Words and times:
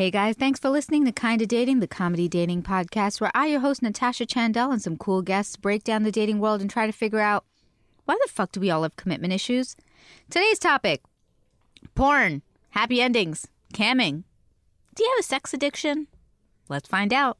Hey 0.00 0.10
guys, 0.10 0.34
thanks 0.34 0.58
for 0.58 0.70
listening 0.70 1.04
to 1.04 1.12
Kinda 1.12 1.44
Dating, 1.44 1.80
the 1.80 1.86
comedy 1.86 2.26
dating 2.26 2.62
podcast, 2.62 3.20
where 3.20 3.30
I, 3.34 3.48
your 3.48 3.60
host 3.60 3.82
Natasha 3.82 4.24
Chandel, 4.24 4.72
and 4.72 4.80
some 4.80 4.96
cool 4.96 5.20
guests 5.20 5.56
break 5.56 5.84
down 5.84 6.04
the 6.04 6.10
dating 6.10 6.40
world 6.40 6.62
and 6.62 6.70
try 6.70 6.86
to 6.86 6.92
figure 6.92 7.20
out 7.20 7.44
why 8.06 8.16
the 8.22 8.32
fuck 8.32 8.50
do 8.50 8.60
we 8.60 8.70
all 8.70 8.82
have 8.82 8.96
commitment 8.96 9.34
issues? 9.34 9.76
Today's 10.30 10.58
topic 10.58 11.02
porn, 11.94 12.40
happy 12.70 13.02
endings, 13.02 13.46
camming. 13.74 14.24
Do 14.94 15.04
you 15.04 15.10
have 15.10 15.20
a 15.20 15.22
sex 15.22 15.52
addiction? 15.52 16.06
Let's 16.70 16.88
find 16.88 17.12
out. 17.12 17.36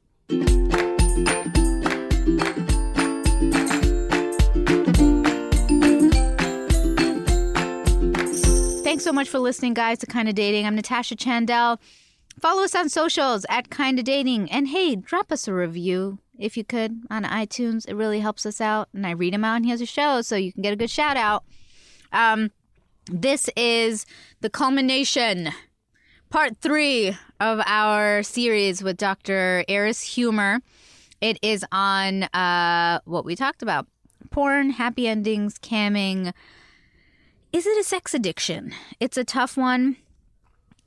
Thanks 8.84 9.02
so 9.02 9.14
much 9.14 9.30
for 9.30 9.38
listening, 9.38 9.72
guys, 9.72 9.98
to 10.00 10.06
Kinda 10.06 10.34
Dating. 10.34 10.66
I'm 10.66 10.74
Natasha 10.74 11.16
Chandel. 11.16 11.78
Follow 12.40 12.62
us 12.62 12.74
on 12.74 12.88
socials 12.88 13.44
at 13.50 13.68
Kinda 13.68 14.02
Dating. 14.02 14.50
And 14.50 14.68
hey, 14.68 14.96
drop 14.96 15.30
us 15.30 15.46
a 15.46 15.52
review 15.52 16.18
if 16.38 16.56
you 16.56 16.64
could 16.64 17.02
on 17.10 17.24
iTunes. 17.24 17.86
It 17.86 17.94
really 17.94 18.20
helps 18.20 18.46
us 18.46 18.62
out. 18.62 18.88
And 18.94 19.06
I 19.06 19.10
read 19.10 19.34
them 19.34 19.44
out 19.44 19.56
and 19.56 19.66
here's 19.66 19.82
a 19.82 19.86
show 19.86 20.22
so 20.22 20.36
you 20.36 20.50
can 20.50 20.62
get 20.62 20.72
a 20.72 20.76
good 20.76 20.88
shout 20.88 21.18
out. 21.18 21.44
Um, 22.12 22.50
this 23.06 23.50
is 23.56 24.06
the 24.40 24.48
culmination, 24.48 25.50
part 26.30 26.56
three 26.62 27.14
of 27.40 27.60
our 27.66 28.22
series 28.22 28.82
with 28.82 28.96
Dr. 28.96 29.64
Eris 29.68 30.02
Huemer. 30.14 30.60
It 31.20 31.38
is 31.42 31.62
on 31.72 32.22
uh, 32.22 33.00
what 33.04 33.26
we 33.26 33.36
talked 33.36 33.62
about 33.62 33.86
porn, 34.30 34.70
happy 34.70 35.06
endings, 35.06 35.58
camming. 35.58 36.32
Is 37.52 37.66
it 37.66 37.78
a 37.78 37.84
sex 37.84 38.14
addiction? 38.14 38.72
It's 38.98 39.18
a 39.18 39.24
tough 39.24 39.58
one. 39.58 39.96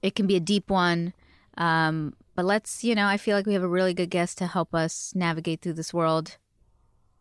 It 0.02 0.16
can 0.16 0.26
be 0.26 0.36
a 0.36 0.40
deep 0.40 0.72
one. 0.72 1.14
Um, 1.58 2.14
but 2.36 2.46
let's, 2.46 2.84
you 2.84 2.96
know, 2.96 3.06
I 3.06 3.18
feel 3.18 3.36
like 3.36 3.46
we 3.46 3.54
have 3.54 3.64
a 3.64 3.68
really 3.68 3.94
good 3.94 4.10
guest 4.10 4.38
to 4.40 4.48
help 4.48 4.74
us 4.74 5.14
navigate 5.16 5.62
through 5.62 5.74
this 5.74 5.94
world. 5.94 6.38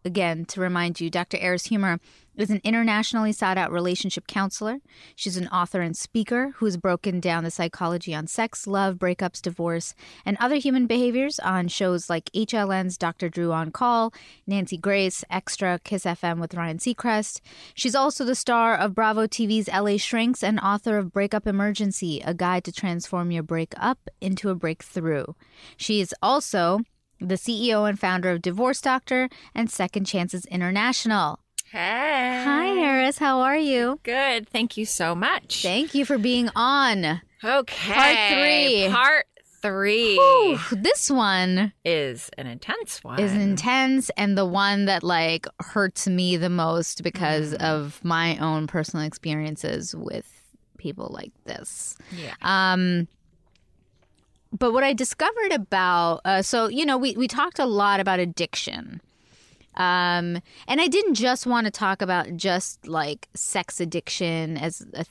Again, 0.04 0.44
to 0.46 0.60
remind 0.60 1.00
you, 1.00 1.10
Dr. 1.10 1.38
Eris 1.38 1.68
Huemer 1.68 2.00
is 2.36 2.50
an 2.50 2.60
internationally 2.64 3.32
sought 3.32 3.58
out 3.58 3.70
relationship 3.70 4.26
counselor. 4.26 4.78
She's 5.14 5.36
an 5.36 5.48
author 5.48 5.80
and 5.80 5.96
speaker 5.96 6.52
who 6.56 6.66
has 6.66 6.76
broken 6.76 7.20
down 7.20 7.44
the 7.44 7.50
psychology 7.50 8.14
on 8.14 8.26
sex, 8.26 8.66
love, 8.66 8.96
breakups, 8.96 9.42
divorce, 9.42 9.94
and 10.24 10.36
other 10.40 10.56
human 10.56 10.86
behaviors 10.86 11.38
on 11.40 11.68
shows 11.68 12.08
like 12.08 12.30
HLN's 12.32 12.96
Dr. 12.96 13.28
Drew 13.28 13.52
on 13.52 13.70
Call, 13.70 14.12
Nancy 14.46 14.76
Grace, 14.76 15.24
Extra, 15.30 15.78
Kiss 15.84 16.04
FM 16.04 16.40
with 16.40 16.54
Ryan 16.54 16.78
Seacrest. 16.78 17.40
She's 17.74 17.94
also 17.94 18.24
the 18.24 18.34
star 18.34 18.76
of 18.76 18.94
Bravo 18.94 19.26
TV's 19.26 19.68
LA 19.68 19.96
Shrinks 19.96 20.42
and 20.42 20.58
author 20.60 20.98
of 20.98 21.12
Breakup 21.12 21.46
Emergency, 21.46 22.22
a 22.24 22.34
guide 22.34 22.64
to 22.64 22.72
transform 22.72 23.30
your 23.30 23.42
breakup 23.42 23.98
into 24.20 24.48
a 24.48 24.54
breakthrough. 24.54 25.26
She 25.76 26.00
is 26.00 26.14
also 26.22 26.80
the 27.28 27.36
CEO 27.36 27.88
and 27.88 27.98
founder 27.98 28.30
of 28.30 28.42
Divorce 28.42 28.80
Doctor 28.80 29.28
and 29.54 29.70
Second 29.70 30.06
Chances 30.06 30.44
International. 30.46 31.38
Hey. 31.72 32.42
Hi, 32.44 32.78
Eris. 32.80 33.16
How 33.18 33.40
are 33.40 33.56
you? 33.56 33.98
Good. 34.02 34.46
Thank 34.48 34.76
you 34.76 34.84
so 34.84 35.14
much. 35.14 35.62
Thank 35.62 35.94
you 35.94 36.04
for 36.04 36.18
being 36.18 36.50
on. 36.54 37.22
Okay. 37.42 37.92
Part 37.94 38.18
three. 38.30 38.88
Part 38.90 39.26
three 39.62 40.16
Whew, 40.16 40.58
this 40.72 41.08
one 41.08 41.72
is 41.84 42.28
an 42.36 42.46
intense 42.48 43.02
one. 43.04 43.18
is 43.20 43.32
intense 43.32 44.10
and 44.16 44.36
the 44.36 44.44
one 44.44 44.84
that 44.86 45.02
like 45.04 45.46
hurts 45.60 46.06
me 46.08 46.36
the 46.36 46.50
most 46.50 47.02
because 47.02 47.52
Mm. 47.54 47.62
of 47.62 48.00
my 48.04 48.36
own 48.38 48.66
personal 48.66 49.06
experiences 49.06 49.94
with 49.94 50.28
people 50.78 51.10
like 51.14 51.30
this. 51.44 51.96
Yeah. 52.10 52.34
Um, 52.42 53.06
but 54.52 54.72
what 54.72 54.82
I 54.84 54.92
discovered 54.94 55.52
about, 55.52 56.20
uh, 56.24 56.42
so 56.42 56.66
you 56.68 56.84
know, 56.84 56.98
we 56.98 57.16
we 57.16 57.28
talked 57.28 57.58
a 57.60 57.64
lot 57.66 57.98
about 58.00 58.18
addiction, 58.18 59.00
um, 59.76 60.40
and 60.68 60.80
I 60.80 60.88
didn't 60.88 61.14
just 61.14 61.46
want 61.46 61.66
to 61.66 61.70
talk 61.70 62.02
about 62.02 62.36
just 62.36 62.86
like 62.86 63.28
sex 63.34 63.80
addiction 63.80 64.56
as 64.56 64.86
a 64.94 65.04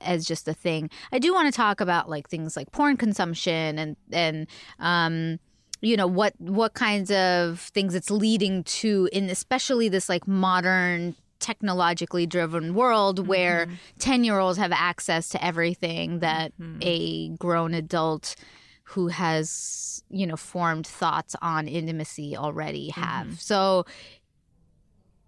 as 0.00 0.24
just 0.24 0.48
a 0.48 0.54
thing. 0.54 0.90
I 1.12 1.18
do 1.18 1.32
want 1.32 1.52
to 1.52 1.56
talk 1.56 1.80
about 1.80 2.08
like 2.08 2.28
things 2.28 2.56
like 2.56 2.72
porn 2.72 2.96
consumption 2.96 3.78
and 3.78 3.96
and 4.12 4.46
um, 4.78 5.38
you 5.80 5.96
know 5.96 6.06
what 6.06 6.34
what 6.38 6.74
kinds 6.74 7.10
of 7.10 7.60
things 7.60 7.94
it's 7.94 8.10
leading 8.10 8.64
to 8.64 9.08
in 9.12 9.28
especially 9.28 9.88
this 9.88 10.08
like 10.08 10.26
modern 10.26 11.14
technologically 11.40 12.24
driven 12.26 12.74
world 12.74 13.26
where 13.26 13.68
10 13.98 14.24
year 14.24 14.38
olds 14.38 14.56
have 14.56 14.72
access 14.72 15.28
to 15.28 15.44
everything 15.44 16.20
that 16.20 16.52
a 16.80 17.28
grown 17.30 17.74
adult 17.74 18.34
who 18.88 19.08
has 19.08 20.02
you 20.10 20.26
know 20.26 20.36
formed 20.36 20.86
thoughts 20.86 21.34
on 21.42 21.66
intimacy 21.68 22.36
already 22.36 22.90
have 22.90 23.40
so 23.40 23.84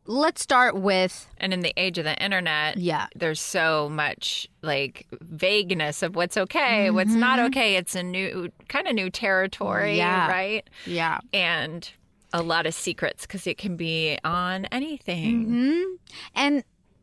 let's 0.09 0.41
start 0.41 0.77
with 0.77 1.27
and 1.39 1.53
in 1.53 1.61
the 1.61 1.73
age 1.77 1.99
of 1.99 2.05
the 2.05 2.17
internet, 2.23 2.77
yeah 2.77 3.07
there's 3.17 3.41
so 3.41 3.89
much 3.89 4.47
like 4.63 5.07
vagueness 5.21 6.03
of 6.03 6.15
what's 6.15 6.37
okay, 6.37 6.91
what's 6.91 7.13
not 7.15 7.39
okay. 7.41 7.75
It's 7.77 7.95
a 7.97 8.03
new 8.05 8.51
kind 8.69 8.87
of 8.87 8.95
new 8.95 9.11
territory, 9.11 9.91
Mm-hmm. 9.93 9.97
Yeah. 9.99 10.29
right? 10.31 10.71
yeah 10.87 11.19
And 11.33 11.91
a 12.33 12.43
lot 12.43 12.67
of 12.67 12.75
secrets 12.75 13.23
because 13.27 13.47
it 13.49 13.59
can 13.59 13.77
be 13.77 14.17
on 14.23 14.67
anything. 14.67 15.45
hmm 15.45 15.95
and 16.37 16.63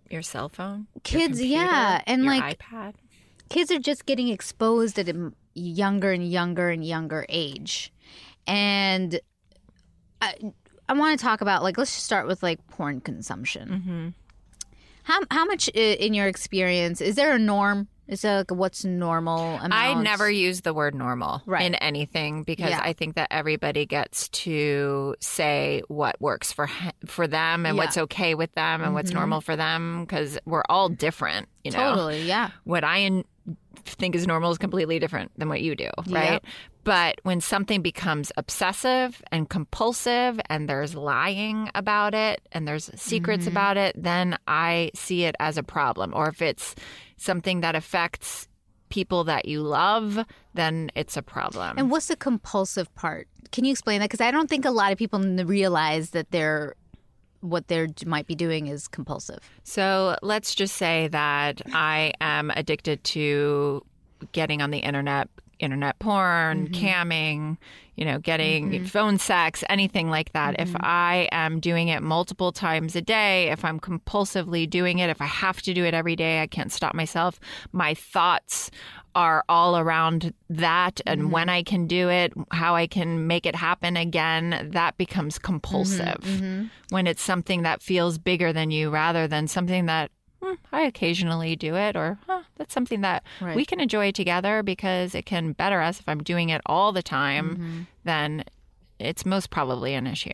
Your 0.10 0.22
cell 0.22 0.48
phone, 0.48 0.88
your 0.96 1.02
Kids, 1.04 1.40
computer, 1.40 1.46
yeah, 1.66 2.02
and, 2.08 2.24
your 2.24 2.34
like, 2.36 2.60
iPad. 2.60 2.94
kids 3.50 3.70
are 3.72 3.80
just 3.80 4.06
getting 4.06 4.30
exposed 4.30 4.98
at 5.00 5.10
a 5.10 5.34
younger 5.56 6.12
and 6.12 6.30
younger 6.30 6.70
and 6.70 6.86
younger 6.86 7.26
age 7.30 7.92
and 8.48 9.20
i, 10.22 10.34
I 10.90 10.94
want 10.94 11.18
to 11.20 11.24
talk 11.26 11.42
about 11.42 11.64
like 11.64 11.78
let's 11.78 11.94
just 11.94 12.06
start 12.06 12.28
with 12.28 12.44
like 12.44 12.66
porn 12.68 13.02
consumption 13.02 13.70
Mm-hmm. 13.70 14.08
how, 15.04 15.20
how 15.32 15.46
much 15.46 15.68
in 15.70 16.14
your 16.14 16.28
experience 16.28 17.02
is 17.02 17.16
there 17.16 17.34
a 17.36 17.40
norm 17.40 17.88
is 18.06 18.22
there 18.22 18.36
like 18.40 18.52
a 18.52 18.54
what's 18.54 18.84
normal 18.84 19.56
amount? 19.56 19.74
I 19.74 19.94
never 19.94 20.30
use 20.30 20.60
the 20.60 20.74
word 20.74 20.94
normal 20.94 21.42
Right. 21.46 21.66
in 21.66 21.74
anything 21.76 22.44
because 22.44 22.72
Yeah. 22.72 22.82
I 22.84 22.92
think 22.92 23.16
that 23.16 23.30
everybody 23.32 23.86
gets 23.86 24.28
to 24.44 25.16
say 25.22 25.84
what 25.88 26.20
works 26.20 26.52
for 26.52 26.70
for 27.06 27.28
them 27.28 27.66
and 27.66 27.78
Yeah. 27.78 27.84
what's 27.84 27.98
okay 27.98 28.36
with 28.36 28.54
them 28.56 28.84
and 28.84 28.94
what's 28.94 29.12
Mhm. 29.12 29.16
normal 29.16 29.40
for 29.40 29.56
them 29.56 30.02
because 30.02 30.38
we're 30.46 30.66
all 30.68 30.90
different. 30.90 31.48
You 31.64 31.72
know, 31.72 31.78
totally 31.78 32.24
yeah 32.24 32.50
what 32.66 32.84
I 32.84 33.24
think 33.86 34.16
is 34.16 34.26
normal 34.26 34.52
is 34.52 34.58
completely 34.58 34.98
different 35.00 35.32
than 35.38 35.50
what 35.50 35.62
you 35.62 35.76
do, 35.76 35.90
right? 36.08 36.34
Yep. 36.34 36.46
But 36.86 37.20
when 37.24 37.42
something 37.42 37.82
becomes 37.82 38.32
obsessive 38.38 39.22
and 39.32 39.50
compulsive 39.50 40.40
and 40.50 40.68
there's 40.70 40.96
lying 40.96 41.70
about 41.76 42.14
it 42.14 42.42
and 42.52 42.68
there's 42.68 42.90
secrets 42.96 43.46
Mhm. 43.46 43.52
about 43.52 43.78
it, 43.78 43.96
then 44.02 44.38
I 44.48 44.92
see 44.96 45.24
it 45.26 45.36
as 45.40 45.58
a 45.58 45.64
problem. 45.64 46.14
Or 46.14 46.28
if 46.30 46.42
it's 46.42 46.76
something 47.18 47.62
that 47.62 47.76
affects 47.76 48.48
people 48.90 49.24
that 49.26 49.48
you 49.48 49.62
love, 49.62 50.20
then 50.54 50.90
it's 50.96 51.18
a 51.18 51.22
problem. 51.22 51.78
and 51.78 51.90
what's 51.90 52.08
the 52.08 52.16
compulsive 52.16 52.94
part 52.96 53.28
can 53.52 53.66
you 53.66 53.72
explain 53.72 54.00
that 54.00 54.10
because 54.10 54.22
i 54.22 54.32
don't 54.32 54.50
think 54.50 54.66
a 54.66 54.72
lot 54.72 54.92
of 54.92 54.98
people 54.98 55.20
realize 55.46 56.12
that 56.12 56.30
they're 56.32 56.76
what 57.44 57.68
they're 57.68 57.88
might 58.06 58.26
be 58.26 58.36
doing 58.36 58.68
is 58.68 58.88
compulsive 58.88 59.40
So 59.64 60.16
let's 60.22 60.56
just 60.56 60.76
say 60.78 61.08
that 61.10 61.62
I 61.74 62.14
am 62.22 62.50
addicted 62.52 63.04
to 63.16 63.84
getting 64.32 64.62
on 64.62 64.72
the 64.72 64.80
internet, 64.80 65.28
internet 65.60 66.00
porn, 66.00 66.70
Mm-hmm. 66.70 66.86
camming, 66.86 67.58
you 67.96 68.06
know, 68.06 68.18
getting 68.20 68.86
phone 68.86 69.18
sex, 69.18 69.64
anything 69.70 70.10
like 70.10 70.32
that. 70.34 70.60
If 70.60 70.70
Mm-hmm. 70.70 70.78
I 70.82 71.30
am 71.32 71.60
doing 71.60 71.90
it 71.90 72.02
multiple 72.02 72.52
times 72.52 72.96
a 72.96 73.02
day, 73.02 73.50
if 73.52 73.64
I'm 73.64 73.80
compulsively 73.80 74.68
doing 74.68 75.00
it, 75.00 75.10
if 75.10 75.22
I 75.22 75.26
have 75.26 75.62
to 75.64 75.74
do 75.74 75.86
it 75.86 75.94
every 75.94 76.16
day, 76.16 76.42
I 76.42 76.48
can't 76.48 76.72
stop 76.72 76.96
myself. 76.96 77.40
My 77.72 77.94
thoughts 77.94 78.72
are 79.16 79.44
all 79.48 79.78
around 79.78 80.34
that 80.50 81.00
and 81.06 81.22
Mm-hmm. 81.22 81.32
when 81.32 81.50
I 81.50 81.62
can 81.62 81.86
do 81.86 82.10
it, 82.10 82.34
how 82.50 82.76
I 82.76 82.88
can 82.88 83.28
make 83.28 83.46
it 83.46 83.56
happen 83.56 83.96
again, 83.96 84.70
that 84.72 84.98
becomes 84.98 85.38
compulsive 85.38 86.18
mm-hmm. 86.22 86.66
when 86.90 87.06
it's 87.06 87.22
something 87.22 87.62
that 87.62 87.84
feels 87.84 88.18
bigger 88.18 88.52
than 88.52 88.72
you 88.72 88.90
rather 88.90 89.28
than 89.28 89.48
something 89.48 89.86
that 89.86 90.10
"Hmm, 90.44 90.56
I 90.72 90.82
occasionally 90.82 91.56
do 91.56 91.76
it 91.76 91.96
or 91.96 92.20
huh, 92.28 92.44
that's 92.58 92.74
something 92.74 93.02
that 93.02 93.24
Right. 93.40 93.56
we 93.56 93.66
can 93.66 93.80
enjoy 93.80 94.12
together 94.12 94.62
because 94.64 95.16
it 95.16 95.26
can 95.26 95.54
better 95.54 95.82
us 95.82 96.00
if 96.00 96.10
I'm 96.10 96.22
doing 96.24 96.50
it 96.50 96.62
all 96.66 96.92
the 96.92 97.04
time 97.04 97.56
Mm-hmm. 97.56 97.82
then 98.04 98.44
it's 99.00 99.26
most 99.26 99.50
probably 99.50 99.94
an 99.96 100.06
issue. 100.08 100.32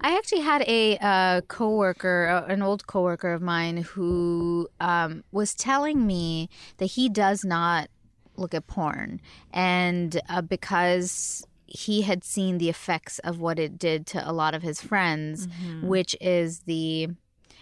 I 0.00 0.16
actually 0.16 0.40
had 0.42 0.62
a 0.68 0.96
uh, 0.98 1.40
coworker, 1.42 2.28
uh, 2.28 2.52
an 2.52 2.62
old 2.62 2.86
coworker 2.86 3.32
of 3.32 3.42
mine, 3.42 3.78
who 3.78 4.68
um, 4.80 5.24
was 5.32 5.54
telling 5.54 6.06
me 6.06 6.48
that 6.76 6.86
he 6.86 7.08
does 7.08 7.44
not 7.44 7.88
look 8.36 8.54
at 8.54 8.66
porn, 8.68 9.20
and 9.52 10.20
uh, 10.28 10.40
because 10.42 11.44
he 11.66 12.02
had 12.02 12.22
seen 12.24 12.58
the 12.58 12.68
effects 12.70 13.18
of 13.20 13.40
what 13.40 13.58
it 13.58 13.78
did 13.78 14.06
to 14.06 14.30
a 14.30 14.32
lot 14.32 14.54
of 14.54 14.62
his 14.62 14.80
friends, 14.80 15.46
Mm-hmm. 15.48 15.88
which 15.88 16.16
is 16.20 16.60
the, 16.60 17.08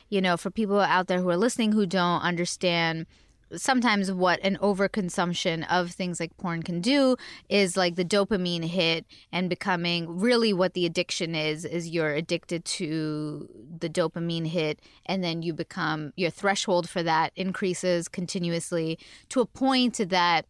you 0.08 0.20
know, 0.20 0.36
for 0.36 0.50
people 0.50 0.80
out 0.80 1.06
there 1.06 1.20
who 1.20 1.30
are 1.30 1.36
listening 1.36 1.72
who 1.72 1.86
don't 1.86 2.20
understand 2.22 3.06
sometimes 3.54 4.10
what 4.10 4.40
an 4.42 4.56
overconsumption 4.60 5.66
of 5.70 5.90
things 5.90 6.18
like 6.18 6.36
porn 6.36 6.62
can 6.62 6.80
do 6.80 7.16
is 7.48 7.76
like 7.76 7.94
the 7.94 8.04
dopamine 8.04 8.64
hit 8.64 9.06
and 9.30 9.48
becoming 9.48 10.18
really 10.18 10.52
what 10.52 10.74
the 10.74 10.84
addiction 10.84 11.34
is 11.34 11.64
is 11.64 11.88
you're 11.88 12.14
addicted 12.14 12.64
to 12.64 13.48
the 13.78 13.88
dopamine 13.88 14.46
hit 14.46 14.80
and 15.06 15.22
then 15.22 15.42
you 15.42 15.52
become 15.52 16.12
your 16.16 16.30
threshold 16.30 16.88
for 16.88 17.02
that 17.02 17.32
increases 17.36 18.08
continuously 18.08 18.98
to 19.28 19.40
a 19.40 19.46
point 19.46 20.00
that 20.08 20.46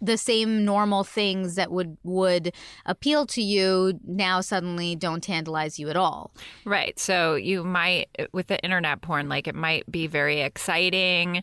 the 0.00 0.16
same 0.18 0.64
normal 0.64 1.04
things 1.04 1.54
that 1.54 1.70
would 1.72 1.96
would 2.04 2.52
appeal 2.84 3.24
to 3.26 3.42
you 3.42 3.98
now 4.06 4.40
suddenly 4.40 4.94
don't 4.94 5.22
tantalize 5.22 5.78
you 5.78 5.88
at 5.88 5.96
all. 5.96 6.32
Right. 6.64 6.98
So 6.98 7.34
you 7.34 7.64
might 7.64 8.08
with 8.32 8.48
the 8.48 8.62
internet 8.62 9.00
porn 9.00 9.28
like 9.28 9.48
it 9.48 9.54
might 9.54 9.90
be 9.90 10.06
very 10.06 10.40
exciting 10.42 11.42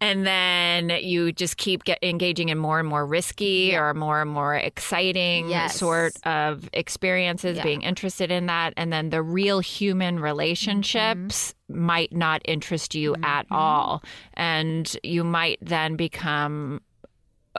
and 0.00 0.26
then 0.26 0.90
you 1.00 1.30
just 1.30 1.58
keep 1.58 1.84
get 1.84 1.96
engaging 2.02 2.48
in 2.48 2.58
more 2.58 2.80
and 2.80 2.88
more 2.88 3.06
risky 3.06 3.70
Yeah. 3.72 3.82
or 3.82 3.94
more 3.94 4.20
and 4.22 4.30
more 4.30 4.56
exciting 4.56 5.48
Yes. 5.48 5.78
sort 5.78 6.14
of 6.26 6.68
experiences 6.72 7.58
Yeah. 7.58 7.62
being 7.62 7.82
interested 7.82 8.30
in 8.32 8.46
that 8.46 8.72
and 8.76 8.92
then 8.92 9.10
the 9.10 9.22
real 9.22 9.60
human 9.60 10.18
relationships 10.18 11.54
Mm-hmm. 11.70 11.84
might 11.86 12.12
not 12.12 12.42
interest 12.44 12.94
you 12.94 13.14
at 13.22 13.46
all 13.50 14.02
and 14.34 14.96
you 15.04 15.22
might 15.24 15.58
then 15.62 15.94
become 15.96 16.80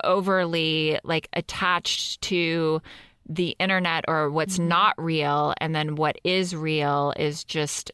overly 0.04 1.00
like 1.04 1.28
attached 1.34 2.22
to 2.22 2.81
the 3.28 3.56
internet 3.60 4.06
or 4.07 4.30
what's 4.30 4.57
Mm-hmm. 4.57 4.68
not 4.69 4.94
real 4.98 5.54
and 5.60 5.74
then 5.75 5.95
what 5.95 6.18
is 6.24 6.56
real 6.56 7.13
is 7.18 7.44
just 7.44 7.92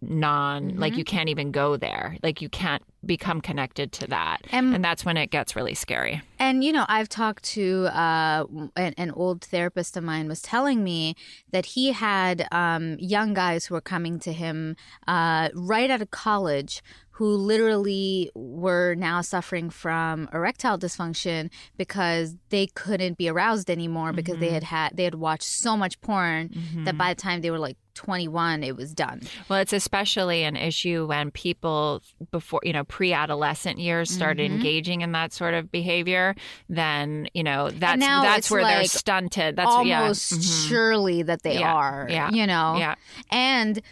non 0.00 0.76
like 0.76 0.92
Mm-hmm. 0.92 0.98
you 0.98 1.04
can't 1.04 1.28
even 1.28 1.52
go 1.52 1.76
there 1.76 2.16
like 2.24 2.42
you 2.42 2.48
can't 2.48 2.82
become 3.06 3.40
connected 3.40 3.92
to 3.92 4.06
that 4.08 4.38
And- 4.50 4.74
and 4.74 4.84
that's 4.84 5.04
when 5.04 5.16
it 5.16 5.30
gets 5.30 5.54
really 5.54 5.74
scary 5.74 6.22
And 6.40 6.64
you 6.64 6.72
know, 6.72 6.84
I've 6.88 7.08
talked 7.08 7.44
to 7.54 7.86
uh, 7.86 8.44
an, 8.74 8.94
an 8.96 9.10
old 9.12 9.42
therapist 9.44 9.96
of 9.96 10.02
mine 10.02 10.26
was 10.26 10.42
telling 10.42 10.82
me 10.82 11.14
that 11.52 11.66
he 11.66 11.92
had 11.92 12.48
um, 12.50 12.96
young 12.98 13.32
guys 13.32 13.66
who 13.66 13.74
were 13.74 13.80
coming 13.80 14.18
to 14.20 14.32
him 14.32 14.74
uh, 15.06 15.50
right 15.54 15.88
out 15.88 16.02
of 16.02 16.10
college 16.10 16.82
who 17.16 17.36
literally 17.36 18.30
were 18.34 18.94
now 18.94 19.20
suffering 19.20 19.68
from 19.70 20.28
erectile 20.32 20.78
dysfunction 20.78 21.50
because 21.76 22.36
they 22.48 22.66
couldn't 22.68 23.18
be 23.18 23.28
aroused 23.28 23.70
anymore 23.70 24.12
because 24.12 24.38
they 24.38 24.50
had 24.50 24.62
had 24.64 24.96
they 24.96 25.04
had 25.04 25.14
watched 25.16 25.42
so 25.44 25.76
much 25.76 26.00
porn 26.00 26.50
that 26.84 26.96
by 26.96 27.12
the 27.14 27.20
time 27.20 27.40
they 27.42 27.50
were 27.50 27.58
like 27.58 27.76
21 27.94 28.64
it 28.64 28.74
was 28.74 28.94
done. 28.94 29.20
well 29.50 29.58
it's 29.58 29.74
especially 29.74 30.42
an 30.44 30.56
issue 30.56 31.06
when 31.06 31.30
people 31.30 32.02
before 32.30 32.60
you 32.62 32.72
know 32.72 32.84
pre-adolescent 32.84 33.78
years 33.78 34.10
start 34.10 34.38
Mm-hmm. 34.38 34.54
engaging 34.54 35.00
in 35.02 35.12
that 35.12 35.32
sort 35.34 35.52
of 35.52 35.70
behavior 35.70 36.34
then 36.70 37.28
you 37.34 37.42
know 37.42 37.68
that's 37.70 38.00
that's 38.00 38.50
where 38.50 38.64
they're 38.64 38.84
stunted 38.84 39.56
that's 39.56 39.68
almost 39.70 40.32
yeah. 40.32 40.38
mhm. 40.38 40.68
surely 40.68 41.22
that 41.22 41.42
they 41.42 41.58
Yeah, 41.58 41.74
are. 41.74 42.06
yeah, 42.08 42.30
You 42.30 42.46
know? 42.46 42.76
yeah 42.78 42.94
And 43.30 43.82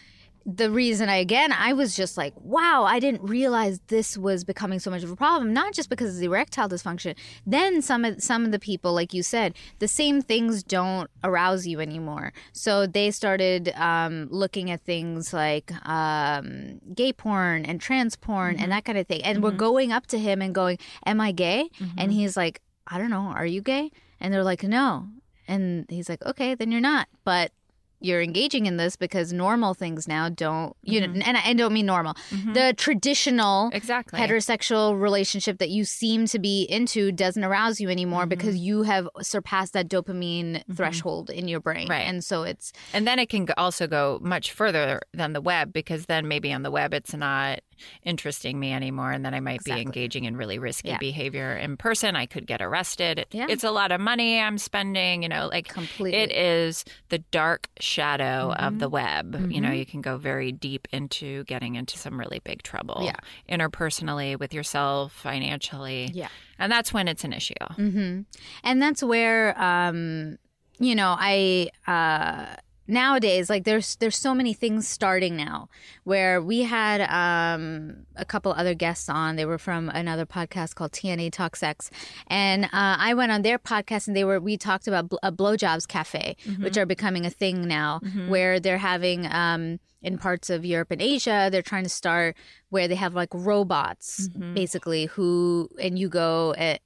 the 0.47 0.71
reason 0.71 1.09
I, 1.09 1.17
again, 1.17 1.53
I 1.53 1.73
was 1.73 1.95
just 1.95 2.17
like, 2.17 2.33
wow, 2.37 2.85
I 2.85 2.99
didn't 2.99 3.23
realize 3.23 3.81
this 3.89 4.17
was 4.17 4.45
becoming 4.45 4.79
so 4.79 4.91
much 4.91 5.03
of 5.03 5.11
a 5.11 5.17
problem, 5.17 5.53
not 5.53 5.75
just 5.75 5.89
because 5.91 6.15
of 6.15 6.21
the 6.21 6.27
erectile 6.27 6.69
dysfunction. 6.69 7.15
Then 7.47 7.83
some 7.83 8.05
of, 8.05 8.23
some 8.23 8.45
of 8.45 8.53
the 8.53 8.59
people, 8.59 8.93
like 8.93 9.13
you 9.13 9.23
said, 9.23 9.55
the 9.79 9.89
same 9.89 10.23
things 10.23 10.63
don't 10.63 11.11
arouse 11.23 11.67
you 11.67 11.81
anymore. 11.81 12.33
So 12.53 12.87
they 12.87 13.11
started 13.11 13.71
um, 13.77 14.29
looking 14.31 14.71
at 14.71 14.81
things 14.81 15.33
like 15.33 15.73
um, 15.87 16.81
gay 16.95 17.13
porn 17.13 17.65
and 17.65 17.81
trans 17.81 18.17
porn 18.17 18.57
and 18.57 18.73
that 18.73 18.85
kind 18.85 18.99
of 18.99 19.07
thing. 19.07 19.23
And 19.23 19.43
we're 19.43 19.51
going 19.53 19.93
up 19.93 20.07
to 20.09 20.19
him 20.19 20.41
and 20.43 20.55
going, 20.55 20.79
am 21.05 21.21
I 21.21 21.33
gay? 21.33 21.71
And 21.99 22.13
he's 22.13 22.37
like, 22.37 22.61
I 22.87 22.99
don't 22.99 23.11
know, 23.11 23.33
are 23.37 23.47
you 23.47 23.61
gay? 23.63 23.91
And 24.21 24.33
they're 24.33 24.45
like, 24.45 24.63
no. 24.63 25.09
And 25.47 25.87
he's 25.89 26.09
like, 26.09 26.25
okay, 26.25 26.55
then 26.55 26.71
you're 26.73 26.81
not. 26.81 27.09
But 27.25 27.53
you're 28.01 28.23
engaging 28.23 28.67
in 28.67 28.77
this 28.77 28.97
because 28.97 29.33
normal 29.33 29.75
things 29.75 30.09
now 30.09 30.29
don't, 30.29 30.75
you 30.83 31.01
know, 31.01 31.09
mm-hmm. 31.09 31.23
and 31.25 31.37
I 31.37 31.53
don't 31.53 31.73
mean 31.73 31.87
normal. 31.87 32.15
Mm-hmm. 32.31 32.55
The 32.55 32.75
traditional 32.77 33.71
exactly 33.73 34.19
heterosexual 34.19 35.01
relationship 35.01 35.59
that 35.59 35.69
you 35.71 35.85
seem 35.85 36.27
to 36.27 36.39
be 36.39 36.63
into 36.63 37.13
doesn't 37.13 37.45
arouse 37.45 37.81
you 37.81 37.89
anymore 37.91 38.23
mm-hmm. 38.23 38.31
because 38.31 38.57
you 38.57 38.83
have 38.83 39.09
surpassed 39.21 39.75
that 39.75 39.89
dopamine 39.89 40.63
threshold 40.75 41.31
in 41.31 41.49
your 41.49 41.61
brain. 41.61 41.89
Right. 41.89 42.07
And 42.07 42.25
so 42.25 42.43
it's, 42.43 42.73
And 42.93 43.07
then 43.07 43.19
it 43.19 43.29
can 43.29 43.47
also 43.57 43.87
go 43.87 44.19
much 44.23 44.53
further 44.53 45.01
than 45.13 45.33
the 45.33 45.41
web 45.41 45.73
because 45.73 46.07
then 46.07 46.27
maybe 46.29 46.53
on 46.53 46.63
the 46.63 46.71
web 46.71 46.95
it's 46.95 47.15
not 47.15 47.61
interesting 48.05 48.59
me 48.61 48.73
anymore. 48.73 49.13
And 49.13 49.25
then 49.25 49.35
I 49.35 49.41
might 49.41 49.57
Exactly. 49.57 49.75
be 49.77 49.87
engaging 49.87 50.25
in 50.25 50.37
really 50.37 50.59
risky 50.59 50.89
Yeah. 50.89 50.99
behavior 50.99 51.57
in 51.57 51.77
person. 51.77 52.17
I 52.17 52.27
could 52.27 52.47
get 52.47 52.61
arrested. 52.63 53.19
It- 53.21 53.29
Yeah. 53.33 53.47
It's 53.49 53.65
a 53.65 53.71
lot 53.71 53.93
of 53.93 54.01
money 54.01 54.41
I'm 54.41 54.59
spending, 54.59 55.23
you 55.23 55.29
know, 55.29 55.49
like 55.53 55.69
Completely. 55.69 56.19
it 56.19 56.33
is 56.33 56.85
the 57.09 57.19
dark 57.31 57.69
shadow 57.81 58.53
Mm-hmm. 58.55 58.65
of 58.65 58.79
the 58.79 58.89
web. 58.89 59.51
You 59.51 59.61
know, 59.61 59.71
you 59.73 59.87
can 59.87 60.01
go 60.01 60.17
very 60.17 60.53
deep 60.53 60.89
into 60.93 61.45
getting 61.45 61.75
into 61.77 61.99
some 61.99 62.19
really 62.19 62.41
big 62.45 62.63
trouble 62.63 63.03
Yeah. 63.05 63.17
interpersonally 63.49 64.39
with 64.39 64.53
yourself, 64.55 65.13
financially. 65.13 66.11
Yeah. 66.15 66.29
And 66.59 66.71
that's 66.71 66.93
when 66.93 67.09
it's 67.09 67.25
an 67.25 67.33
issue. 67.33 67.55
hmm 67.77 68.21
And 68.65 68.83
that's 68.83 69.03
where, 69.03 69.61
um, 69.61 70.39
you 70.79 70.95
know, 70.95 71.15
I 71.19 71.69
uh, 71.87 72.57
nowadays 72.91 73.49
like 73.49 73.65
there's 73.65 73.97
there's 73.97 74.17
so 74.17 74.35
many 74.35 74.53
things 74.53 74.89
starting 74.89 75.37
now. 75.37 75.69
Where 76.05 76.43
we 76.43 76.63
had 76.63 77.01
um, 77.03 78.07
a 78.17 78.25
couple 78.25 78.53
other 78.53 78.75
guests 78.75 79.09
on. 79.09 79.37
They 79.37 79.45
were 79.45 79.59
from 79.59 79.89
another 79.89 80.27
podcast 80.27 80.75
called 80.75 80.93
TNA 80.93 81.33
Talk 81.33 81.57
Sex, 81.57 81.91
and 82.27 82.65
uh, 82.65 82.69
I 82.73 83.15
went 83.15 83.33
on 83.33 83.43
their 83.43 83.59
podcast 83.59 84.09
and 84.09 84.17
they 84.17 84.25
were 84.25 84.41
we 84.41 84.57
talked 84.57 84.89
about 84.89 85.09
bl- 85.09 85.17
a 85.23 85.33
blowjobs 85.33 85.87
cafe, 85.87 86.37
which 86.61 86.77
are 86.77 86.87
becoming 86.87 87.25
a 87.27 87.31
thing 87.31 87.67
now, 87.67 88.01
where 88.29 88.61
they're 88.61 88.79
having. 88.79 89.27
Um, 89.31 89.79
in 90.03 90.17
parts 90.17 90.49
of 90.49 90.65
Europe 90.65 90.91
and 90.91 91.03
Asia, 91.03 91.51
they're 91.53 91.61
trying 91.61 91.83
to 91.85 91.91
start 91.91 92.35
where 92.71 92.89
they 92.89 92.95
have 92.95 93.15
like 93.15 93.29
robots, 93.35 94.29
basically, 94.55 95.05
who 95.05 95.69
and 95.79 95.99
you 95.99 96.09
go 96.09 96.53
eh, 96.57 96.79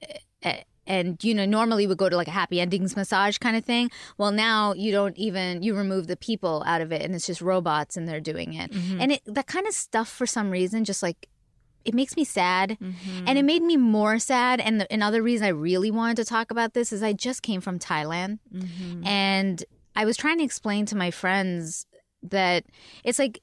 eh, 0.43 0.63
and 0.87 1.21
you 1.23 1.33
know 1.33 1.45
normally 1.45 1.87
we 1.87 1.95
go 1.95 2.09
to 2.09 2.15
like 2.15 2.27
a 2.27 2.31
happy 2.31 2.59
endings 2.59 2.95
massage 2.95 3.37
kind 3.37 3.55
of 3.55 3.65
thing. 3.65 3.89
Well, 4.17 4.31
now 4.31 4.73
you 4.73 4.91
don't 4.91 5.17
even 5.17 5.63
you 5.63 5.75
remove 5.75 6.07
the 6.07 6.17
people 6.17 6.63
out 6.65 6.81
of 6.81 6.91
it, 6.91 7.01
and 7.01 7.15
it's 7.15 7.27
just 7.27 7.41
robots, 7.41 7.97
and 7.97 8.07
they're 8.07 8.19
doing 8.19 8.53
it, 8.53 8.71
mm-hmm. 8.71 9.01
and 9.01 9.11
it 9.13 9.21
that 9.25 9.47
kind 9.47 9.67
of 9.67 9.73
stuff 9.73 10.09
for 10.09 10.25
some 10.25 10.49
reason 10.51 10.85
just 10.85 11.03
like 11.03 11.27
it 11.85 11.93
makes 11.93 12.17
me 12.17 12.23
sad. 12.23 12.77
Mm-hmm. 12.81 13.27
And 13.27 13.37
it 13.37 13.43
made 13.43 13.61
me 13.61 13.77
more 13.77 14.17
sad 14.17 14.59
and 14.59 14.81
the, 14.81 14.91
another 14.91 15.21
reason 15.21 15.45
i 15.45 15.49
really 15.49 15.91
wanted 15.91 16.17
to 16.17 16.25
talk 16.25 16.49
about 16.49 16.73
this 16.73 16.91
is 16.91 17.03
i 17.03 17.13
just 17.13 17.43
came 17.43 17.61
from 17.61 17.79
thailand. 17.79 18.39
Mm-hmm. 18.53 19.05
And 19.05 19.63
i 19.95 20.03
was 20.03 20.17
trying 20.17 20.39
to 20.39 20.43
explain 20.43 20.85
to 20.87 20.97
my 20.97 21.11
friends 21.11 21.85
that 22.23 22.65
it's 23.03 23.19
like 23.19 23.41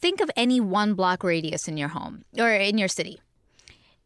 think 0.00 0.20
of 0.20 0.30
any 0.36 0.60
one 0.60 0.94
block 0.94 1.24
radius 1.24 1.66
in 1.66 1.76
your 1.76 1.88
home 1.88 2.24
or 2.38 2.50
in 2.52 2.78
your 2.78 2.88
city. 2.88 3.20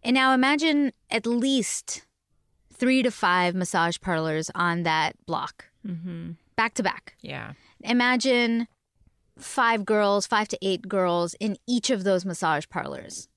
And 0.05 0.15
now 0.15 0.33
imagine 0.33 0.93
at 1.11 1.27
least 1.27 2.07
three 2.73 3.03
to 3.03 3.11
five 3.11 3.55
massage 3.55 3.99
parlors 4.01 4.51
on 4.55 4.83
that 4.85 5.15
block 5.27 5.67
Mm-hmm. 5.87 6.33
back 6.57 6.75
to 6.75 6.83
back 6.83 7.17
Yeah. 7.23 7.53
imagine 7.83 8.69
five 9.37 9.85
girls, 9.85 10.27
five 10.29 10.47
to 10.49 10.59
eight 10.63 10.87
girls 10.89 11.35
in 11.41 11.57
each 11.67 11.91
of 11.91 12.05
those 12.05 12.25
massage 12.25 12.67
parlors. 12.69 13.29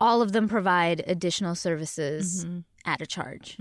All 0.00 0.20
of 0.22 0.32
them 0.32 0.48
provide 0.48 1.04
additional 1.06 1.54
services 1.54 2.44
at 2.84 3.00
a 3.00 3.06
charge. 3.06 3.56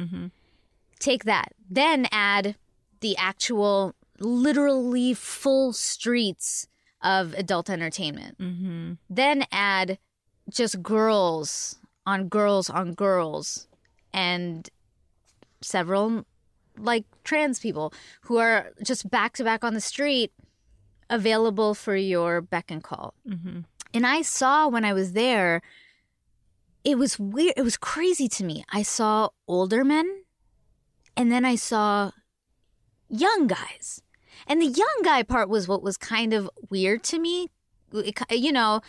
Take 1.00 1.26
that. 1.26 1.54
Then 1.70 2.08
add 2.12 2.56
the 3.02 3.16
actual, 3.18 3.94
literally 4.20 5.14
full 5.14 5.74
streets 5.74 6.68
of 7.04 7.34
adult 7.36 7.70
entertainment. 7.70 8.40
Mm-hmm. 8.40 8.94
Then 9.10 9.46
add 9.52 10.00
just 10.50 10.82
girls 10.82 11.76
on 12.06 12.30
girls 12.30 12.70
on 12.70 12.94
girls 12.94 13.68
and 14.13 14.70
several 15.62 16.25
like 16.77 17.05
trans 17.24 17.60
people 17.60 17.93
who 18.22 18.38
are 18.38 18.72
just 18.84 19.10
back 19.10 19.34
to 19.34 19.43
back 19.43 19.63
on 19.63 19.74
the 19.74 19.82
street 19.82 20.32
available 21.10 21.74
for 21.74 21.96
your 21.96 22.41
beck 22.41 22.72
and 22.72 22.84
call. 22.84 23.13
Mm-hmm. 23.27 23.62
And 23.93 24.08
I 24.08 24.22
saw 24.22 24.67
when 24.67 24.84
I 24.84 24.93
was 24.93 25.13
there, 25.13 25.62
it 26.84 26.98
was 26.98 27.20
weird. 27.20 27.53
It 27.55 27.62
was 27.62 27.77
crazy 27.77 28.27
to 28.29 28.43
me. 28.43 28.65
I 28.72 28.82
saw 28.82 29.29
older 29.48 29.84
men 29.84 30.24
and 31.15 31.32
then 31.32 31.46
I 31.46 31.55
saw 31.55 32.12
young 33.10 33.48
guys. 33.48 34.01
And 34.48 34.62
the 34.62 34.65
young 34.65 35.01
guy 35.03 35.24
part 35.24 35.48
was 35.48 35.67
what 35.67 35.84
was 35.84 35.98
kind 35.98 36.34
of 36.34 36.50
weird 36.70 37.03
to 37.03 37.20
me. 37.20 37.50
It 37.93 38.20
You 38.32 38.51
know, 38.51 38.82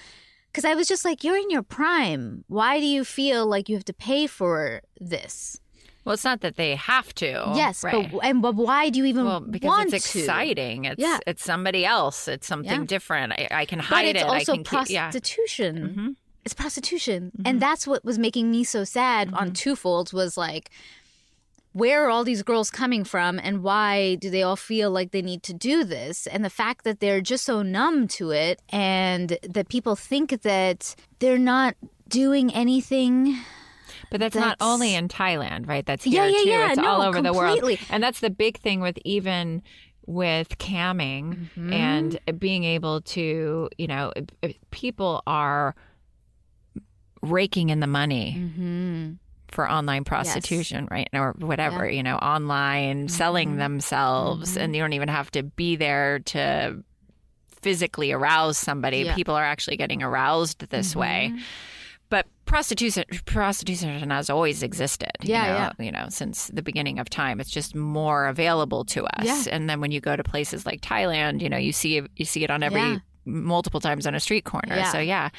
because 0.54 0.64
I 0.64 0.74
was 0.76 0.86
just 0.86 1.04
like, 1.04 1.24
you're 1.24 1.36
in 1.36 1.50
your 1.50 1.64
prime. 1.64 2.44
Why 2.46 2.78
do 2.78 2.86
you 2.86 3.02
feel 3.04 3.44
like 3.44 3.68
you 3.68 3.74
have 3.74 3.84
to 3.86 3.92
pay 3.92 4.28
for 4.28 4.82
this? 5.00 5.60
Well, 6.04 6.14
it's 6.14 6.22
not 6.22 6.42
that 6.42 6.54
they 6.56 6.76
have 6.76 7.12
to. 7.16 7.52
yes, 7.56 7.82
right. 7.82 8.08
but 8.12 8.20
and 8.24 8.40
but 8.40 8.54
why 8.54 8.88
do 8.90 8.98
you 9.00 9.04
even 9.06 9.24
well, 9.24 9.40
because 9.40 9.66
want 9.66 9.92
it's 9.92 10.12
to? 10.12 10.20
exciting. 10.20 10.84
It's 10.84 11.00
Yeah. 11.00 11.18
it's 11.26 11.42
somebody 11.42 11.84
else. 11.84 12.28
It's 12.28 12.46
something 12.46 12.80
Yeah. 12.82 12.86
different. 12.86 13.32
I, 13.32 13.48
I 13.50 13.64
can 13.64 13.78
But 13.80 13.86
hide 13.86 14.06
it's 14.14 14.20
it. 14.22 14.26
I 14.26 14.38
also 14.38 14.52
can 14.54 14.64
keep, 14.64 14.90
yeah. 14.90 15.06
prostitution. 15.10 15.74
Mhm. 15.96 16.16
it's 16.44 16.54
prostitution. 16.54 17.32
And 17.44 17.58
that's 17.60 17.86
what 17.86 18.04
was 18.04 18.18
making 18.18 18.50
me 18.50 18.62
so 18.64 18.84
sad 18.84 19.32
on 19.32 19.52
two 19.54 19.74
folds 19.74 20.12
was 20.12 20.36
like, 20.36 20.70
where 21.74 22.06
are 22.06 22.08
all 22.08 22.22
these 22.24 22.42
girls 22.44 22.70
coming 22.70 23.02
from 23.04 23.38
and 23.42 23.62
why 23.62 24.14
do 24.14 24.30
they 24.30 24.42
all 24.44 24.54
feel 24.56 24.90
like 24.92 25.10
they 25.10 25.22
need 25.22 25.42
to 25.42 25.52
do 25.52 25.82
this? 25.84 26.26
And 26.28 26.44
the 26.44 26.48
fact 26.50 26.84
that 26.84 27.00
they're 27.00 27.20
just 27.20 27.44
so 27.44 27.62
numb 27.62 28.06
to 28.16 28.30
it 28.30 28.62
and 28.70 29.36
that 29.42 29.68
people 29.68 29.96
think 29.96 30.42
that 30.42 30.94
they're 31.18 31.36
not 31.36 31.74
doing 32.08 32.54
anything. 32.54 33.36
But 34.10 34.20
that's, 34.20 34.36
not 34.36 34.56
only 34.60 34.94
in 34.94 35.08
Thailand, 35.08 35.66
right? 35.66 35.84
That's 35.84 36.06
Yeah, 36.06 36.28
here 36.28 36.30
yeah, 36.38 36.42
too. 36.44 36.48
yeah. 36.48 36.68
It's 36.68 36.76
No, 36.78 36.86
all 36.86 37.02
over 37.02 37.20
the 37.20 37.32
world. 37.32 37.58
completely. 37.58 37.84
And 37.90 38.00
that's 38.02 38.20
the 38.20 38.30
big 38.30 38.58
thing 38.58 38.80
with 38.80 38.96
even 39.04 39.60
with 40.06 40.56
camming 40.58 41.48
Mm-hmm. 41.56 41.72
and 41.72 42.20
being 42.38 42.62
able 42.62 43.00
to, 43.00 43.68
you 43.78 43.86
know, 43.88 44.12
people 44.70 45.22
are 45.26 45.74
raking 47.22 47.70
in 47.70 47.80
the 47.80 47.86
money 47.86 48.36
Mm-hmm. 48.38 49.12
For 49.54 49.70
online 49.70 50.04
prostitution, 50.04 50.88
right? 50.90 51.08
Or 51.12 51.34
whatever, 51.38 51.88
you 51.88 52.02
know, 52.02 52.16
online 52.16 53.08
selling 53.08 53.50
mm-hmm. 53.50 53.58
themselves 53.58 54.50
mm-hmm. 54.50 54.60
and 54.60 54.74
you 54.76 54.82
don't 54.82 54.92
even 54.92 55.08
have 55.08 55.30
to 55.30 55.44
be 55.44 55.76
there 55.76 56.18
to 56.18 56.82
physically 57.62 58.12
arouse 58.12 58.58
somebody. 58.58 58.98
Yeah. 58.98 59.14
People 59.14 59.34
are 59.34 59.44
actually 59.44 59.76
getting 59.76 60.02
aroused 60.02 60.68
this 60.68 60.90
mm-hmm. 60.90 61.00
way. 61.00 61.32
But 62.10 62.26
prostitution 62.44 63.04
prostitution 63.24 64.10
has 64.10 64.28
always 64.28 64.62
existed. 64.62 65.10
Yeah, 65.22 65.46
you 65.46 65.58
know, 65.58 65.84
you 65.86 65.92
know, 65.92 66.06
since 66.10 66.48
the 66.48 66.62
beginning 66.62 66.98
of 66.98 67.08
time. 67.08 67.40
It's 67.40 67.50
just 67.50 67.74
more 67.74 68.26
available 68.26 68.84
to 68.86 69.04
us. 69.04 69.24
Yeah. 69.24 69.54
And 69.54 69.70
then 69.70 69.80
when 69.80 69.90
you 69.90 70.00
go 70.00 70.14
to 70.14 70.22
places 70.22 70.66
like 70.66 70.80
Thailand, 70.80 71.40
you 71.40 71.48
know, 71.48 71.56
you 71.56 71.72
see 71.72 72.02
you 72.16 72.24
see 72.24 72.44
it 72.44 72.50
on 72.50 72.62
every 72.62 72.80
Yeah. 72.80 72.98
Multiple 73.24 73.80
times 73.80 74.06
on 74.06 74.14
a 74.14 74.20
street 74.20 74.44
corner. 74.44 74.76
Yeah. 74.76 74.92
So 74.92 74.98
yeah. 74.98 75.30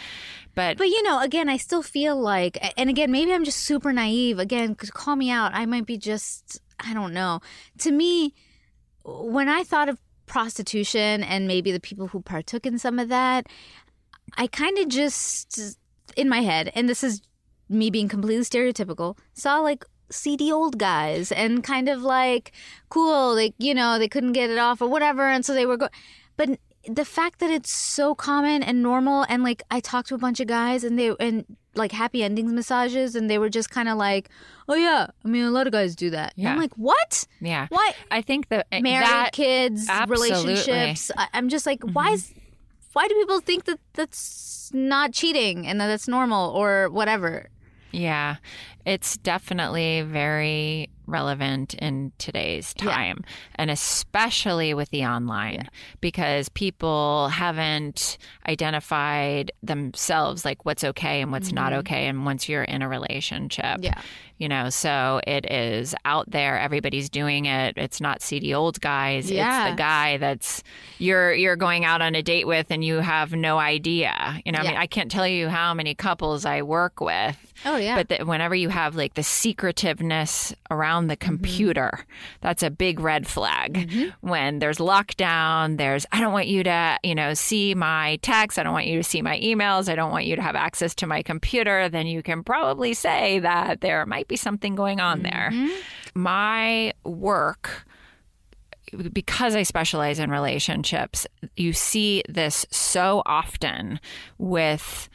But, 0.55 0.77
But 0.77 0.87
you 0.87 1.03
know, 1.03 1.21
again, 1.21 1.49
I 1.49 1.57
still 1.57 1.83
feel 1.83 2.19
like, 2.19 2.57
and 2.77 2.89
again, 2.89 3.11
maybe 3.11 3.33
I'm 3.33 3.43
just 3.43 3.59
super 3.59 3.91
naive. 3.91 4.39
Again, 4.39 4.75
call 4.75 5.17
me 5.17 5.29
out. 5.29 5.51
I 5.53 5.65
might 5.65 5.85
be 5.85 5.97
just, 5.97 6.61
I 6.79 6.93
don't 6.93 7.13
know. 7.13 7.41
To 7.79 7.91
me, 7.91 8.33
when 9.03 9.49
I 9.49 9.63
thought 9.63 9.89
of 9.89 9.99
prostitution 10.27 11.23
and 11.23 11.45
maybe 11.45 11.71
the 11.71 11.79
people 11.79 12.07
who 12.07 12.21
partook 12.21 12.65
in 12.65 12.79
some 12.79 12.99
of 12.99 13.09
that, 13.09 13.47
I 14.37 14.47
kind 14.47 14.77
of 14.77 14.87
just, 14.87 15.77
in 16.15 16.29
my 16.29 16.39
head, 16.39 16.71
and 16.73 16.87
this 16.87 17.03
is 17.03 17.21
me 17.67 17.89
being 17.89 18.07
completely 18.07 18.45
stereotypical, 18.45 19.17
saw 19.33 19.59
like 19.59 19.83
seedy 20.09 20.51
old 20.51 20.77
guys 20.77 21.31
and 21.31 21.63
kind 21.63 21.89
of 21.89 22.01
like 22.01 22.53
cool, 22.89 23.35
like, 23.35 23.55
you 23.57 23.73
know, 23.73 23.99
they 23.99 24.07
couldn't 24.07 24.33
get 24.33 24.49
it 24.49 24.57
off 24.57 24.81
or 24.81 24.87
whatever. 24.87 25.27
And 25.27 25.45
so 25.45 25.53
they 25.53 25.65
were 25.65 25.77
going, 25.77 25.91
but 26.37 26.59
the 26.87 27.05
fact 27.05 27.39
that 27.39 27.49
it's 27.49 27.71
so 27.71 28.15
common 28.15 28.63
and 28.63 28.83
normal 28.83 29.25
and 29.29 29.43
like 29.43 29.63
I 29.71 29.79
talked 29.79 30.09
to 30.09 30.15
a 30.15 30.17
bunch 30.17 30.39
of 30.39 30.47
guys 30.47 30.83
and 30.83 30.97
they 30.97 31.13
and 31.19 31.45
like 31.75 31.91
happy 31.91 32.23
endings 32.23 32.53
massages 32.53 33.15
and 33.15 33.29
they 33.29 33.37
were 33.37 33.49
just 33.49 33.69
kind 33.69 33.89
of 33.89 33.97
like, 33.97 34.29
oh 34.69 34.75
yeah, 34.75 35.07
I 35.23 35.27
mean 35.27 35.43
a 35.43 35.51
lot 35.51 35.67
of 35.67 35.73
guys 35.73 35.95
do 35.95 36.09
that. 36.11 36.33
Yeah. 36.35 36.51
I'm 36.51 36.59
like, 36.59 36.73
what? 36.75 37.27
yeah. 37.41 37.67
What? 37.69 37.95
I 38.11 38.21
think 38.21 38.49
that 38.49 38.67
eh, 38.71 38.81
Married, 38.81 39.07
that 39.07 39.31
kids, 39.33 39.87
absolutely. 39.89 40.29
Mm-hmm. 40.31 40.47
relationships. 40.47 41.11
I, 41.17 41.27
I'm 41.33 41.49
just 41.49 41.65
like, 41.65 41.83
why 41.83 42.11
is 42.11 42.33
why 42.93 43.07
do 43.07 43.15
people 43.15 43.41
think 43.41 43.65
that 43.65 43.79
that's 43.93 44.71
not 44.73 45.11
cheating 45.11 45.67
and 45.67 45.81
that 45.81 45.87
that's 45.87 46.07
normal 46.07 46.51
or 46.51 46.89
whatever? 46.89 47.49
Yeah, 47.91 48.37
it's 48.85 49.17
definitely 49.17 50.01
very 50.01 50.89
relevant 51.07 51.73
in 51.75 52.11
today's 52.17 52.73
Yeah. 52.81 52.91
time, 52.91 53.23
and 53.55 53.69
especially 53.71 54.73
with 54.73 54.89
the 54.89 55.05
online, 55.05 55.67
because 56.01 56.49
people 56.49 57.29
haven't 57.29 58.17
identified 58.47 59.51
themselves 59.63 60.45
like 60.45 60.65
what's 60.65 60.83
okay 60.83 61.21
and 61.21 61.31
what's 61.31 61.51
not 61.51 61.73
okay. 61.73 62.07
And 62.07 62.25
once 62.25 62.49
you're 62.49 62.63
in 62.63 62.81
a 62.81 62.89
relationship, 62.89 63.65
Mm-hmm. 63.65 63.83
Yeah. 63.83 64.01
you 64.37 64.47
know, 64.49 64.69
so 64.69 65.21
it 65.25 65.49
is 65.51 65.95
out 66.05 66.29
there. 66.29 66.59
Everybody's 66.59 67.09
doing 67.09 67.45
it. 67.45 67.75
It's 67.77 68.01
not 68.01 68.21
seedy 68.21 68.53
old 68.53 68.79
guys. 68.81 69.29
Yeah. 69.31 69.67
It's 69.67 69.71
the 69.73 69.77
guy 69.77 70.17
that's 70.17 70.63
you're 70.99 71.33
you're 71.33 71.55
going 71.55 71.85
out 71.85 72.01
on 72.01 72.15
a 72.15 72.21
date 72.23 72.45
with, 72.47 72.67
and 72.69 72.83
you 72.83 72.97
have 72.97 73.33
no 73.33 73.57
idea. 73.57 74.41
You 74.45 74.51
know, 74.51 74.59
I 74.59 74.63
mean, 74.63 74.77
I 74.77 74.87
can't 74.87 75.09
tell 75.11 75.27
you 75.27 75.47
how 75.49 75.73
many 75.73 75.95
couples 75.95 76.45
I 76.45 76.61
work 76.63 76.99
with. 77.01 77.44
Oh 77.63 77.77
yeah. 77.77 77.95
But 77.95 78.09
that 78.09 78.27
whenever 78.27 78.55
you 78.55 78.69
have 78.69 78.95
like 78.95 79.13
the 79.13 79.23
secretiveness 79.23 80.53
around 80.69 80.95
Mm-hmm. 81.03 81.09
the 81.09 81.15
computer, 81.17 82.05
that's 82.41 82.63
a 82.63 82.69
big 82.69 82.99
red 82.99 83.27
flag. 83.27 83.89
When 84.21 84.59
there's 84.59 84.77
lockdown, 84.77 85.77
there's 85.77 86.05
I 86.11 86.19
don't 86.19 86.33
want 86.33 86.47
you 86.47 86.63
to, 86.63 86.97
you 87.03 87.15
know, 87.15 87.33
see 87.33 87.75
my 87.75 88.17
texts, 88.21 88.57
I 88.57 88.63
don't 88.63 88.73
want 88.73 88.87
you 88.87 88.97
to 88.97 89.03
see 89.03 89.21
my 89.21 89.39
emails, 89.39 89.89
I 89.89 89.95
don't 89.95 90.11
want 90.11 90.25
you 90.25 90.35
to 90.35 90.41
have 90.41 90.55
access 90.55 90.95
to 90.95 91.07
my 91.07 91.21
computer, 91.21 91.89
then 91.89 92.07
you 92.07 92.23
can 92.23 92.43
probably 92.43 92.93
say 92.93 93.39
that 93.39 93.81
there 93.81 94.05
might 94.05 94.27
be 94.27 94.35
something 94.35 94.73
going 94.75 94.99
on 94.99 95.21
there. 95.21 95.49
Mm-hmm. 95.53 96.21
My 96.21 96.93
work 97.03 97.85
because 99.11 99.55
I 99.55 99.63
specialize 99.63 100.19
in 100.19 100.29
relationships, 100.29 101.27
you 101.57 101.73
see 101.73 102.23
this 102.29 102.65
so 102.69 103.23
often 103.25 103.99
with 104.37 105.09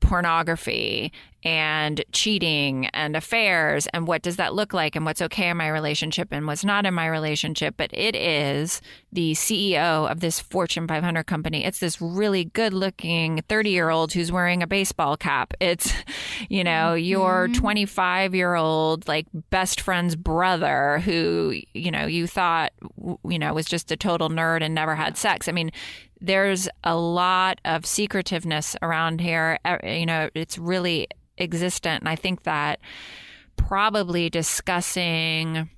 pornography 0.00 1.12
and 1.46 2.02
cheating 2.10 2.86
and 2.86 3.14
affairs 3.14 3.86
and 3.94 4.08
what 4.08 4.20
does 4.20 4.34
that 4.34 4.52
look 4.52 4.74
like 4.74 4.96
and 4.96 5.04
what's 5.04 5.22
okay 5.22 5.48
in 5.48 5.56
my 5.56 5.68
relationship 5.68 6.26
and 6.32 6.44
what's 6.44 6.64
not 6.64 6.84
in 6.84 6.92
my 6.92 7.06
relationship. 7.06 7.76
But 7.76 7.90
it 7.94 8.16
is 8.16 8.82
the 9.12 9.30
CEO 9.34 10.10
of 10.10 10.18
this 10.18 10.40
Fortune 10.40 10.88
500 10.88 11.22
company. 11.22 11.64
It's 11.64 11.78
this 11.78 12.00
really 12.02 12.46
good 12.46 12.74
looking 12.74 13.42
30 13.48 13.70
year 13.70 13.90
old 13.90 14.12
who's 14.12 14.32
wearing 14.32 14.60
a 14.60 14.66
baseball 14.66 15.16
cap. 15.16 15.54
It's 15.60 15.92
you 16.48 16.64
know 16.64 16.94
your 16.94 17.46
mm-hmm. 17.46 17.60
25 17.60 18.34
year 18.34 18.56
old 18.56 19.06
like 19.06 19.28
best 19.50 19.80
friend's 19.80 20.16
brother 20.16 20.98
who 21.04 21.54
you 21.74 21.92
know 21.92 22.06
you 22.06 22.26
thought 22.26 22.72
you 23.24 23.38
know 23.38 23.54
was 23.54 23.66
just 23.66 23.92
a 23.92 23.96
total 23.96 24.30
nerd 24.30 24.62
and 24.62 24.74
never 24.74 24.96
had 24.96 25.16
sex. 25.16 25.46
I 25.46 25.52
mean 25.52 25.70
there's 26.20 26.68
a 26.82 26.96
lot 26.96 27.60
of 27.64 27.84
secretiveness 27.84 28.74
around 28.80 29.20
here. 29.20 29.58
You 29.84 30.06
know, 30.06 30.30
it's 30.34 30.56
really 30.56 31.08
existent. 31.38 32.02
And 32.02 32.08
I 32.08 32.16
think 32.16 32.42
that 32.44 32.80
probably 33.56 34.30
discussing 34.30 35.68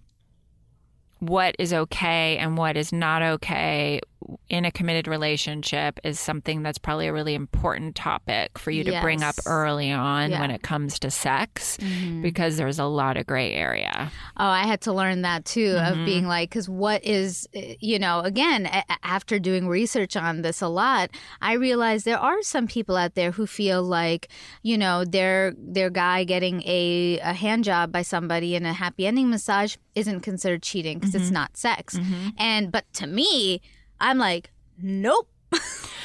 what 1.21 1.57
is 1.59 1.73
okay 1.73 2.37
and 2.39 2.57
what 2.57 2.77
is 2.77 2.93
not 2.93 3.23
okay 3.23 4.01
in 4.49 4.65
a 4.65 4.71
committed 4.73 5.07
relationship 5.07 6.01
is 6.03 6.19
something 6.19 6.63
that's 6.63 6.79
probably 6.79 7.07
a 7.07 7.13
really 7.13 7.35
important 7.35 7.95
topic 7.95 8.59
for 8.59 8.71
you 8.71 8.83
to 8.85 9.01
bring 9.01 9.23
up 9.23 9.35
early 9.47 9.93
on 9.93 10.31
Yeah. 10.31 10.41
when 10.41 10.51
it 10.51 10.63
comes 10.63 10.99
to 11.01 11.11
sex 11.11 11.79
because 12.23 12.57
there's 12.57 12.79
a 12.79 12.85
lot 12.85 13.17
of 13.17 13.27
gray 13.27 13.53
area. 13.55 14.11
Oh, 14.37 14.47
I 14.47 14.67
had 14.67 14.81
to 14.83 14.93
learn 14.93 15.23
that 15.23 15.45
too 15.45 15.75
Mm-hmm. 15.75 16.01
of 16.01 16.07
being 16.07 16.27
like, 16.27 16.51
because 16.51 16.69
what 16.69 17.05
is, 17.05 17.49
you 17.53 17.99
know, 17.99 18.21
again, 18.21 18.67
a- 18.67 18.85
a- 18.89 19.07
after 19.07 19.39
doing 19.39 19.69
research 19.69 20.17
on 20.17 20.43
this 20.43 20.61
a 20.61 20.69
lot, 20.69 21.11
I 21.41 21.53
realized 21.55 22.05
there 22.05 22.19
are 22.19 22.43
some 22.43 22.67
people 22.67 22.97
out 22.97 23.15
there 23.15 23.31
who 23.31 23.47
feel 23.47 23.83
like, 23.83 24.29
you 24.63 24.77
know, 24.79 25.05
their 25.05 25.55
their 25.57 25.91
guy 25.91 26.25
getting 26.25 26.63
a, 26.65 27.19
a 27.23 27.33
hand 27.35 27.65
job 27.65 27.93
by 27.93 28.03
somebody 28.03 28.55
in 28.55 28.65
a 28.67 28.73
happy 28.73 29.07
ending 29.07 29.31
massage 29.31 29.77
isn't 29.95 30.21
considered 30.21 30.63
cheating 30.63 30.99
because 30.99 31.15
Mm-hmm. 31.15 31.23
it's 31.23 31.31
not 31.31 31.57
sex. 31.57 31.99
And 32.37 32.71
but 32.73 32.85
to 32.95 33.07
me, 33.07 33.61
I'm 34.01 34.19
like, 34.19 34.51
nope. 34.81 35.29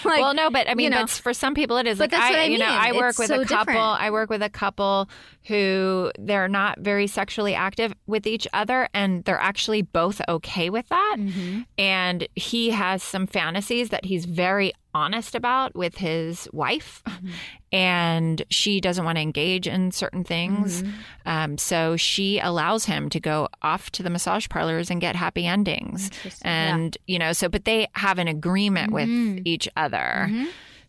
like, 0.06 0.22
well, 0.22 0.34
no, 0.34 0.50
but 0.50 0.70
I 0.70 0.74
mean, 0.74 0.86
you 0.86 0.90
know. 0.90 1.02
but 1.02 1.10
for 1.10 1.34
some 1.34 1.54
people 1.54 1.78
it 1.78 1.88
is. 1.88 1.98
But 1.98 2.04
like 2.04 2.12
that's 2.12 2.24
I, 2.24 2.30
what 2.30 2.40
I 2.40 2.44
you 2.46 2.58
know, 2.58 2.66
mean. 2.66 2.76
I 2.76 2.92
work 2.94 3.10
It's 3.10 3.20
with 3.20 3.28
so 3.28 3.42
a 3.42 3.46
couple. 3.46 3.74
different. 3.74 4.02
I 4.02 4.10
work 4.12 4.30
with 4.30 4.42
a 4.42 4.50
couple 4.50 5.10
who 5.48 6.12
they're 6.18 6.48
not 6.48 6.80
very 6.80 7.08
sexually 7.08 7.54
active 7.54 7.94
with 8.08 8.26
each 8.26 8.48
other, 8.54 8.88
and 8.94 9.24
they're 9.26 9.38
actually 9.40 9.82
both 9.82 10.22
okay 10.30 10.70
with 10.70 10.88
that. 10.90 11.18
Mm-hmm. 11.20 11.62
And 11.78 12.28
he 12.36 12.70
has 12.70 13.04
some 13.04 13.28
fantasies 13.28 13.90
that 13.90 14.06
he's 14.06 14.26
very 14.26 14.72
honest 14.94 15.36
about 15.36 15.76
with 15.76 15.98
his 15.98 16.48
wife, 16.54 17.02
Mm-hmm. 17.08 17.30
and 17.72 18.44
she 18.50 18.80
doesn't 18.82 19.04
want 19.06 19.18
to 19.18 19.22
engage 19.22 19.68
in 19.68 19.92
certain 19.92 20.24
things. 20.24 20.84
Mm-hmm. 20.84 20.92
Um, 21.26 21.58
so 21.58 21.96
she 21.98 22.40
allows 22.40 22.86
him 22.86 23.10
to 23.10 23.20
go 23.20 23.48
off 23.62 23.90
to 23.92 24.04
the 24.04 24.10
massage 24.10 24.48
parlors 24.50 24.90
and 24.92 25.02
get 25.02 25.16
happy 25.16 25.46
endings. 25.46 26.06
Interesting. 26.06 26.42
Yeah. 26.52 26.76
And, 26.76 26.98
you 27.08 27.18
know, 27.20 27.34
so, 27.34 27.50
but 27.50 27.66
they 27.66 27.88
have 27.94 28.20
an 28.20 28.28
agreement 28.28 28.92
Mm-hmm. 28.94 29.36
with 29.36 29.48
each 29.48 29.68
other. 29.78 30.30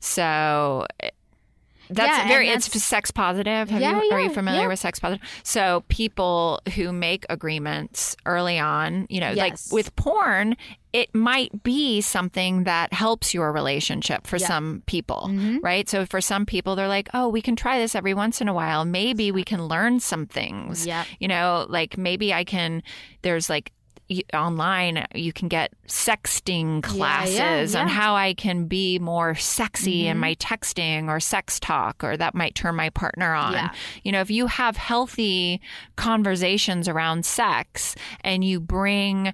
So 0.00 0.86
eh, 1.00 1.10
that's 1.90 2.18
Yeah, 2.18 2.28
very, 2.28 2.46
that's- 2.46 2.74
it's 2.74 2.84
sex 2.84 3.10
positive. 3.10 3.70
Have 3.70 3.80
Yeah, 3.80 4.02
you, 4.02 4.10
are 4.12 4.20
you 4.20 4.30
familiar 4.30 4.62
yeah. 4.62 4.68
with 4.68 4.78
sex 4.78 4.98
positive? 5.00 5.26
So 5.42 5.84
people 5.88 6.60
who 6.74 6.92
make 6.92 7.24
agreements 7.30 8.16
early 8.26 8.58
on, 8.58 9.06
you 9.08 9.20
know, 9.20 9.32
like 9.32 9.56
with 9.70 9.94
porn, 9.96 10.56
it 10.94 11.12
might 11.12 11.64
be 11.64 12.00
something 12.00 12.62
that 12.64 12.92
helps 12.92 13.34
your 13.34 13.50
relationship 13.50 14.28
for 14.28 14.36
Yeah. 14.36 14.46
some 14.46 14.82
people, 14.86 15.26
Mm-hmm. 15.28 15.58
right? 15.60 15.88
So 15.88 16.06
for 16.06 16.20
some 16.20 16.46
people, 16.46 16.76
they're 16.76 16.86
like, 16.86 17.08
oh, 17.12 17.28
we 17.28 17.42
can 17.42 17.56
try 17.56 17.78
this 17.80 17.96
every 17.96 18.14
once 18.14 18.40
in 18.40 18.46
a 18.46 18.54
while. 18.54 18.84
Maybe 18.84 19.32
we 19.32 19.42
can 19.42 19.66
learn 19.66 19.98
some 19.98 20.24
things. 20.24 20.86
Yep. 20.86 21.06
You 21.18 21.26
know, 21.28 21.66
like 21.68 21.98
maybe 21.98 22.32
I 22.32 22.44
can, 22.44 22.82
there's 23.22 23.50
like, 23.50 23.72
online 24.34 25.06
you 25.14 25.32
can 25.32 25.48
get 25.48 25.72
sexting 25.88 26.82
classes 26.82 27.34
yeah, 27.38 27.62
on 27.62 27.62
yeah. 27.62 27.64
Mm-hmm. 27.86 27.88
how 27.88 28.14
I 28.14 28.34
can 28.34 28.66
be 28.66 28.98
more 28.98 29.34
sexy 29.34 30.06
in 30.08 30.18
my 30.18 30.34
texting 30.34 31.08
or 31.08 31.18
sex 31.20 31.58
talk, 31.58 32.04
or 32.04 32.14
that 32.18 32.34
might 32.34 32.54
turn 32.54 32.76
my 32.76 32.90
partner 32.90 33.32
on. 33.32 33.54
Yeah. 33.54 33.70
You 34.02 34.12
know, 34.12 34.20
if 34.20 34.30
you 34.30 34.46
have 34.46 34.76
healthy 34.76 35.60
conversations 35.96 36.86
around 36.86 37.24
sex 37.24 37.96
and 38.20 38.44
you 38.44 38.60
bring 38.60 39.32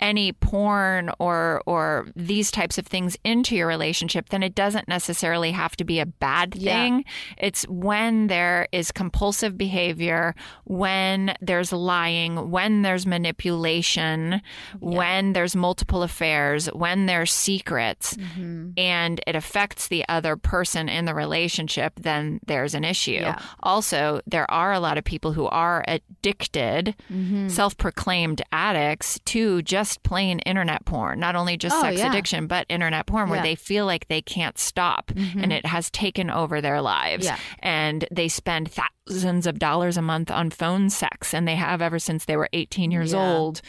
any 0.00 0.32
porn 0.32 1.10
or 1.18 1.62
or 1.66 2.06
these 2.16 2.50
types 2.50 2.78
of 2.78 2.86
things 2.86 3.16
into 3.24 3.54
your 3.54 3.66
relationship 3.66 4.28
then 4.30 4.42
it 4.42 4.54
doesn't 4.54 4.88
necessarily 4.88 5.50
have 5.52 5.76
to 5.76 5.84
be 5.84 6.00
a 6.00 6.06
bad 6.06 6.54
Yeah. 6.56 6.72
thing 6.72 7.04
it's 7.38 7.64
when 7.68 8.26
there 8.28 8.66
is 8.72 8.90
compulsive 8.92 9.56
behavior 9.58 10.34
when 10.64 11.34
there's 11.40 11.72
lying 11.72 12.50
when 12.50 12.82
there's 12.82 13.06
manipulation 13.06 14.40
when 14.80 15.32
there's 15.32 15.54
multiple 15.56 16.02
affairs 16.02 16.66
when 16.68 17.06
there's 17.06 17.32
secrets 17.32 18.16
Mm-hmm. 18.16 18.70
and 18.76 19.20
it 19.26 19.36
affects 19.36 19.88
the 19.88 20.04
other 20.08 20.36
person 20.36 20.88
in 20.88 21.04
the 21.04 21.14
relationship 21.14 21.92
then 22.00 22.40
there's 22.46 22.74
an 22.74 22.84
issue 22.84 23.12
Yeah. 23.12 23.38
also 23.62 24.20
there 24.26 24.50
are 24.50 24.72
a 24.72 24.80
lot 24.80 24.98
of 24.98 25.04
people 25.04 25.32
who 25.32 25.46
are 25.46 25.84
addicted 25.86 26.94
Mm-hmm. 27.12 27.48
self-proclaimed 27.48 28.42
addicts 28.52 29.18
to 29.26 29.62
just 29.62 29.89
plain 29.98 30.38
internet 30.40 30.84
porn 30.84 31.20
not 31.20 31.36
only 31.36 31.56
just 31.56 31.74
Oh, 31.76 31.82
sex 31.82 31.98
yeah. 31.98 32.08
addiction 32.10 32.46
but 32.46 32.66
internet 32.68 33.06
porn 33.06 33.28
where 33.28 33.36
Yeah. 33.38 33.42
Mm-hmm. 33.42 33.50
they 33.50 33.54
feel 33.56 33.86
like 33.86 34.08
they 34.08 34.22
can't 34.22 34.58
stop 34.58 35.10
and 35.16 35.52
it 35.52 35.66
has 35.66 35.90
taken 35.90 36.30
over 36.30 36.60
their 36.60 36.80
lives 36.80 37.24
Yeah. 37.26 37.38
and 37.60 38.04
they 38.10 38.28
spend 38.28 38.70
thousands 38.70 39.46
of 39.46 39.58
dollars 39.58 39.96
a 39.96 40.02
month 40.02 40.30
on 40.30 40.50
phone 40.50 40.90
sex 40.90 41.34
and 41.34 41.46
they 41.48 41.56
have 41.56 41.80
ever 41.82 41.98
since 41.98 42.24
they 42.24 42.36
were 42.36 42.48
18 42.52 42.90
years 42.90 43.12
old 43.14 43.60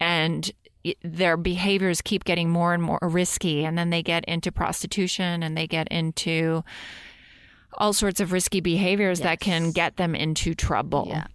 and 0.00 0.50
their 1.02 1.36
behaviors 1.36 2.00
keep 2.00 2.24
getting 2.24 2.48
more 2.48 2.72
and 2.72 2.82
more 2.82 3.00
risky 3.02 3.64
and 3.64 3.76
then 3.76 3.90
they 3.90 4.02
get 4.02 4.24
into 4.26 4.52
prostitution 4.52 5.42
and 5.42 5.56
they 5.56 5.66
get 5.66 5.88
into 5.88 6.62
all 7.74 7.92
sorts 7.92 8.20
of 8.20 8.32
risky 8.32 8.60
behaviors 8.60 9.20
that 9.20 9.40
can 9.40 9.70
get 9.72 9.96
them 9.96 10.14
into 10.14 10.54
trouble 10.54 11.06
Yeah. 11.08 11.26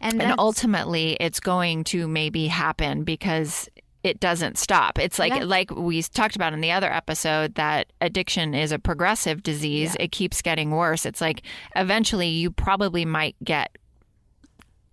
And, 0.00 0.20
and 0.20 0.34
ultimately 0.38 1.16
it's 1.20 1.40
going 1.40 1.84
to 1.84 2.08
maybe 2.08 2.48
happen 2.48 3.04
because 3.04 3.68
it 4.06 4.20
doesn't 4.20 4.56
stop 4.56 4.98
it's 4.98 5.18
like 5.18 5.32
Yeah. 5.34 5.44
like 5.44 5.70
we 5.70 6.00
talked 6.02 6.36
about 6.36 6.52
in 6.52 6.60
the 6.60 6.70
other 6.72 6.90
episode 6.92 7.54
that 7.56 7.92
addiction 8.00 8.54
is 8.54 8.70
a 8.72 8.78
progressive 8.78 9.42
disease 9.42 9.96
Yeah. 9.98 10.04
it 10.04 10.12
keeps 10.12 10.40
getting 10.42 10.70
worse 10.70 11.04
it's 11.04 11.20
like 11.20 11.42
eventually 11.74 12.28
you 12.28 12.50
probably 12.50 13.04
might 13.04 13.36
get 13.42 13.76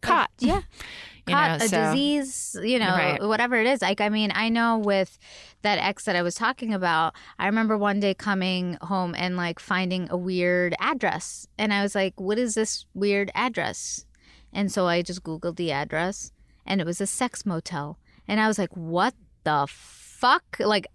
caught 0.01 0.32
yeah. 0.39 0.62
you 1.27 1.34
caught 1.34 1.60
know 1.60 1.65
a 1.65 1.70
so 1.70 1.82
disease, 1.91 2.58
you 2.62 2.79
know, 2.79 2.89
Right. 2.89 3.24
whatever 3.24 3.55
it 3.55 3.65
is. 3.65 3.82
Like, 3.82 4.01
I 4.01 4.10
mean, 4.10 4.32
I 4.36 4.50
know 4.50 4.77
with 4.77 5.17
that 5.62 5.79
ex 5.79 6.03
that 6.03 6.17
I 6.17 6.22
was 6.22 6.36
talking 6.36 6.74
about, 6.74 7.13
I 7.39 7.46
remember 7.46 7.77
one 7.77 8.01
day 8.01 8.13
coming 8.13 8.77
home 8.82 9.15
and 9.17 9.38
like 9.38 9.60
finding 9.60 10.10
a 10.10 10.17
weird 10.17 10.75
address. 10.82 11.48
And 11.58 11.72
I 11.74 11.82
was 11.82 11.96
like, 11.96 12.20
what 12.20 12.38
is 12.38 12.55
this 12.55 12.86
weird 12.93 13.32
address? 13.36 14.05
And 14.51 14.70
so 14.70 14.86
I 14.88 15.01
just 15.01 15.24
Googled 15.24 15.55
the 15.55 15.72
address 15.72 16.34
and 16.65 16.82
it 16.82 16.86
was 16.86 17.00
a 17.00 17.08
sex 17.08 17.46
motel. 17.46 17.98
And 18.27 18.39
I 18.39 18.48
was 18.48 18.58
like, 18.58 18.75
what 18.75 19.13
the 19.44 19.68
fuck? 19.70 20.44
Like, 20.60 20.88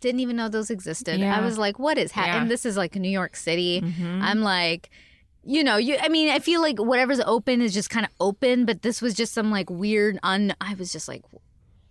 didn't 0.00 0.20
even 0.20 0.36
know 0.36 0.48
those 0.48 0.70
existed. 0.70 1.20
Yeah. 1.20 1.36
I 1.36 1.44
was 1.44 1.58
like, 1.58 1.78
what 1.78 1.98
is 1.98 2.10
happening? 2.12 2.42
Yeah. 2.44 2.48
This 2.48 2.66
is 2.66 2.76
like 2.76 2.94
New 2.96 3.10
York 3.10 3.36
City. 3.36 3.80
Mhm. 3.82 4.20
I'm 4.22 4.40
like, 4.40 4.90
you 5.44 5.62
know, 5.62 5.76
you. 5.76 5.96
I 6.00 6.08
mean, 6.08 6.28
I 6.30 6.38
feel 6.38 6.60
like 6.60 6.78
whatever's 6.78 7.20
open 7.20 7.60
is 7.62 7.72
just 7.74 7.90
kind 7.90 8.06
of 8.06 8.12
open, 8.20 8.64
but 8.64 8.82
this 8.82 9.00
was 9.02 9.14
just 9.14 9.32
some 9.32 9.50
like 9.50 9.68
weird. 9.70 10.18
Un. 10.22 10.54
I 10.60 10.74
was 10.74 10.90
just 10.92 11.08
like, 11.08 11.22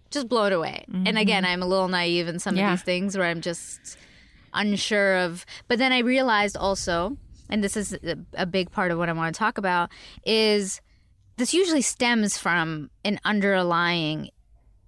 just 0.09 0.27
blown 0.27 0.51
away. 0.51 0.83
And 0.91 1.17
again, 1.17 1.45
I'm 1.45 1.61
a 1.61 1.65
little 1.65 1.87
naive 1.87 2.27
in 2.27 2.39
some 2.39 2.55
Mm-hmm. 2.55 2.59
Yeah. 2.59 2.73
of 2.73 2.79
these 2.79 2.83
things 2.85 3.17
where 3.17 3.27
I'm 3.27 3.39
just 3.41 3.97
unsure 4.53 5.17
of. 5.19 5.45
But 5.67 5.77
then 5.79 5.91
I 5.93 5.99
realized 5.99 6.57
also, 6.57 7.15
and 7.49 7.63
this 7.63 7.77
is 7.77 7.93
a, 7.93 8.17
a 8.33 8.45
big 8.45 8.71
part 8.71 8.91
of 8.91 8.97
what 8.97 9.07
I 9.09 9.13
want 9.13 9.33
to 9.33 9.39
talk 9.39 9.57
about, 9.57 9.89
is 10.25 10.81
this 11.37 11.53
usually 11.53 11.81
stems 11.81 12.37
from 12.37 12.89
an 13.05 13.19
underlying 13.23 14.29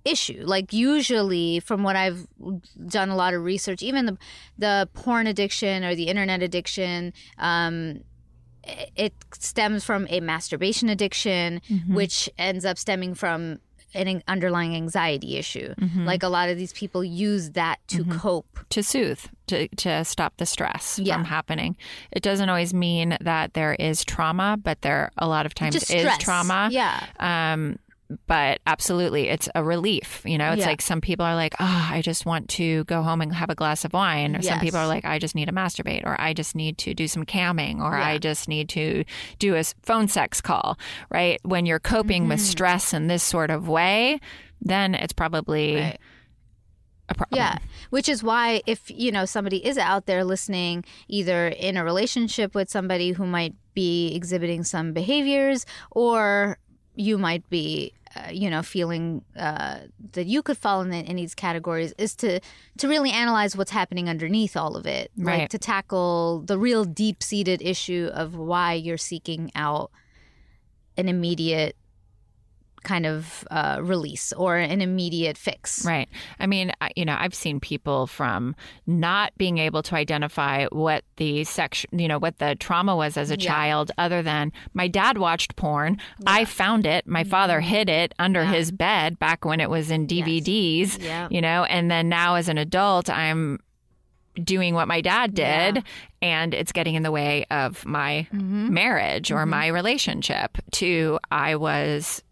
issue. 0.05 0.43
Like 0.45 0.73
usually 0.73 1.59
from 1.61 1.83
what 1.83 1.95
i've 1.95 2.27
done 2.87 3.09
a 3.09 3.15
lot 3.15 3.33
of 3.33 3.43
research 3.43 3.81
even 3.81 4.05
the 4.05 4.17
the 4.57 4.89
porn 4.93 5.27
addiction 5.27 5.83
or 5.83 5.95
the 5.95 6.05
internet 6.07 6.41
addiction 6.43 7.13
um 7.37 8.01
it- 8.95 9.13
stems 9.33 9.83
from 9.83 10.07
a 10.09 10.19
masturbation 10.19 10.89
addiction 10.89 11.61
which 11.87 12.29
ends 12.37 12.63
up 12.65 12.77
stemming 12.77 13.13
from 13.13 13.59
an 13.95 14.23
underlying 14.27 14.75
anxiety 14.75 15.37
issue. 15.37 15.71
Like 15.97 16.23
a 16.23 16.27
lot 16.27 16.49
of 16.49 16.57
these 16.57 16.73
people 16.73 17.03
use 17.03 17.51
that 17.51 17.77
to 17.89 18.03
cope. 18.05 18.57
To 18.69 18.81
soothe 18.81 19.19
to, 19.45 19.67
to 19.67 20.03
stop 20.03 20.37
the 20.37 20.47
stress 20.47 20.97
Yeah. 20.97 21.13
from 21.15 21.25
happening. 21.25 21.75
It 22.11 22.23
doesn't 22.23 22.49
always 22.49 22.73
mean 22.73 23.15
that 23.21 23.53
there 23.53 23.75
is 23.75 24.03
trauma 24.03 24.57
but 24.59 24.81
there 24.81 25.11
a 25.19 25.27
lot 25.27 25.45
of 25.45 25.53
times 25.53 25.75
is 25.91 26.17
trauma. 26.17 26.69
Yeah. 26.71 27.05
Um 27.19 27.77
but 28.27 28.59
absolutely 28.67 29.27
it's 29.29 29.49
a 29.55 29.63
relief 29.63 30.21
you 30.25 30.37
know 30.37 30.51
it's 30.51 30.59
Yeah. 30.61 30.67
like 30.67 30.81
some 30.81 31.01
people 31.01 31.25
are 31.25 31.35
like 31.35 31.53
oh 31.59 31.87
i 31.91 32.01
just 32.01 32.25
want 32.25 32.49
to 32.49 32.83
go 32.85 33.01
home 33.01 33.21
and 33.21 33.33
have 33.33 33.49
a 33.49 33.55
glass 33.55 33.85
of 33.85 33.93
wine 33.93 34.35
or 34.35 34.41
some 34.41 34.59
people 34.59 34.79
are 34.79 34.87
like 34.87 35.05
i 35.05 35.19
just 35.19 35.35
need 35.35 35.45
to 35.45 35.51
masturbate 35.53 36.05
or 36.05 36.19
i 36.19 36.33
just 36.33 36.55
need 36.55 36.77
to 36.79 36.93
do 36.93 37.07
some 37.07 37.25
camming 37.25 37.79
or 37.79 37.97
Yeah. 37.97 38.07
i 38.07 38.17
just 38.17 38.47
need 38.47 38.69
to 38.69 39.03
do 39.39 39.55
a 39.55 39.63
phone 39.83 40.07
sex 40.07 40.41
call 40.41 40.77
right 41.09 41.39
when 41.43 41.65
you're 41.65 41.79
coping 41.79 42.23
Mm-hmm. 42.23 42.29
with 42.29 42.41
stress 42.41 42.93
in 42.93 43.07
this 43.07 43.23
sort 43.23 43.49
of 43.51 43.67
way 43.67 44.19
then 44.61 44.95
it's 44.95 45.13
probably 45.13 45.75
Right. 45.75 45.99
a 47.09 47.15
problem 47.15 47.37
Yeah, 47.37 47.57
which 47.89 48.07
is 48.07 48.23
why 48.23 48.61
if 48.65 48.89
you 48.89 49.11
know 49.11 49.25
somebody 49.25 49.65
is 49.65 49.77
out 49.77 50.05
there 50.05 50.23
listening, 50.23 50.85
either 51.09 51.47
in 51.49 51.75
a 51.75 51.83
relationship 51.83 52.55
with 52.55 52.69
somebody 52.69 53.11
who 53.11 53.25
might 53.25 53.55
be 53.73 54.13
exhibiting 54.15 54.63
some 54.63 54.93
behaviors, 54.93 55.65
or 55.91 56.57
you 56.95 57.17
might 57.17 57.49
be, 57.49 57.91
uh, 58.15 58.29
you 58.31 58.49
know, 58.49 58.61
feeling 58.61 59.23
uh, 59.35 59.79
that 60.13 60.25
you 60.25 60.41
could 60.41 60.57
fall 60.57 60.81
in 60.81 60.89
of 60.93 61.15
these 61.15 61.35
categories, 61.35 61.93
is 61.97 62.15
to 62.17 62.39
to 62.77 62.87
really 62.87 63.11
analyze 63.11 63.55
what's 63.57 63.71
happening 63.71 64.07
underneath 64.09 64.55
all 64.55 64.75
of 64.75 64.85
it, 64.85 65.11
like 65.17 65.39
Right. 65.39 65.49
to 65.49 65.57
tackle 65.57 66.41
the 66.45 66.57
real 66.57 66.85
deep 66.85 67.23
seated 67.23 67.61
issue 67.61 68.09
of 68.13 68.35
why 68.35 68.73
you're 68.73 68.97
seeking 68.97 69.51
out 69.55 69.89
an 70.97 71.09
immediate 71.09 71.75
kind 72.83 73.05
of 73.05 73.47
uh, 73.51 73.79
release 73.81 74.33
or 74.33 74.57
an 74.57 74.81
immediate 74.81 75.37
fix. 75.37 75.85
Right. 75.85 76.09
I 76.39 76.47
mean, 76.47 76.71
I- 76.81 76.91
you 76.95 77.05
know, 77.05 77.15
I've 77.19 77.33
seen 77.33 77.59
people 77.59 78.07
from 78.07 78.55
not 78.85 79.31
being 79.37 79.57
able 79.57 79.81
to 79.83 79.95
identify 79.95 80.65
what 80.67 81.03
the 81.17 81.43
sex, 81.43 81.85
you 81.91 82.07
know, 82.07 82.19
what 82.19 82.39
the 82.39 82.55
trauma 82.55 82.95
was 82.95 83.17
as 83.17 83.31
a 83.31 83.37
Yeah. 83.39 83.47
child, 83.51 83.91
other 83.97 84.21
than 84.21 84.51
my 84.73 84.87
dad 84.87 85.17
watched 85.17 85.55
porn. 85.55 85.97
I 86.27 86.45
found 86.45 86.85
it. 86.85 87.07
My 87.07 87.23
father 87.23 87.61
hid 87.61 87.89
it 87.89 88.13
under 88.19 88.41
Mm-hmm. 88.41 88.51
Yeah. 88.53 88.57
his 88.59 88.71
bed 88.71 89.19
back 89.19 89.45
when 89.45 89.59
it 89.59 89.69
was 89.69 89.89
in 89.91 90.05
DVDs, 90.07 91.01
Yeah. 91.01 91.27
you 91.31 91.41
know, 91.41 91.63
and 91.65 91.89
then 91.89 92.09
now 92.09 92.35
as 92.35 92.49
an 92.49 92.57
adult, 92.57 93.09
I'm 93.09 93.59
doing 94.43 94.73
what 94.73 94.87
my 94.87 94.99
dad 94.99 95.35
did 95.35 95.75
Yeah. 95.75 95.81
and 96.21 96.53
it's 96.55 96.71
getting 96.71 96.95
in 96.95 97.03
the 97.03 97.11
way 97.11 97.45
of 97.51 97.85
my 97.85 98.27
Mm-hmm. 98.33 98.73
marriage 98.73 99.31
or 99.31 99.45
my 99.45 99.67
relationship 99.67 100.57
to 100.71 101.19
I 101.31 101.55
was 101.55 102.23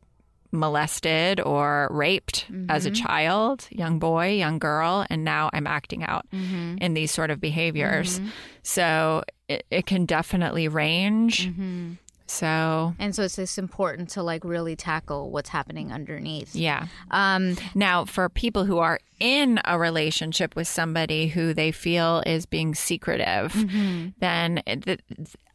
molested 0.52 1.40
or 1.42 1.88
raped 1.92 2.46
as 2.70 2.86
Mm-hmm. 2.86 2.92
a 2.94 2.96
child, 2.96 3.68
young 3.70 4.00
boy, 4.00 4.30
young 4.34 4.60
girl, 4.60 5.06
and 5.10 5.24
now 5.24 5.50
I'm 5.54 5.68
acting 5.68 6.04
out 6.04 6.26
Mm-hmm. 6.34 6.78
in 6.80 6.94
these 6.94 7.12
sort 7.12 7.32
of 7.32 7.40
behaviors. 7.42 8.20
So 8.64 9.24
it, 9.48 9.66
it 9.72 9.86
can 9.86 10.06
definitely 10.06 10.68
range. 10.68 11.48
Mm-hmm. 11.50 11.94
So 12.28 12.96
And 12.98 13.14
so 13.14 13.24
it's 13.24 13.36
just 13.36 13.58
important 13.58 14.10
to 14.12 14.24
like 14.24 14.46
really 14.46 14.78
tackle 14.78 15.32
what's 15.32 15.50
happening 15.50 15.92
underneath. 15.92 16.56
yeah. 16.56 16.88
Um, 17.12 17.58
Now, 17.76 18.06
for 18.06 18.30
people 18.30 18.64
who 18.64 18.78
are 18.78 19.00
in 19.20 19.60
a 19.66 19.78
relationship 19.78 20.56
with 20.56 20.68
somebody 20.70 21.28
who 21.28 21.54
they 21.54 21.72
feel 21.74 22.24
is 22.26 22.46
being 22.46 22.74
secretive, 22.74 23.52
Mm-hmm. 23.54 24.10
then 24.20 24.62
th- 24.66 25.00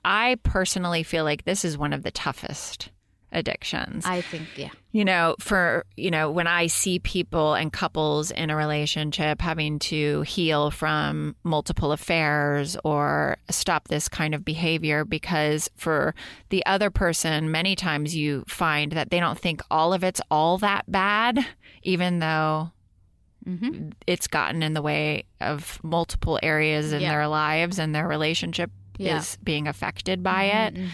I 0.04 0.37
personally 0.42 1.02
feel 1.02 1.24
like 1.24 1.44
this 1.46 1.64
is 1.64 1.78
one 1.78 1.92
of 1.94 2.02
the 2.02 2.11
toughest 2.11 2.90
addictions. 3.32 4.04
I 4.06 4.20
think, 4.20 4.46
yeah. 4.56 4.70
you 4.92 5.04
know, 5.04 5.34
for, 5.40 5.84
you 5.96 6.10
know, 6.10 6.30
when 6.30 6.46
I 6.46 6.68
see 6.68 6.98
people 7.00 7.54
and 7.54 7.72
couples 7.72 8.30
in 8.30 8.50
a 8.50 8.56
relationship 8.56 9.40
having 9.40 9.78
to 9.80 10.22
heal 10.22 10.70
from 10.70 11.36
multiple 11.42 11.92
affairs 11.92 12.76
or 12.84 13.36
stop 13.50 13.88
this 13.88 14.08
kind 14.08 14.34
of 14.34 14.44
behavior, 14.44 15.04
because 15.04 15.68
for 15.76 16.14
the 16.50 16.64
other 16.66 16.88
person, 16.90 17.50
many 17.50 17.74
times 17.76 18.14
you 18.16 18.44
find 18.46 18.92
that 18.92 19.10
they 19.10 19.20
don't 19.20 19.38
think 19.38 19.60
all 19.70 19.92
of 19.92 20.02
it's 20.04 20.20
all 20.30 20.58
that 20.58 20.90
bad, 20.90 21.44
even 21.82 22.18
though 22.20 22.70
Mm-hmm. 23.46 23.90
it's 24.08 24.26
gotten 24.26 24.60
in 24.64 24.74
the 24.74 24.82
way 24.82 25.22
of 25.40 25.78
multiple 25.84 26.36
areas 26.42 26.92
in 26.92 27.00
Yeah. 27.00 27.10
their 27.10 27.28
lives 27.28 27.78
and 27.78 27.94
their 27.94 28.08
relationship 28.08 28.72
Yeah. 28.98 29.18
is 29.18 29.38
being 29.44 29.68
affected 29.68 30.20
by 30.24 30.44
it. 30.46 30.74
Mhm. 30.74 30.88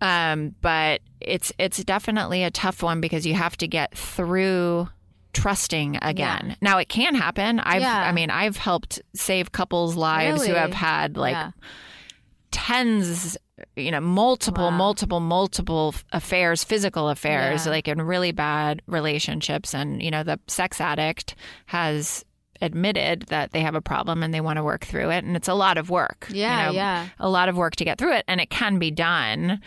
Um, 0.00 0.54
but 0.60 1.00
it's 1.20 1.52
it's 1.58 1.82
definitely 1.84 2.44
a 2.44 2.50
tough 2.50 2.82
one 2.82 3.00
because 3.00 3.26
you 3.26 3.34
have 3.34 3.56
to 3.58 3.66
get 3.66 3.96
through 3.96 4.88
trusting 5.32 5.98
again. 6.02 6.56
Now 6.60 6.78
it 6.78 6.88
can 6.88 7.14
happen. 7.14 7.60
I've 7.60 7.82
Yeah. 7.82 8.02
I 8.02 8.12
mean, 8.12 8.30
I've 8.30 8.56
helped 8.56 9.00
save 9.14 9.52
couples' 9.52 9.94
lives 9.96 10.46
who 10.46 10.54
have 10.54 10.72
had 10.72 11.16
like 11.16 11.32
Yeah. 11.34 11.50
tens 12.50 13.36
you 13.76 13.90
know 13.90 14.00
multiple 14.00 14.64
Wow. 14.70 14.76
multiple 14.76 15.20
multiple 15.20 15.94
affairs 16.12 16.62
physical 16.64 17.08
affairs 17.08 17.66
Yeah. 17.66 17.72
like 17.72 17.88
in 17.88 18.00
really 18.00 18.30
bad 18.32 18.82
relationships 18.86 19.74
and 19.74 20.00
you 20.02 20.10
know 20.12 20.22
the 20.22 20.38
sex 20.46 20.80
addict 20.80 21.34
has 21.66 22.24
admitted 22.60 23.22
that 23.28 23.52
they 23.52 23.60
have 23.60 23.74
a 23.74 23.80
problem 23.80 24.22
and 24.22 24.32
they 24.34 24.40
want 24.40 24.56
to 24.56 24.62
work 24.64 24.84
through 24.84 25.10
it 25.10 25.24
and 25.24 25.36
it's 25.36 25.48
a 25.48 25.54
lot 25.54 25.78
of 25.78 25.90
work 25.90 26.26
you 26.30 26.40
Yeah, 26.40 26.66
know, 26.66 26.72
yeah. 26.72 27.08
a 27.18 27.28
lot 27.28 27.48
of 27.48 27.56
work 27.56 27.76
to 27.76 27.84
get 27.84 27.98
through 27.98 28.14
it 28.14 28.24
and 28.28 28.40
it 28.40 28.50
can 28.50 28.78
be 28.78 28.90
done 28.90 29.60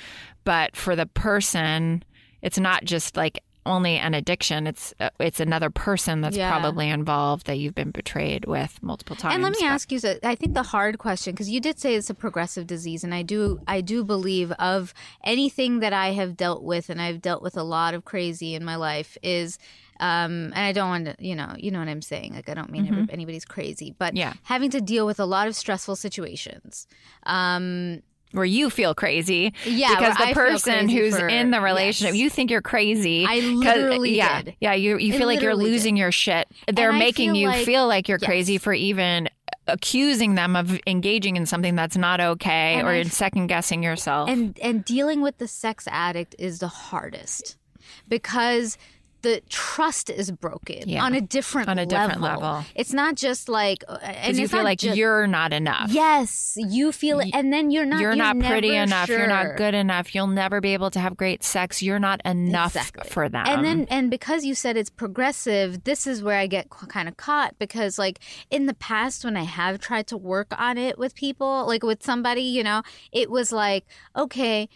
but 0.44 0.76
for 0.76 0.96
the 0.96 1.06
person 1.06 2.04
it's 2.42 2.58
not 2.60 2.84
just 2.84 3.16
like 3.16 3.44
only 3.64 3.96
an 3.98 4.16
addiction 4.16 4.66
it's 4.66 4.92
uh, 5.00 5.12
it's 5.20 5.40
another 5.40 5.70
person 5.70 6.22
that's 6.22 6.36
Yeah. 6.36 6.50
probably 6.50 6.90
involved 6.90 7.46
that 7.46 7.60
you've 7.60 7.76
been 7.76 7.92
betrayed 7.92 8.46
with 8.46 8.82
multiple 8.82 9.16
times 9.16 9.36
And 9.36 9.44
let 9.44 9.52
me 9.52 9.60
but- 9.62 9.68
ask 9.68 9.92
you, 9.92 10.00
so 10.00 10.18
I 10.24 10.34
think 10.34 10.56
the 10.56 10.64
hard 10.64 10.98
question, 10.98 11.34
because 11.34 11.48
you 11.48 11.60
did 11.62 11.78
say 11.80 11.94
it's 11.94 12.10
a 12.10 12.16
progressive 12.16 12.66
disease, 12.66 13.04
and 13.04 13.14
I 13.14 13.22
do, 13.22 13.60
I 13.68 13.82
do 13.82 14.04
believe 14.04 14.52
of 14.54 14.96
anything 15.24 15.80
that 15.82 15.94
I 15.94 16.08
have 16.14 16.36
dealt 16.36 16.64
with, 16.64 16.90
and 16.90 17.00
I've 17.00 17.22
dealt 17.22 17.44
with 17.44 17.56
a 17.56 17.62
lot 17.62 17.94
of 17.94 18.04
crazy 18.04 18.56
in 18.56 18.66
my 18.66 18.78
life, 18.78 19.16
is, 19.22 19.60
um, 20.02 20.52
and 20.54 20.58
I 20.60 20.72
don't 20.74 20.90
want 20.90 21.06
to, 21.06 21.16
you 21.20 21.36
know, 21.36 21.54
you 21.58 21.72
know 21.72 21.80
what 21.80 21.88
I'm 21.88 22.02
saying. 22.02 22.34
Like 22.34 22.50
I 22.50 22.54
don't 22.54 22.70
mean 22.72 22.88
every, 22.88 23.06
anybody's 23.10 23.46
crazy, 23.46 23.96
but 23.98 24.10
Mm-hmm. 24.14 24.18
Yeah. 24.18 24.34
having 24.44 24.70
to 24.72 24.82
deal 24.82 25.06
with 25.06 25.20
a 25.22 25.26
lot 25.26 25.48
of 25.48 25.56
stressful 25.56 25.96
situations. 25.96 26.88
Um, 27.26 28.02
where 28.34 28.46
you 28.46 28.70
feel 28.70 28.96
crazy 28.96 29.54
Yeah, 29.66 29.90
because 29.96 30.16
the 30.18 30.28
I 30.28 30.34
person 30.34 30.88
who's 30.90 31.20
for- 31.20 31.28
in 31.28 31.52
the 31.52 31.60
relationship 31.60 32.16
yes. 32.16 32.22
you 32.24 32.30
think 32.30 32.50
you're 32.50 32.62
crazy 32.62 33.26
I 33.28 33.40
literally 33.42 34.16
yeah 34.16 34.42
did. 34.44 34.56
yeah 34.62 34.74
you 34.74 34.98
you 34.98 35.12
feel 35.18 35.28
like 35.28 35.42
you're 35.42 35.54
losing 35.54 35.98
your 35.98 36.14
shit 36.14 36.48
they're 36.72 36.94
I 36.94 36.98
making 36.98 37.32
feel 37.32 37.36
you 37.42 37.48
like- 37.50 37.66
feel 37.66 37.88
like 37.90 38.08
you're 38.08 38.20
yes. 38.22 38.26
crazy 38.26 38.58
for 38.58 38.72
even 38.74 39.28
accusing 39.68 40.36
them 40.36 40.56
of 40.56 40.80
engaging 40.88 41.36
in 41.36 41.46
something 41.46 41.76
that's 41.76 41.98
not 41.98 42.22
okay 42.22 42.76
And 42.76 42.88
or 42.88 42.92
I 42.92 42.96
in 43.00 43.10
second 43.10 43.48
guessing 43.48 43.84
yourself 43.84 44.30
and 44.30 44.58
and 44.62 44.86
dealing 44.86 45.20
with 45.22 45.38
the 45.38 45.48
sex 45.50 45.86
addict 45.92 46.34
is 46.40 46.60
the 46.60 46.70
hardest 46.70 47.58
because 48.08 48.78
the 49.22 49.42
trust 49.50 50.10
is 50.10 50.32
broken 50.32 50.88
Yeah. 50.90 51.04
on 51.04 51.14
a 51.14 51.22
different 51.22 51.70
On 51.70 51.78
a 51.80 51.86
different 51.86 52.22
level. 52.22 52.64
It's 52.76 52.94
not 52.94 53.16
just 53.16 53.48
like 53.50 53.84
uh, 53.88 53.98
and 54.02 54.38
you 54.38 54.48
feel 54.48 54.64
like 54.64 54.80
ju- 54.80 54.94
you're 54.94 55.28
not 55.28 55.54
enough 55.54 55.92
yes 55.92 56.54
you 56.58 56.92
feel 56.92 57.20
it 57.20 57.30
and 57.34 57.52
then 57.54 57.72
you're 57.72 57.86
not 57.86 58.02
you're, 58.02 58.16
not 58.16 58.38
pretty 58.40 58.76
enough 58.76 59.10
you're 59.10 59.28
not 59.28 59.58
good 59.58 59.74
enough 59.74 60.14
you'll 60.16 60.28
never 60.28 60.60
be 60.62 60.74
able 60.74 60.90
to 60.92 61.00
have 61.00 61.16
great 61.16 61.44
sex 61.44 61.82
you're 61.82 62.00
not 62.00 62.20
enough 62.26 62.76
Exactly. 62.76 63.10
for 63.10 63.30
them 63.30 63.46
And 63.48 63.66
then, 63.66 63.88
and 63.90 64.10
because 64.10 64.44
you 64.46 64.56
said 64.56 64.78
it's 64.78 64.90
progressive, 64.90 65.84
this 65.84 66.08
is 66.08 66.24
where 66.24 66.38
I 66.38 66.48
get 66.48 66.70
kind 66.70 67.08
of 67.08 67.18
caught 67.18 67.58
because, 67.60 68.00
like, 68.00 68.20
in 68.50 68.66
the 68.66 68.74
past, 68.74 69.24
when 69.26 69.38
I 69.38 69.44
have 69.44 69.80
tried 69.80 70.08
to 70.08 70.18
work 70.18 70.48
on 70.58 70.78
it 70.78 70.98
with 70.98 71.16
people, 71.16 71.66
like 71.68 71.84
with 71.84 72.02
somebody, 72.04 72.42
you 72.42 72.64
know, 72.64 72.82
it 73.12 73.30
was 73.30 73.52
like, 73.52 73.86
okay, 74.16 74.68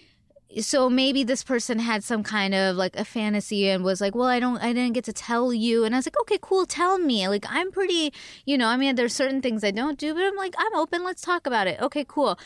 so 0.62 0.90
maybe 0.90 1.24
this 1.24 1.44
person 1.44 1.80
had 1.80 2.04
some 2.04 2.24
kind 2.24 2.54
of 2.54 2.76
like 2.76 2.96
a 2.96 3.06
fantasy 3.06 3.70
and 3.70 3.84
was 3.84 4.00
like, 4.00 4.16
well, 4.16 4.28
I 4.28 4.40
don't, 4.40 4.58
I 4.58 4.74
didn't 4.74 4.94
get 4.94 5.04
to 5.06 5.14
tell 5.14 5.54
you. 5.54 5.84
And 5.84 5.94
I 5.94 5.98
was 5.98 6.06
like, 6.06 6.20
okay, 6.22 6.38
cool, 6.42 6.66
tell 6.66 6.98
me. 6.98 7.28
Like, 7.28 7.46
I'm 7.50 7.72
pretty, 7.72 8.14
you 8.46 8.58
know, 8.58 8.68
I 8.68 8.78
mean, 8.78 8.96
there's 8.96 9.14
certain 9.14 9.42
things 9.42 9.64
I 9.64 9.72
don't 9.72 9.98
do, 9.98 10.14
but 10.14 10.24
I'm 10.24 10.36
like, 10.36 10.56
I'm 10.58 10.76
open, 10.76 11.04
let's 11.04 11.22
talk 11.22 11.46
about 11.46 11.68
it. 11.68 11.82
Okay, 11.82 12.06
cool. 12.08 12.40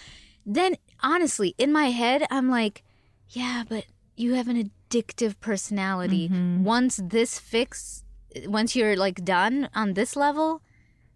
Then, 0.46 0.76
honestly, 1.02 1.56
in 1.58 1.72
my 1.72 1.92
head, 1.92 2.26
I'm 2.32 2.50
like, 2.50 2.84
yeah, 3.30 3.64
but 3.68 3.86
you 4.16 4.34
have 4.34 4.48
an 4.48 4.72
addictive 4.90 5.40
personality. 5.40 6.30
Mm-hmm. 6.30 6.64
Once 6.64 7.00
this 7.04 7.38
fix, 7.38 8.04
once 8.46 8.76
you're 8.76 8.96
like 8.96 9.24
done 9.24 9.70
on 9.76 9.94
this 9.94 10.16
level, 10.16 10.62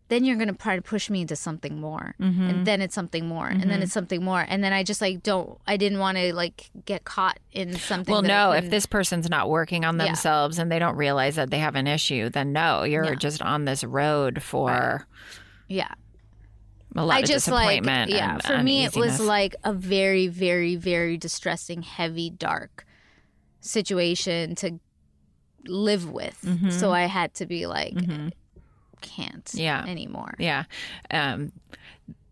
then 0.10 0.26
you're 0.26 0.36
gonna 0.36 0.54
try 0.54 0.76
to 0.76 0.82
push 0.82 1.10
me 1.10 1.22
into 1.22 1.36
something 1.36 1.80
more, 1.80 2.16
mm-hmm. 2.20 2.42
and 2.42 2.68
then 2.68 2.82
it's 2.82 2.94
something 2.94 3.28
more, 3.28 3.48
and 3.48 3.64
then 3.64 3.70
mm-hmm. 3.70 3.84
it's 3.84 3.94
something 3.94 4.24
more, 4.24 4.46
and 4.48 4.64
then 4.64 4.74
I 4.74 4.84
just 4.84 5.02
like 5.02 5.24
don't. 5.24 5.58
I 5.66 5.78
didn't 5.78 6.00
want 6.00 6.18
to 6.18 6.34
like 6.34 6.70
get 6.86 7.04
caught 7.06 7.40
in 7.52 7.78
something. 7.78 8.12
Well, 8.12 8.22
no, 8.22 8.52
if 8.52 8.70
this 8.70 8.86
person's 8.86 9.30
not 9.30 9.50
working 9.50 9.86
on 9.86 9.98
Yeah. 9.98 10.06
themselves 10.06 10.60
and 10.60 10.72
they 10.72 10.80
don't 10.80 10.96
realize 10.96 11.36
that 11.36 11.52
they 11.52 11.60
have 11.60 11.76
an 11.76 11.88
issue, 11.88 12.30
then 12.30 12.54
no, 12.54 12.84
you're 12.84 13.06
Yeah. 13.06 13.16
just 13.16 13.42
on 13.42 13.66
this 13.66 13.84
road 13.84 14.44
for 14.44 15.08
yeah, 15.68 15.94
a 16.96 17.06
lot 17.06 17.18
I 17.18 17.20
of 17.20 17.26
just 17.26 17.48
like 17.48 17.84
yeah. 17.84 18.38
For 18.40 18.62
me, 18.62 18.86
it 18.86 18.96
was 18.96 19.20
like 19.20 19.56
a 19.64 19.74
very, 19.74 20.28
very, 20.28 20.76
very 20.76 21.18
distressing, 21.18 21.82
heavy, 21.82 22.30
dark 22.30 22.86
situation 23.62 24.56
to 24.56 24.80
live 25.66 26.10
with. 26.10 26.40
Mm-hmm. 26.46 26.70
So 26.70 26.92
I 26.92 27.06
had 27.06 27.34
to 27.36 27.46
be 27.46 27.66
like, 27.66 27.94
mm-hmm. 27.94 28.30
Can't 29.04 29.50
Yeah. 29.54 29.86
anymore. 29.86 30.34
Yeah. 30.40 30.64
Um, 31.12 31.52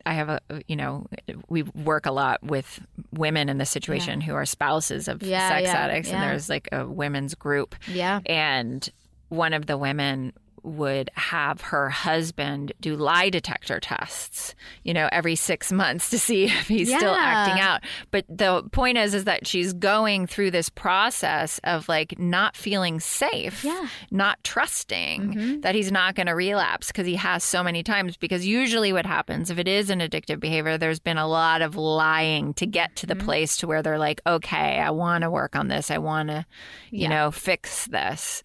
I 0.03 0.13
have 0.13 0.29
a, 0.29 0.39
you 0.67 0.75
know, 0.75 1.05
we 1.47 1.62
work 1.62 2.07
a 2.07 2.12
lot 2.12 2.41
with 2.43 2.79
women 3.12 3.49
in 3.49 3.60
this 3.60 3.69
situation 3.69 4.19
who 4.19 4.34
are 4.34 4.45
spouses 4.47 5.07
of 5.07 5.21
Yeah, 5.21 5.47
sex 5.47 5.63
yeah, 5.67 5.73
addicts, 5.77 6.10
and 6.10 6.23
there's 6.23 6.49
like 6.49 6.69
a 6.71 6.88
women's 6.88 7.36
group. 7.36 7.75
Yeah. 7.88 8.19
And 8.25 8.89
one 9.29 9.53
of 9.53 9.67
the 9.67 9.77
women 9.77 10.34
would 10.63 11.10
have 11.15 11.62
her 11.62 11.89
husband 11.89 12.71
do 12.80 12.95
lie 12.95 13.30
detector 13.30 13.80
tests, 13.80 14.56
you 14.84 14.93
know, 14.93 15.10
every 15.12 15.36
six 15.36 15.71
months 15.71 16.10
to 16.10 16.19
see 16.19 16.43
if 16.45 16.67
he's 16.67 16.93
still 16.93 17.13
acting 17.15 17.62
out. 17.62 17.82
But 18.12 18.26
the 18.30 18.63
point 18.71 18.97
is, 18.97 19.13
is 19.13 19.24
that 19.26 19.47
she's 19.47 19.74
going 19.74 20.28
through 20.28 20.52
this 20.52 20.69
process 20.69 21.60
of 21.63 21.89
like 21.89 22.19
not 22.19 22.56
feeling 22.56 23.00
safe, 23.00 23.63
Yeah. 23.63 23.88
not 24.12 24.43
trusting 24.43 25.21
mm-hmm. 25.34 25.60
that 25.62 25.76
he's 25.76 25.91
not 25.91 26.15
going 26.15 26.28
to 26.28 26.36
relapse 26.36 26.88
because 26.88 27.08
he 27.08 27.15
has 27.15 27.43
so 27.43 27.63
many 27.63 27.84
times. 27.84 28.17
Because 28.17 28.45
usually, 28.45 28.93
what 28.93 29.06
happens 29.06 29.50
if 29.50 29.58
it 29.58 29.67
is 29.67 29.89
an 29.89 30.00
addictive 30.00 30.39
behavior, 30.39 30.78
there's 30.78 31.00
been 31.00 31.17
a 31.17 31.28
lot 31.28 31.62
of 31.62 31.76
lying 31.76 32.54
to 32.56 32.65
get 32.65 32.95
to 32.97 33.06
the 33.06 33.15
mm-hmm. 33.15 33.26
place 33.26 33.58
to 33.58 33.67
where 33.67 33.82
they're 33.82 34.00
like, 34.00 34.21
okay, 34.26 34.80
I 34.80 34.91
want 34.91 35.24
to 35.24 35.32
work 35.32 35.56
on 35.56 35.67
this, 35.67 35.89
I 35.91 35.97
want 35.97 36.30
to, 36.30 36.45
you 36.89 37.02
Yeah. 37.04 37.10
know, 37.10 37.32
fix 37.32 37.88
this. 37.88 38.43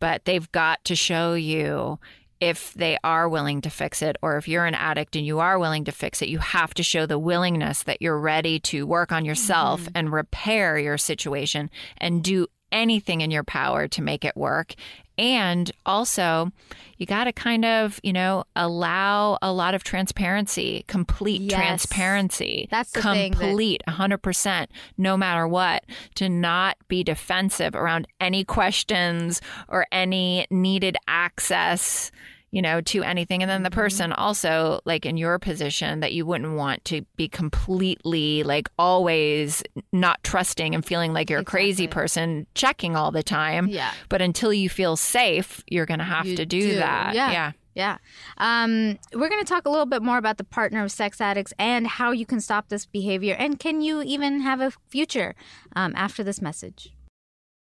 But 0.00 0.24
they've 0.24 0.50
got 0.52 0.84
to 0.84 0.94
show 0.96 1.34
you 1.34 1.98
if 2.40 2.74
they 2.74 2.98
are 3.02 3.28
willing 3.28 3.60
to 3.62 3.70
fix 3.70 4.02
it, 4.02 4.16
or 4.20 4.36
if 4.36 4.48
you're 4.48 4.66
an 4.66 4.74
addict 4.74 5.16
and 5.16 5.24
you 5.24 5.38
are 5.38 5.58
willing 5.58 5.84
to 5.84 5.92
fix 5.92 6.20
it, 6.20 6.28
you 6.28 6.38
have 6.38 6.74
to 6.74 6.82
show 6.82 7.06
the 7.06 7.18
willingness 7.18 7.84
that 7.84 8.02
you're 8.02 8.18
ready 8.18 8.58
to 8.60 8.86
work 8.86 9.12
on 9.12 9.24
yourself 9.24 9.82
Mm-hmm. 9.82 9.92
and 9.94 10.12
repair 10.12 10.76
your 10.78 10.98
situation 10.98 11.70
and 11.96 12.22
do 12.22 12.46
anything 12.74 13.22
in 13.22 13.30
your 13.30 13.44
power 13.44 13.88
to 13.88 14.02
make 14.02 14.24
it 14.24 14.36
work. 14.36 14.74
And 15.16 15.70
also, 15.86 16.50
you 16.98 17.06
got 17.06 17.24
to 17.24 17.32
kind 17.32 17.64
of, 17.64 18.00
you 18.02 18.12
know, 18.12 18.44
allow 18.56 19.38
a 19.40 19.52
lot 19.52 19.74
of 19.74 19.84
transparency, 19.84 20.84
complete 20.88 21.40
Yes. 21.40 21.54
transparency. 21.54 22.66
That's 22.70 22.90
the 22.90 23.00
thing 23.02 23.30
that- 23.32 23.38
complete, 23.40 23.82
100%, 23.86 24.70
no 24.98 25.16
matter 25.16 25.46
what, 25.46 25.84
to 26.16 26.28
not 26.28 26.76
be 26.88 27.04
defensive 27.04 27.76
around 27.76 28.08
any 28.20 28.44
questions 28.44 29.40
or 29.68 29.86
any 29.92 30.46
needed 30.50 30.96
access 31.06 32.10
you 32.54 32.62
know, 32.62 32.80
to 32.80 33.02
anything. 33.02 33.42
And 33.42 33.50
then 33.50 33.62
the 33.62 33.68
Mm-hmm. 33.70 33.80
person 33.80 34.12
also, 34.12 34.80
like 34.84 35.04
in 35.04 35.16
your 35.16 35.38
position, 35.38 36.00
that 36.00 36.12
you 36.12 36.24
wouldn't 36.24 36.54
want 36.54 36.84
to 36.86 37.02
be 37.16 37.28
completely, 37.28 38.42
like, 38.44 38.68
always 38.78 39.62
not 39.92 40.22
trusting 40.22 40.74
and 40.74 40.84
feeling 40.84 41.12
like 41.12 41.28
you're 41.28 41.40
a 41.40 41.44
crazy 41.44 41.88
person 41.88 42.46
checking 42.54 42.94
all 42.94 43.10
the 43.10 43.22
time. 43.24 43.66
Yeah. 43.68 43.92
But 44.08 44.22
until 44.22 44.52
you 44.52 44.68
feel 44.70 44.96
safe, 44.96 45.62
you're 45.66 45.86
going 45.86 45.98
to 45.98 46.04
have 46.04 46.26
You 46.26 46.36
to 46.36 46.46
do, 46.46 46.76
that. 46.76 47.14
Yeah. 47.14 47.32
Yeah. 47.32 47.52
Yeah. 47.74 47.98
Um, 48.38 49.00
we're 49.12 49.28
going 49.28 49.44
to 49.44 49.48
talk 49.52 49.66
a 49.66 49.68
little 49.70 49.84
bit 49.86 50.00
more 50.00 50.16
about 50.16 50.38
the 50.38 50.44
partner 50.44 50.84
of 50.84 50.92
sex 50.92 51.20
addicts 51.20 51.52
and 51.58 51.88
how 51.88 52.12
you 52.12 52.24
can 52.24 52.40
stop 52.40 52.68
this 52.68 52.86
behavior. 52.86 53.34
And 53.34 53.58
can 53.58 53.80
you 53.80 54.00
even 54.02 54.42
have 54.42 54.60
a 54.60 54.70
future 54.90 55.34
um, 55.74 55.92
after 55.96 56.22
this 56.22 56.40
message? 56.40 56.93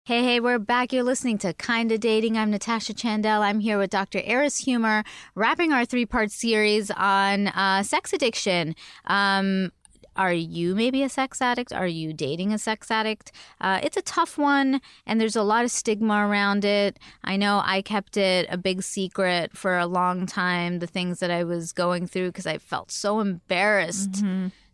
Hey, 0.04 0.24
hey, 0.24 0.40
we're 0.40 0.58
back. 0.58 0.92
You're 0.92 1.04
listening 1.04 1.38
to 1.38 1.52
Kinda 1.52 1.96
Dating. 1.96 2.36
I'm 2.36 2.50
Natasha 2.50 2.92
Chandel. 2.92 3.40
I'm 3.40 3.60
here 3.60 3.78
with 3.78 3.90
Dr. 3.90 4.20
Eris 4.24 4.64
Huemer, 4.64 5.06
wrapping 5.36 5.72
our 5.72 5.84
three 5.84 6.06
part 6.06 6.32
series 6.32 6.90
on 6.90 7.46
uh, 7.46 7.84
sex 7.84 8.12
addiction. 8.12 8.74
Um, 9.06 9.70
are 10.16 10.32
you 10.32 10.74
maybe 10.74 11.04
a 11.04 11.08
sex 11.08 11.40
addict? 11.40 11.72
Are 11.72 11.86
you 11.86 12.12
dating 12.12 12.52
a 12.52 12.58
sex 12.58 12.90
addict? 12.90 13.30
Uh, 13.60 13.78
it's 13.80 13.96
a 13.96 14.02
tough 14.02 14.36
one, 14.36 14.80
and 15.06 15.20
there's 15.20 15.36
a 15.36 15.44
lot 15.44 15.64
of 15.64 15.70
stigma 15.70 16.26
around 16.26 16.64
it. 16.64 16.98
I 17.22 17.36
know 17.36 17.62
I 17.64 17.80
kept 17.80 18.16
it 18.16 18.48
a 18.50 18.58
big 18.58 18.82
secret 18.82 19.56
for 19.56 19.78
a 19.78 19.86
long 19.86 20.26
time, 20.26 20.80
the 20.80 20.88
things 20.88 21.20
that 21.20 21.30
I 21.30 21.44
was 21.44 21.72
going 21.72 22.08
through, 22.08 22.30
because 22.30 22.46
I 22.46 22.58
felt 22.58 22.90
so 22.90 23.20
embarrassed 23.20 24.24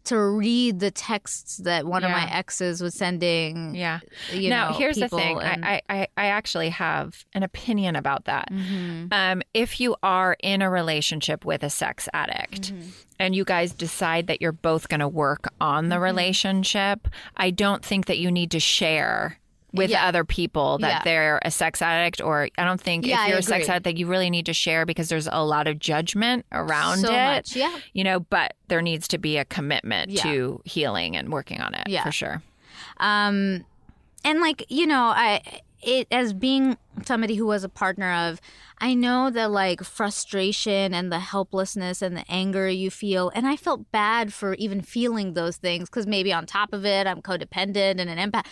to 0.09 0.19
read 0.21 0.81
the 0.81 0.91
texts 0.91 1.57
that 1.59 1.87
one 1.87 2.05
of 2.05 2.11
my 2.11 2.29
exes 2.31 2.83
was 2.83 2.95
sending. 2.95 3.75
Yeah. 3.75 4.01
You 4.33 4.51
now, 4.51 4.71
know, 4.71 4.77
here's 4.77 4.97
the 4.97 5.09
thing. 5.09 5.41
and- 5.41 5.65
I, 5.65 5.81
I, 5.89 6.07
I 6.17 6.27
actually 6.27 6.69
have 6.71 7.25
an 7.35 7.43
opinion 7.43 7.97
about 7.97 8.25
that. 8.27 8.51
Mhm. 8.53 9.13
Um, 9.13 9.43
if 9.55 9.81
you 9.81 9.97
are 10.03 10.37
in 10.43 10.61
a 10.63 10.71
relationship 10.71 11.45
with 11.45 11.63
a 11.63 11.71
sex 11.71 12.09
addict 12.13 12.73
Mm-hmm. 12.73 12.89
and 13.19 13.35
you 13.35 13.45
guys 13.45 13.73
decide 13.73 14.27
that 14.29 14.41
you're 14.43 14.53
both 14.53 14.89
going 14.89 15.01
to 15.01 15.09
work 15.09 15.47
on 15.61 15.85
Mm-hmm. 15.85 15.91
the 15.91 16.01
relationship, 16.01 17.09
I 17.37 17.51
don't 17.51 17.85
think 17.85 18.07
that 18.07 18.19
you 18.19 18.31
need 18.31 18.51
to 18.53 18.61
share 18.61 19.39
with 19.73 19.91
Yeah. 19.91 20.07
other 20.07 20.25
people 20.25 20.79
that 20.79 20.89
Yeah. 20.89 21.01
they're 21.05 21.41
a 21.45 21.51
sex 21.51 21.83
addict 21.83 22.21
or 22.23 22.49
I 22.57 22.65
don't 22.65 22.81
think 22.81 23.07
Yeah, 23.07 23.25
if 23.25 23.29
you're 23.29 23.39
a 23.39 23.43
sex 23.43 23.69
addict 23.69 23.85
that 23.85 23.97
you 23.99 24.07
really 24.07 24.31
need 24.31 24.47
to 24.47 24.55
share 24.55 24.87
because 24.87 25.09
there's 25.09 25.29
a 25.31 25.45
lot 25.45 25.67
of 25.67 25.79
judgment 25.79 26.47
around 26.53 26.99
so 26.99 27.13
it. 27.13 27.17
much. 27.17 27.55
Yeah. 27.57 27.77
You 27.93 28.05
know, 28.05 28.21
but 28.21 28.55
there 28.69 28.81
needs 28.83 29.07
to 29.09 29.19
be 29.19 29.37
a 29.37 29.45
commitment 29.45 30.17
to 30.19 30.61
healing 30.65 31.17
and 31.17 31.31
working 31.31 31.61
on 31.61 31.75
it 31.75 31.83
Yeah. 31.87 32.03
for 32.05 32.13
sure. 32.13 32.43
um 33.01 33.65
and 34.25 34.41
like 34.41 34.65
you 34.69 34.87
know 34.87 35.05
i 35.15 35.41
it 35.81 36.09
as 36.11 36.33
being 36.33 36.77
somebody 37.05 37.37
who 37.37 37.47
was 37.47 37.63
a 37.65 37.69
partner 37.69 38.13
of 38.13 38.41
i 38.79 38.95
know 38.95 39.31
the 39.31 39.49
like 39.49 39.83
frustration 39.83 40.93
and 40.95 41.13
the 41.13 41.19
helplessness 41.21 42.03
and 42.03 42.17
the 42.17 42.25
anger 42.29 42.69
you 42.69 42.91
feel 42.91 43.31
and 43.35 43.47
i 43.47 43.57
felt 43.57 43.91
bad 43.93 44.33
for 44.33 44.55
even 44.55 44.81
feeling 44.81 45.35
those 45.35 45.57
things 45.57 45.89
because 45.89 46.07
maybe 46.07 46.33
on 46.33 46.47
top 46.47 46.73
of 46.73 46.85
it 46.85 47.07
i'm 47.07 47.23
codependent 47.23 48.01
and 48.01 48.09
an 48.11 48.19
empath 48.31 48.47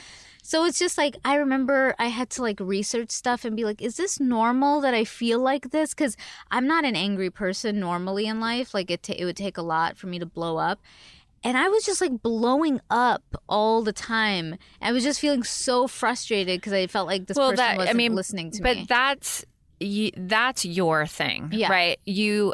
so 0.47 0.65
it's 0.65 0.79
just 0.79 0.97
like 0.97 1.17
i 1.25 1.35
remember 1.37 1.95
i 1.99 2.07
had 2.07 2.31
to 2.31 2.41
like 2.43 2.59
research 2.61 3.11
stuff 3.11 3.45
and 3.45 3.57
be 3.57 3.65
like 3.65 3.83
is 3.83 3.97
this 3.97 4.21
normal 4.21 4.81
that 4.81 4.95
i 4.95 5.05
feel 5.05 5.41
like 5.41 5.71
this 5.71 5.93
because 5.95 6.17
i'm 6.51 6.67
not 6.67 6.85
an 6.85 6.95
angry 6.97 7.31
person 7.31 7.81
normally 7.81 8.27
in 8.27 8.39
life 8.41 8.73
like 8.73 8.91
it, 8.91 9.03
ta- 9.03 9.15
it 9.19 9.25
would 9.25 9.37
take 9.37 9.57
a 9.59 9.63
lot 9.63 9.97
for 9.97 10.07
me 10.07 10.19
to 10.19 10.27
blow 10.27 10.57
up 10.57 10.81
and 11.45 11.57
I 11.57 11.69
was 11.69 11.85
just 11.85 12.01
like 12.01 12.23
blowing 12.23 12.81
up 12.91 13.23
all 13.49 13.83
the 13.83 13.93
time. 13.93 14.57
I 14.83 14.91
was 14.91 15.05
just 15.05 15.21
feeling 15.21 15.45
so 15.45 15.87
frustrated 15.87 16.59
because 16.61 16.73
I 16.73 16.89
felt 16.89 17.07
like 17.07 17.27
this 17.27 17.37
Well, 17.37 17.51
person 17.51 17.57
that- 17.65 17.75
I 17.75 17.77
wasn't 17.77 17.97
mean, 17.99 18.15
listening 18.17 18.51
to 18.53 18.63
but 18.63 18.77
me. 18.77 18.81
But 18.83 18.89
that's 18.89 19.45
y- 19.81 20.11
that's 20.17 20.65
your 20.65 21.07
thing 21.07 21.51
Yeah. 21.53 21.71
right 21.71 22.01
you 22.05 22.53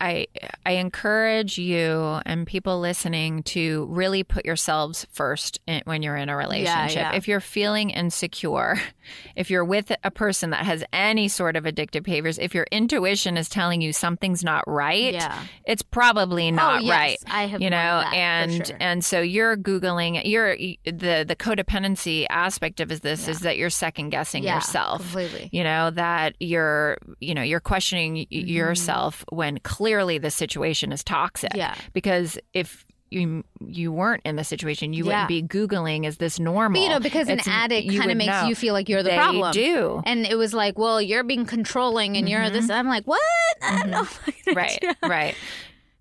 I 0.00 0.26
I 0.66 0.72
encourage 0.72 1.58
you 1.58 2.20
and 2.26 2.46
people 2.46 2.80
listening 2.80 3.42
to 3.44 3.86
really 3.90 4.22
put 4.22 4.44
yourselves 4.44 5.06
first 5.12 5.60
in, 5.66 5.82
when 5.84 6.02
you're 6.02 6.16
in 6.16 6.28
a 6.28 6.36
relationship. 6.36 6.96
yeah. 6.96 7.14
If 7.14 7.28
you're 7.28 7.40
feeling 7.40 7.90
insecure, 7.90 8.76
if 9.36 9.50
you're 9.50 9.64
with 9.64 9.92
a 10.02 10.10
person 10.10 10.50
that 10.50 10.64
has 10.64 10.84
any 10.92 11.28
sort 11.28 11.56
of 11.56 11.64
addictive 11.64 12.02
behaviors, 12.04 12.38
if 12.38 12.54
your 12.54 12.66
intuition 12.70 13.36
is 13.36 13.48
telling 13.48 13.80
you 13.80 13.92
something's 13.92 14.42
not 14.44 14.64
right, 14.66 15.12
Yeah. 15.14 15.42
it's 15.66 15.82
probably 15.82 16.50
not 16.50 16.76
oh, 16.76 16.84
yes, 16.84 16.90
right 16.90 17.18
I 17.26 17.46
have 17.46 17.60
you 17.60 17.70
know 17.70 17.76
that, 18.00 18.14
and 18.14 18.66
sure. 18.66 18.76
and 18.80 19.04
so 19.04 19.20
you're 19.20 19.56
googling 19.56 20.20
you're 20.24 20.56
the 20.56 21.24
the 21.26 21.36
codependency 21.36 22.26
aspect 22.30 22.80
of 22.80 22.88
this 23.00 23.28
is 23.28 23.40
that 23.40 23.56
you're 23.56 23.70
second 23.70 24.10
guessing 24.10 24.42
Yeah, 24.44 24.56
yourself 24.56 25.00
completely. 25.02 25.48
you 25.52 25.64
know 25.64 25.90
that 25.90 26.34
you're 26.40 26.98
you 27.20 27.34
know 27.34 27.42
you're 27.42 27.60
questioning 27.60 28.04
Mm-hmm. 28.04 28.48
yourself 28.48 29.24
when 29.30 29.58
clearly 29.76 30.16
the 30.18 30.30
situation 30.30 30.92
is 30.92 31.02
toxic 31.04 31.54
Yeah. 31.54 31.74
because 31.92 32.38
if 32.52 32.84
you 33.10 33.44
you 33.60 33.92
weren't 33.92 34.22
in 34.24 34.34
the 34.36 34.44
situation 34.44 34.92
you 34.92 35.04
Yeah. 35.04 35.24
wouldn't 35.24 35.28
be 35.28 35.42
googling 35.58 36.04
is 36.06 36.16
this 36.24 36.38
normal 36.40 36.76
But 36.80 36.84
you 36.84 36.90
know, 36.92 37.00
because 37.00 37.28
an 37.28 37.40
addict 37.46 37.86
kind 37.98 38.10
of 38.10 38.16
makes 38.16 38.32
know. 38.42 38.48
you 38.48 38.54
feel 38.54 38.72
like 38.74 38.88
you're 38.88 39.02
the 39.02 39.10
They 39.10 39.16
problem. 39.24 39.52
do 39.52 40.02
And 40.06 40.26
it 40.26 40.36
was 40.36 40.52
like, 40.54 40.78
well, 40.78 41.00
you're 41.00 41.22
being 41.24 41.46
controlling 41.46 42.16
and 42.16 42.28
you're 42.28 42.50
this. 42.50 42.70
I'm 42.70 42.88
like, 42.88 43.04
what? 43.06 43.20
I 43.62 43.78
don't 43.78 43.90
know. 43.90 44.02
if 44.02 44.20
I 44.28 44.30
can 44.32 44.54
Mm-hmm. 44.54 44.56
right 44.56 44.96
right 45.18 45.34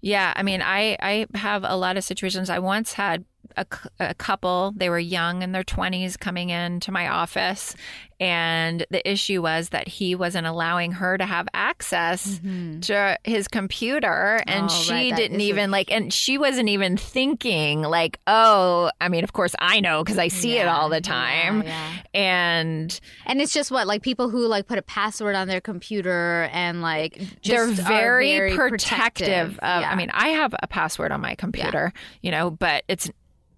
yeah 0.01 0.33
i 0.35 0.43
mean 0.43 0.61
i 0.61 0.97
i 1.01 1.25
have 1.47 1.63
a 1.63 1.75
lot 1.77 1.95
of 1.97 2.03
situations 2.03 2.49
i 2.49 2.59
once 2.59 2.91
had 2.93 3.23
a, 3.57 3.65
a 3.99 4.13
couple 4.13 4.73
they 4.75 4.89
were 4.89 4.99
young 4.99 5.41
in 5.41 5.51
their 5.51 5.63
20s 5.63 6.19
coming 6.19 6.49
into 6.49 6.91
my 6.91 7.07
office 7.07 7.75
and 8.19 8.85
the 8.89 9.09
issue 9.09 9.41
was 9.41 9.69
that 9.69 9.87
he 9.87 10.15
wasn't 10.15 10.45
allowing 10.47 10.91
her 10.93 11.17
to 11.17 11.25
have 11.25 11.47
access 11.53 12.39
to 12.81 13.17
his 13.23 13.47
computer 13.47 14.41
and 14.47 14.63
Mm-hmm. 14.63 14.65
Oh, 14.65 14.83
she 14.83 14.91
right, 14.93 15.15
didn't 15.15 15.41
is 15.41 15.47
a- 15.47 15.49
even 15.49 15.71
like 15.71 15.91
and 15.91 16.13
she 16.13 16.37
wasn't 16.37 16.69
even 16.69 16.95
thinking 16.95 17.81
like 17.81 18.19
oh 18.27 18.89
i 19.01 19.09
mean 19.09 19.23
of 19.23 19.33
course 19.33 19.55
i 19.59 19.79
know 19.79 20.03
because 20.03 20.17
i 20.17 20.27
see 20.29 20.57
it 20.57 20.67
all 20.67 20.89
the 20.89 21.01
time 21.01 21.63
yeah. 21.63 21.91
and 22.13 22.99
And 23.25 23.41
it's 23.41 23.51
just 23.53 23.71
what 23.71 23.87
like 23.87 24.01
people 24.03 24.29
who 24.29 24.47
like 24.47 24.67
put 24.67 24.77
a 24.77 24.81
password 24.83 25.35
on 25.35 25.47
their 25.47 25.61
computer 25.61 26.49
and 26.53 26.81
like 26.81 27.19
just 27.41 27.77
they're 27.77 27.85
are 27.85 28.19
very, 28.19 28.55
protective, 28.55 29.57
of 29.59 29.81
Yeah. 29.81 29.89
i 29.91 29.95
mean 29.95 30.09
i 30.13 30.29
have 30.29 30.53
a 30.61 30.67
password 30.67 31.11
on 31.11 31.19
my 31.21 31.35
computer 31.35 31.91
you 32.21 32.31
know 32.31 32.49
but 32.51 32.83
it's 32.87 33.09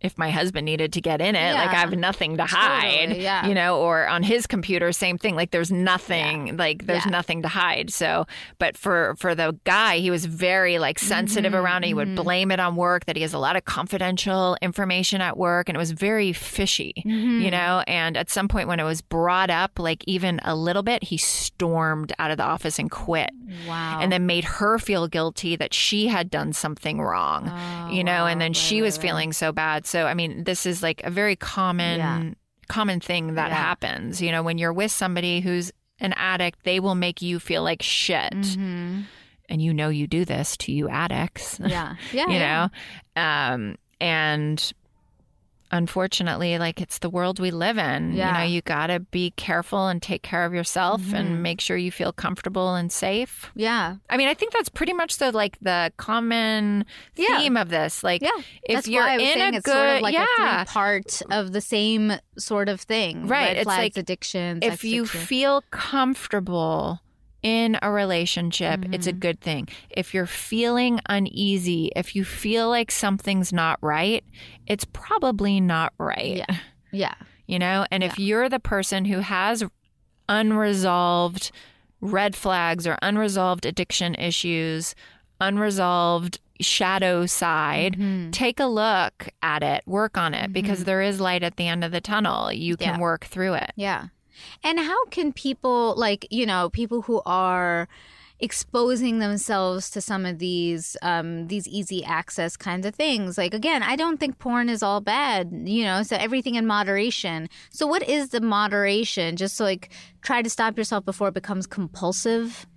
if 0.01 0.17
my 0.17 0.29
husband 0.29 0.65
needed 0.65 0.93
to 0.93 1.01
get 1.01 1.21
in 1.21 1.35
it 1.35 1.53
like 1.53 1.69
i 1.69 1.75
have 1.75 1.95
nothing 1.95 2.37
to 2.37 2.43
Totally, 2.43 2.59
hide 2.61 3.17
yeah. 3.17 3.47
you 3.47 3.53
know 3.55 3.79
or 3.79 4.07
on 4.07 4.23
his 4.23 4.45
computer 4.47 4.91
same 4.91 5.17
thing 5.17 5.35
like 5.35 5.51
there's 5.51 5.71
nothing 5.71 6.55
like 6.57 6.85
there's 6.85 7.05
Yeah. 7.05 7.11
nothing 7.11 7.41
to 7.43 7.47
hide 7.47 7.91
so 7.91 8.25
but 8.59 8.77
for 8.77 9.15
for 9.17 9.33
the 9.35 9.57
guy 9.63 9.97
he 9.97 10.11
was 10.11 10.25
very 10.25 10.79
like 10.79 10.99
sensitive 10.99 11.53
Mm-hmm, 11.53 11.63
around 11.65 11.83
it 11.83 11.87
he 11.87 11.93
would 11.93 12.15
blame 12.15 12.51
it 12.51 12.59
on 12.59 12.75
work 12.75 13.05
that 13.05 13.15
he 13.15 13.21
has 13.21 13.33
a 13.33 13.39
lot 13.39 13.55
of 13.55 13.65
confidential 13.65 14.57
information 14.61 15.21
at 15.21 15.37
work 15.37 15.69
and 15.69 15.75
it 15.75 15.79
was 15.79 15.91
very 15.91 16.33
fishy 16.33 16.93
Mm-hmm. 17.05 17.41
you 17.41 17.51
know 17.51 17.83
and 17.87 18.17
at 18.17 18.29
some 18.29 18.47
point 18.47 18.67
when 18.67 18.79
it 18.79 18.83
was 18.83 19.01
brought 19.01 19.49
up 19.49 19.79
like 19.79 20.03
even 20.07 20.39
a 20.43 20.55
little 20.55 20.83
bit 20.83 21.03
he 21.03 21.17
stormed 21.17 22.11
out 22.19 22.31
of 22.31 22.37
the 22.37 22.43
office 22.43 22.77
and 22.79 22.89
quit 22.91 23.29
wow. 23.67 23.99
and 24.01 24.11
then 24.11 24.25
made 24.25 24.43
her 24.43 24.77
feel 24.79 25.07
guilty 25.07 25.55
that 25.55 25.73
she 25.73 26.07
had 26.07 26.29
done 26.29 26.51
something 26.53 26.99
wrong, 27.01 27.49
Oh, 27.49 27.89
you 27.91 28.03
know, 28.03 28.23
wow. 28.23 28.27
and 28.27 28.41
then 28.41 28.49
Right, 28.51 28.55
she 28.57 28.81
was 28.81 28.97
right. 28.97 29.01
feeling 29.07 29.33
so 29.33 29.51
bad. 29.51 29.85
So, 29.85 29.94
I 30.03 30.13
mean, 30.13 30.43
this 30.43 30.65
is 30.65 30.81
like 30.83 31.01
a 31.03 31.09
very 31.09 31.35
common, 31.35 31.97
Yeah. 31.99 32.23
common 32.67 32.99
thing 32.99 33.35
that 33.35 33.49
Yeah. 33.49 33.55
happens. 33.55 34.21
You 34.21 34.31
know, 34.31 34.43
when 34.43 34.57
you're 34.57 34.73
with 34.73 34.91
somebody 34.91 35.39
who's 35.41 35.71
an 35.99 36.13
addict, 36.17 36.63
they 36.63 36.79
will 36.79 36.95
make 36.95 37.21
you 37.21 37.39
feel 37.39 37.63
like 37.63 37.81
shit. 37.81 38.33
Mhm. 38.33 39.03
And 39.47 39.61
you 39.61 39.73
know, 39.73 39.89
you 39.89 40.07
do 40.07 40.25
this 40.25 40.57
to 40.57 40.71
you 40.71 40.89
addicts, 40.89 41.59
Yeah. 41.63 41.95
Yeah. 42.11 42.27
you 42.27 42.33
yeah. 42.33 42.67
know? 43.15 43.21
Um, 43.21 43.75
and 44.01 44.73
unfortunately, 45.71 46.57
like 46.59 46.79
it's 46.81 46.99
the 46.99 47.09
world 47.09 47.39
we 47.39 47.51
live 47.51 47.77
in. 47.77 48.13
yeah. 48.13 48.27
You 48.27 48.37
know, 48.39 48.53
you 48.53 48.61
got 48.61 48.87
to 48.87 48.99
be 48.99 49.31
careful 49.31 49.87
and 49.87 50.01
take 50.01 50.21
care 50.23 50.45
of 50.45 50.53
yourself 50.53 51.01
Mm-hmm. 51.01 51.15
and 51.15 51.43
make 51.43 51.61
sure 51.61 51.75
you 51.77 51.91
feel 51.91 52.11
comfortable 52.13 52.75
and 52.75 52.91
safe. 52.91 53.51
Yeah. 53.55 53.95
I 54.09 54.17
mean, 54.17 54.27
I 54.27 54.33
think 54.33 54.53
that's 54.53 54.69
pretty 54.69 54.93
much 54.93 55.17
the 55.17 55.31
like 55.31 55.57
the 55.61 55.91
common 55.97 56.85
Yeah. 57.15 57.37
theme 57.39 57.57
of 57.57 57.69
this. 57.69 58.03
Like, 58.03 58.21
Yeah. 58.21 58.29
if 58.63 58.75
That's 58.75 58.87
you're 58.87 59.03
why 59.03 59.13
I 59.13 59.17
was 59.17 59.27
in 59.29 59.41
a 59.41 59.57
it's 59.57 59.65
good, 59.65 59.71
sort 59.73 59.89
of 59.97 60.01
like 60.01 60.13
yeah, 60.13 60.61
a 60.61 60.65
three 60.65 60.73
part 60.73 61.21
of 61.31 61.51
the 61.51 61.61
same 61.61 62.13
sort 62.37 62.69
of 62.69 62.81
thing. 62.81 63.27
Right, 63.27 63.47
Red 63.47 63.57
it's 63.57 63.63
flags, 63.65 63.79
like 63.81 63.97
addiction. 63.97 64.59
if 64.61 64.71
sex 64.73 64.83
you 64.83 65.03
addiction. 65.03 65.21
feel 65.21 65.63
comfortable 65.71 67.01
in 67.45 67.77
a 67.83 67.91
relationship, 67.91 68.79
it's 68.91 69.05
a 69.05 69.11
Mm-hmm. 69.11 69.19
good 69.19 69.39
thing. 69.39 69.67
If 69.91 70.13
you're 70.15 70.25
feeling 70.25 70.99
uneasy, 71.07 71.91
if 71.95 72.15
you 72.15 72.25
feel 72.25 72.69
like 72.69 72.89
something's 72.89 73.53
not 73.53 73.77
right, 73.81 74.23
it's 74.65 74.85
probably 74.93 75.59
not 75.61 75.93
right. 75.99 76.37
Yeah. 76.37 76.57
Yeah. 76.91 77.15
You 77.47 77.59
know, 77.59 77.85
and 77.91 78.03
if 78.03 78.17
you're 78.17 78.49
the 78.49 78.59
person 78.59 79.05
who 79.05 79.19
has 79.19 79.63
unresolved 80.27 81.51
red 82.01 82.35
flags 82.35 82.87
or 82.87 82.97
unresolved 83.03 83.67
addiction 83.67 84.15
issues, 84.15 84.95
unresolved 85.39 86.39
shadow 86.59 87.25
side, 87.27 87.97
Mm-hmm. 87.97 88.31
take 88.31 88.59
a 88.59 88.65
look 88.65 89.29
at 89.43 89.61
it, 89.61 89.83
work 89.85 90.17
on 90.17 90.33
it 90.33 90.51
because 90.53 90.85
there 90.85 91.01
is 91.03 91.19
light 91.19 91.43
at 91.43 91.57
the 91.57 91.67
end 91.67 91.83
of 91.83 91.91
the 91.91 92.01
tunnel. 92.01 92.51
You 92.51 92.77
can 92.77 92.95
Yeah. 92.95 92.99
work 92.99 93.25
through 93.25 93.53
it. 93.55 93.71
Yeah. 93.75 94.07
And 94.63 94.79
how 94.79 95.05
can 95.07 95.33
people 95.33 95.95
like, 95.95 96.27
you 96.29 96.45
know, 96.45 96.69
people 96.69 97.03
who 97.03 97.21
are 97.25 97.87
exposing 98.41 99.19
themselves 99.19 99.89
to 99.89 100.01
some 100.01 100.25
of 100.25 100.39
these 100.39 100.97
um 101.01 101.47
these 101.47 101.65
easy 101.69 102.03
access 102.03 102.57
kinds 102.57 102.85
of 102.85 102.93
things? 102.93 103.37
Like 103.37 103.53
again 103.53 103.81
i 103.81 103.95
don't 103.95 104.19
think 104.19 104.39
porn 104.39 104.67
is 104.67 104.83
all 104.83 104.99
bad 104.99 105.49
you 105.63 105.85
know 105.85 106.03
so 106.03 106.17
everything 106.17 106.55
in 106.55 106.65
moderation. 106.65 107.47
So 107.69 107.87
what 107.87 108.03
is 108.03 108.29
the 108.29 108.41
moderation? 108.41 109.37
Just 109.37 109.55
so 109.55 109.63
like 109.63 109.89
try 110.21 110.41
to 110.41 110.49
stop 110.49 110.77
yourself 110.77 111.05
before 111.05 111.29
it 111.29 111.33
becomes 111.33 111.65
compulsive 111.65 112.67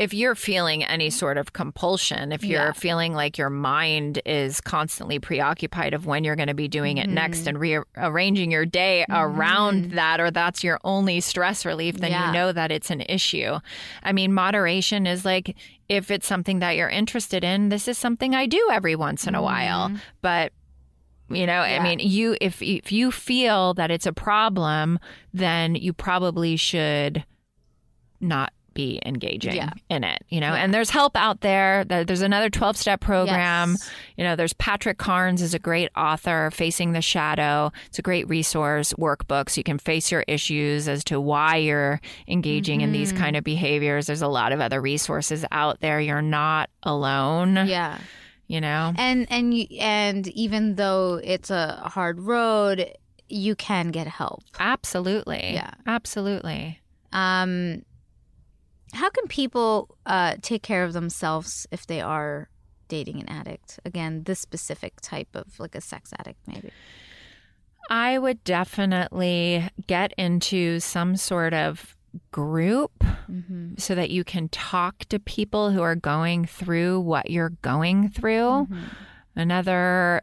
If 0.00 0.14
you're 0.14 0.34
feeling 0.34 0.82
any 0.82 1.10
sort 1.10 1.36
of 1.36 1.52
compulsion, 1.52 2.32
if 2.32 2.42
you're 2.42 2.68
Yeah. 2.68 2.72
feeling 2.72 3.12
like 3.12 3.36
your 3.36 3.50
mind 3.50 4.22
is 4.24 4.58
constantly 4.62 5.18
preoccupied 5.18 5.92
of 5.92 6.06
when 6.06 6.24
you're 6.24 6.36
going 6.36 6.48
to 6.48 6.54
be 6.54 6.68
doing 6.68 6.96
it 6.96 7.06
next 7.10 7.40
Mm-hmm. 7.40 7.48
and 7.48 7.58
rearranging 7.60 8.50
your 8.50 8.64
day 8.64 9.04
around 9.10 9.90
that, 9.92 10.18
or 10.18 10.30
that's 10.30 10.64
your 10.64 10.80
only 10.84 11.20
stress 11.20 11.66
relief, 11.66 11.98
then 11.98 12.12
Yeah. 12.12 12.28
you 12.28 12.32
know 12.32 12.50
that 12.50 12.72
it's 12.72 12.90
an 12.90 13.02
issue. 13.02 13.58
I 14.02 14.12
mean, 14.12 14.32
moderation 14.32 15.06
is 15.06 15.26
like 15.26 15.54
if 15.90 16.10
it's 16.10 16.26
something 16.26 16.60
that 16.60 16.76
you're 16.76 16.88
interested 16.88 17.44
in, 17.44 17.68
this 17.68 17.86
is 17.86 17.98
something 17.98 18.34
I 18.34 18.46
do 18.46 18.68
every 18.72 18.96
once 18.96 19.26
in 19.26 19.34
a 19.34 19.42
while. 19.42 19.92
But 20.22 20.52
you 21.28 21.46
know, 21.46 21.60
I 21.60 21.72
Mm-hmm. 21.72 21.84
Mean, 21.84 21.98
you 22.00 22.36
if 22.40 22.62
if 22.62 22.90
you 22.90 23.12
feel 23.12 23.74
that 23.74 23.90
it's 23.90 24.06
a 24.06 24.12
problem, 24.14 24.98
then 25.34 25.74
you 25.74 25.92
probably 25.92 26.56
should 26.56 27.24
not 28.20 28.52
be 28.80 29.00
engaging 29.04 29.54
Yeah. 29.56 29.70
in 29.88 30.04
it, 30.04 30.22
you 30.28 30.40
know. 30.40 30.52
And 30.54 30.72
there's 30.72 30.90
help 30.90 31.16
out 31.16 31.40
there. 31.42 31.84
There- 31.84 32.04
There's 32.04 32.22
another 32.22 32.48
12 32.50 32.76
step 32.76 33.00
program. 33.00 33.72
Yes. 33.72 33.90
You 34.16 34.24
know, 34.24 34.36
there's 34.36 34.52
Patrick 34.54 34.98
Carnes 34.98 35.42
is 35.42 35.54
a 35.54 35.58
great 35.58 35.90
author, 35.96 36.50
Facing 36.52 36.92
the 36.92 37.02
Shadow. 37.02 37.72
It's 37.86 37.98
a 37.98 38.02
great 38.02 38.28
resource 38.28 38.92
workbook 38.94 39.50
so 39.50 39.58
you 39.58 39.64
can 39.64 39.78
face 39.78 40.10
your 40.10 40.24
issues 40.26 40.88
as 40.88 41.04
to 41.04 41.20
why 41.20 41.56
you're 41.56 42.00
engaging 42.28 42.80
in 42.80 42.88
Mm-hmm. 42.90 42.92
these 42.94 43.12
kind 43.12 43.36
of 43.36 43.44
behaviors. 43.44 44.06
There's 44.06 44.22
a 44.22 44.28
lot 44.28 44.52
of 44.52 44.60
other 44.60 44.80
resources 44.80 45.44
out 45.52 45.80
there. 45.80 46.00
You're 46.00 46.22
not 46.22 46.70
alone, 46.82 47.56
Yeah. 47.66 47.98
you 48.48 48.60
know. 48.60 48.92
And 48.96 49.26
and 49.30 49.52
you, 49.54 49.66
and 49.78 50.26
even 50.28 50.74
though 50.76 51.20
it's 51.22 51.50
a 51.50 51.82
hard 51.84 52.18
road, 52.20 52.86
you 53.28 53.54
can 53.54 53.90
get 53.90 54.06
help. 54.08 54.42
Absolutely. 54.58 55.50
Yeah. 55.54 55.70
Absolutely. 55.86 56.80
Um, 57.12 57.82
how 58.92 59.10
can 59.10 59.26
people 59.28 59.96
uh, 60.06 60.36
take 60.42 60.62
care 60.62 60.84
of 60.84 60.92
themselves 60.92 61.66
if 61.70 61.86
they 61.86 62.00
are 62.00 62.48
dating 62.88 63.20
an 63.20 63.28
addict? 63.28 63.78
Again, 63.84 64.24
this 64.24 64.40
specific 64.40 65.00
type 65.00 65.28
of 65.34 65.58
like 65.58 65.74
a 65.74 65.80
sex 65.80 66.12
addict, 66.18 66.40
maybe. 66.46 66.70
I 67.88 68.18
would 68.18 68.44
definitely 68.44 69.68
get 69.86 70.12
into 70.16 70.80
some 70.80 71.16
sort 71.16 71.54
of 71.54 71.96
group 72.30 73.04
Mm-hmm. 73.30 73.74
so 73.78 73.94
that 73.94 74.10
you 74.10 74.24
can 74.24 74.48
talk 74.48 75.04
to 75.10 75.20
people 75.20 75.70
who 75.70 75.82
are 75.82 75.94
going 75.94 76.46
through 76.46 77.00
what 77.00 77.30
you're 77.30 77.52
going 77.62 78.08
through. 78.08 78.66
Mm-hmm. 78.66 78.84
Another 79.36 80.22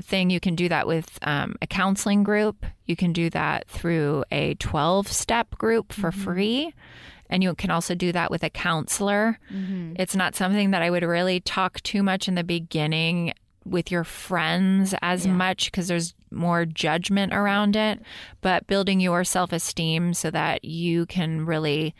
thing 0.00 0.28
you 0.30 0.40
can 0.40 0.54
do 0.54 0.68
that 0.68 0.86
with 0.86 1.18
um, 1.22 1.56
a 1.62 1.66
counseling 1.66 2.22
group. 2.22 2.66
You 2.84 2.94
can 2.94 3.12
do 3.12 3.30
that 3.30 3.68
through 3.68 4.24
a 4.30 4.54
12 4.54 5.08
step 5.08 5.56
group 5.56 5.92
for 5.92 6.12
free. 6.12 6.74
And 7.32 7.42
you 7.42 7.54
can 7.54 7.70
also 7.70 7.94
do 7.94 8.12
that 8.12 8.30
with 8.30 8.44
a 8.44 8.50
counselor. 8.50 9.38
Mm-hmm. 9.50 9.94
It's 9.98 10.14
not 10.14 10.36
something 10.36 10.70
that 10.72 10.82
I 10.82 10.90
would 10.90 11.02
really 11.02 11.40
talk 11.40 11.80
too 11.82 12.02
much 12.02 12.28
in 12.28 12.34
the 12.34 12.44
beginning 12.44 13.32
with 13.64 13.90
your 13.90 14.04
friends 14.04 14.94
as 15.02 15.24
Yeah. 15.24 15.32
much 15.32 15.70
because 15.70 15.88
there's 15.88 16.14
more 16.30 16.66
judgment 16.66 17.32
around 17.32 17.74
it, 17.74 18.00
but 18.42 18.66
building 18.66 19.00
your 19.00 19.24
self 19.24 19.52
esteem 19.52 20.12
so 20.14 20.30
that 20.30 20.64
you 20.64 21.06
can 21.06 21.46
really 21.46 21.94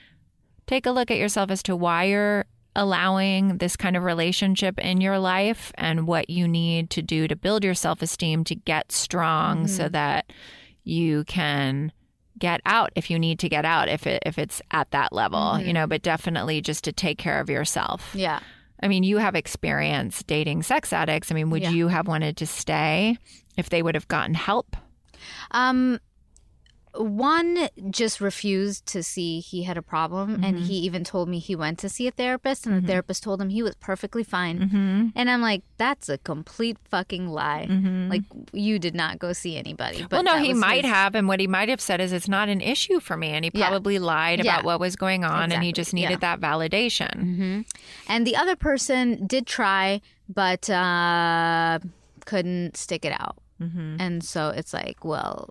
take 0.66 0.84
a 0.86 0.90
look 0.90 1.10
at 1.10 1.16
yourself 1.18 1.50
as 1.50 1.62
to 1.62 1.74
why 1.74 2.04
you're 2.04 2.44
allowing 2.76 3.58
this 3.58 3.76
kind 3.76 3.96
of 3.96 4.02
relationship 4.02 4.78
in 4.80 5.00
your 5.00 5.18
life 5.18 5.72
and 5.76 6.06
what 6.06 6.28
you 6.30 6.48
need 6.48 6.90
to 6.90 7.00
do 7.02 7.28
to 7.28 7.36
build 7.36 7.64
your 7.64 7.74
self 7.74 8.02
esteem 8.02 8.44
to 8.44 8.54
get 8.54 8.90
strong 8.92 9.66
so 9.66 9.88
that 9.88 10.30
you 10.84 11.24
can 11.24 11.92
get 12.42 12.61
out 12.66 12.90
if 12.96 13.09
you 13.11 13.18
need 13.18 13.38
to 13.38 13.48
get 13.48 13.64
out 13.64 13.88
if 13.88 14.07
it 14.07 14.20
if 14.26 14.37
it's 14.37 14.61
at 14.72 14.90
that 14.90 15.12
level 15.12 15.59
you 15.61 15.72
know 15.72 15.87
but 15.87 16.02
definitely 16.02 16.61
just 16.61 16.83
to 16.85 16.92
take 16.92 17.16
care 17.18 17.38
of 17.40 17.48
yourself 17.48 18.11
Yeah. 18.14 18.40
I 18.85 18.88
mean, 18.88 19.05
you 19.05 19.18
have 19.18 19.37
experience 19.37 20.24
dating 20.24 20.64
sex 20.64 20.92
addicts. 20.92 21.31
I 21.31 21.37
mean, 21.37 21.50
would 21.50 21.62
Yeah. 21.62 21.70
you 21.70 21.87
have 21.87 22.09
wanted 22.09 22.37
to 22.38 22.46
stay 22.48 23.16
if 23.57 23.68
they 23.70 23.81
would 23.81 23.94
have 23.94 24.09
gotten 24.09 24.35
help? 24.35 24.76
Um, 25.52 26.00
one 26.94 27.68
just 27.90 28.20
refused 28.20 28.85
to 28.87 29.02
see 29.02 29.40
he 29.40 29.62
had 29.62 29.76
a 29.78 29.83
problem, 29.83 30.44
and 30.44 30.59
he 30.59 30.74
even 30.81 31.05
told 31.05 31.28
me 31.28 31.38
he 31.38 31.57
went 31.57 31.78
to 31.78 31.88
see 31.88 32.07
a 32.07 32.11
therapist, 32.11 32.66
and 32.66 32.83
the 32.83 32.87
therapist 32.87 33.22
told 33.22 33.40
him 33.40 33.48
he 33.48 33.62
was 33.62 33.74
perfectly 33.76 34.22
fine. 34.22 34.59
Mm-hmm. 34.61 35.07
And 35.16 35.31
I'm 35.31 35.40
like, 35.40 35.62
that's 35.78 36.09
a 36.09 36.18
complete 36.18 36.76
fucking 36.85 37.28
lie. 37.28 37.66
Like 38.11 38.22
you 38.52 38.78
did 38.78 38.94
not 38.94 39.18
go 39.18 39.33
see 39.33 39.57
anybody. 39.57 40.02
But 40.02 40.24
well, 40.24 40.37
no, 40.37 40.42
he 40.42 40.52
might 40.52 40.85
his- 40.85 40.92
have, 40.92 41.14
and 41.14 41.28
what 41.28 41.40
he 41.40 41.46
might 41.46 41.68
have 41.70 41.81
said 41.81 42.00
is 42.00 42.12
it's 42.12 42.28
not 42.28 42.48
an 42.48 42.61
issue 42.61 43.00
for 43.00 43.16
me, 43.16 43.28
and 43.28 43.44
he 43.44 43.50
Yeah. 43.55 43.68
probably 43.68 43.98
lied 43.98 44.44
Yeah. 44.44 44.52
about 44.55 44.64
what 44.64 44.78
was 44.81 44.94
going 44.96 45.24
on, 45.24 45.50
and 45.52 45.62
he 45.64 45.72
just 45.72 45.94
needed 45.94 46.18
Yeah. 46.22 46.37
that 46.37 46.40
validation. 46.40 47.14
hmm 47.14 47.61
And 48.07 48.26
the 48.26 48.37
other 48.37 48.57
person 48.57 49.26
did 49.26 49.46
try, 49.46 50.00
but 50.28 50.68
uh, 50.68 51.78
couldn't 52.26 52.76
stick 52.76 53.05
it 53.05 53.12
out. 53.18 53.37
Mm-hmm. 53.61 53.96
And 53.98 54.24
so 54.24 54.48
it's 54.50 54.72
like, 54.74 55.05
well, 55.05 55.48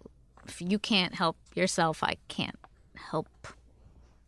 if 0.48 0.62
you 0.62 0.80
can't 0.80 1.16
help 1.16 1.38
yourself, 1.56 2.04
I 2.04 2.18
can't 2.28 2.58
help 2.96 3.28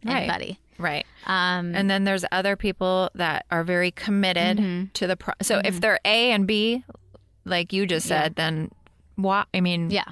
Right. 0.06 0.18
anybody. 0.24 0.60
Right. 0.78 1.06
Um, 1.26 1.74
And 1.76 1.90
then 1.90 2.04
there's 2.04 2.26
other 2.32 2.56
people 2.56 3.10
that 3.16 3.46
are 3.52 3.64
very 3.64 3.92
committed 3.92 4.58
Mm-hmm. 4.58 4.86
to 4.94 5.08
the 5.08 5.16
pro- 5.16 5.34
so 5.42 5.62
if 5.64 5.80
they're 5.80 6.00
A 6.04 6.32
and 6.32 6.46
B, 6.46 6.84
like 7.46 7.72
you 7.72 7.86
just 7.86 8.08
said, 8.08 8.36
then 8.36 8.70
what? 9.16 9.48
I 9.54 9.62
mean, 9.62 9.90
yeah, 9.92 10.06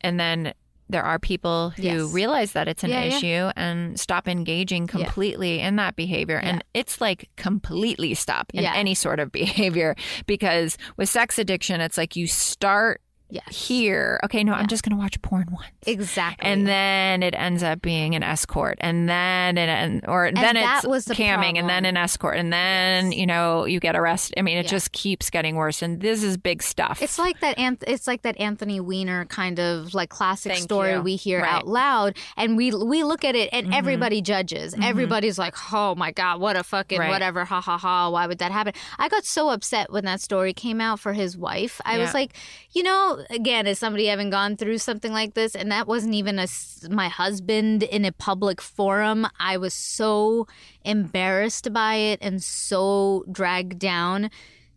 and 0.00 0.18
then 0.18 0.54
there 0.88 1.02
are 1.04 1.18
people 1.18 1.70
who 1.76 1.82
Yes. 1.82 2.12
realize 2.12 2.52
that 2.52 2.66
it's 2.66 2.82
an 2.82 2.90
Yeah, 2.90 3.04
yeah. 3.04 3.16
issue 3.16 3.50
and 3.56 3.98
stop 4.00 4.26
engaging 4.26 4.86
completely 4.88 5.60
in 5.60 5.76
that 5.76 5.94
behavior 5.94 6.36
and 6.38 6.64
it's 6.74 7.00
like 7.00 7.28
completely 7.36 8.14
stop 8.14 8.50
in 8.54 8.64
Yeah. 8.64 8.72
any 8.74 8.94
sort 8.94 9.20
of 9.20 9.30
behavior 9.42 9.94
because 10.26 10.76
with 10.96 11.08
sex 11.08 11.38
addiction 11.38 11.80
it's 11.80 11.96
like 11.96 12.16
you 12.16 12.26
start 12.26 13.00
yes, 13.30 13.68
here 13.68 14.20
okay 14.24 14.42
no 14.44 14.52
i'm 14.52 14.66
just 14.66 14.82
going 14.82 14.90
to 14.96 15.00
watch 15.00 15.20
porn 15.22 15.46
once 15.50 15.66
exactly. 15.86 16.48
and 16.48 16.66
then 16.66 17.22
it 17.22 17.34
ends 17.36 17.62
up 17.62 17.80
being 17.80 18.14
an 18.14 18.22
escort 18.22 18.76
and 18.80 19.08
then 19.08 19.56
it 19.58 19.68
and 19.68 20.04
or 20.08 20.30
then 20.32 20.54
that 20.56 20.78
it's 20.78 20.86
was 20.86 21.04
the 21.06 21.14
camming 21.14 21.58
and 21.58 21.68
then 21.68 21.84
an 21.84 21.96
escort 21.96 22.36
and 22.36 22.52
then 22.52 23.12
you 23.12 23.26
know 23.26 23.64
you 23.64 23.80
get 23.80 23.96
arrested 23.96 24.34
i 24.38 24.42
mean 24.42 24.58
it 24.58 24.64
Yeah. 24.64 24.70
just 24.70 24.92
keeps 24.92 25.30
getting 25.30 25.56
worse 25.56 25.82
and 25.82 26.00
this 26.00 26.22
is 26.22 26.36
big 26.36 26.62
stuff 26.62 27.00
It's 27.02 27.18
like 27.18 27.40
that. 27.40 27.56
Anth- 27.56 27.84
it's 27.86 28.06
like 28.06 28.22
that 28.22 28.38
Anthony 28.40 28.80
Weiner 28.80 29.24
kind 29.26 29.58
of 29.58 29.94
like 29.94 30.08
classic 30.10 30.52
Thank 30.52 30.62
story 30.64 30.92
you. 30.92 31.00
we 31.02 31.16
hear 31.16 31.40
Right. 31.40 31.48
Mm-hmm. 31.48 31.56
out 31.56 31.66
loud, 31.66 32.16
and 32.36 32.56
we 32.56 32.72
we 32.74 33.02
look 33.04 33.24
at 33.24 33.34
it, 33.34 33.48
and 33.52 33.72
everybody 33.74 34.20
judges. 34.22 34.74
Everybody's 34.80 35.38
like, 35.38 35.54
"Oh 35.72 35.94
my 35.94 36.10
god, 36.12 36.40
what 36.40 36.56
a 36.56 36.62
fucking 36.62 36.98
Right. 36.98 37.08
whatever, 37.10 37.44
ha 37.44 37.60
ha 37.60 37.76
ha! 37.78 38.08
Why 38.10 38.26
would 38.26 38.38
that 38.38 38.52
happen?" 38.52 38.72
I 38.98 39.08
got 39.08 39.24
so 39.24 39.48
upset 39.50 39.90
when 39.92 40.04
that 40.04 40.20
story 40.20 40.52
came 40.52 40.80
out 40.80 41.00
for 41.00 41.12
his 41.12 41.36
wife. 41.36 41.80
I 41.84 41.98
was 41.98 42.12
like, 42.14 42.32
you 42.72 42.82
know, 42.82 43.19
again, 43.28 43.66
as 43.66 43.78
somebody 43.78 44.06
having 44.06 44.30
gone 44.30 44.56
through 44.56 44.78
something 44.78 45.12
like 45.12 45.34
this, 45.34 45.54
and 45.54 45.70
that 45.70 45.86
wasn't 45.86 46.14
even 46.14 46.38
a, 46.38 46.46
my 46.88 47.08
husband 47.08 47.82
in 47.82 48.04
a 48.04 48.12
public 48.12 48.60
forum. 48.60 49.26
I 49.38 49.56
was 49.56 49.74
so 49.74 50.46
embarrassed 50.84 51.72
by 51.72 51.96
it 51.96 52.18
and 52.22 52.42
so 52.42 53.24
dragged 53.30 53.78
down 53.78 54.30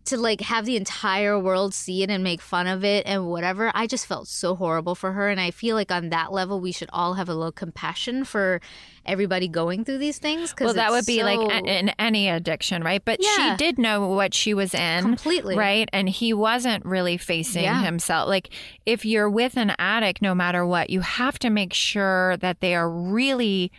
to 0.06 0.18
like 0.18 0.42
have 0.42 0.66
the 0.66 0.76
entire 0.76 1.40
world 1.40 1.74
see 1.74 2.04
it 2.04 2.10
and 2.10 2.24
make 2.24 2.42
fun 2.42 2.68
of 2.68 2.84
it 2.84 3.06
and 3.06 3.28
whatever 3.28 3.72
i 3.74 3.88
just 3.88 4.06
felt 4.06 4.28
so 4.28 4.56
horrible 4.56 4.96
for 4.96 5.14
her 5.14 5.30
and 5.30 5.40
i 5.40 5.50
feel 5.52 5.76
like 5.76 5.92
on 5.92 6.10
that 6.10 6.32
level 6.32 6.60
we 6.60 6.72
should 6.72 6.90
all 6.92 7.14
have 7.14 7.30
a 7.30 7.34
little 7.34 7.52
compassion 7.52 8.24
for 8.26 8.60
everybody 9.06 9.48
going 9.48 9.84
through 9.84 9.98
these 9.98 10.18
things 10.18 10.52
because 10.52 10.66
Well, 10.68 10.74
that 10.76 10.92
would 10.92 11.06
be 11.06 11.24
like 11.24 11.38
a- 11.40 11.66
in 11.66 11.90
any 12.00 12.30
addiction, 12.30 12.84
right? 12.84 13.04
But 13.04 13.20
Yeah. 13.22 13.52
she 13.52 13.58
did 13.58 13.78
know 13.78 14.08
what 14.08 14.34
she 14.34 14.54
was 14.54 14.74
in. 14.74 15.02
Completely. 15.04 15.58
Right. 15.58 15.90
And 15.92 16.08
he 16.08 16.32
wasn't 16.34 16.86
really 16.86 17.18
facing 17.18 17.64
Yeah. 17.66 17.84
himself. 17.84 18.30
Like, 18.30 18.50
if 18.86 19.04
you're 19.04 19.30
with 19.30 19.58
an 19.58 19.74
addict, 19.78 20.22
no 20.22 20.34
matter 20.34 20.66
what, 20.66 20.90
you 20.90 21.02
have 21.02 21.38
to 21.40 21.50
make 21.50 21.74
sure 21.74 22.38
that 22.38 22.62
they 22.62 22.76
are 22.76 22.90
really 22.90 23.74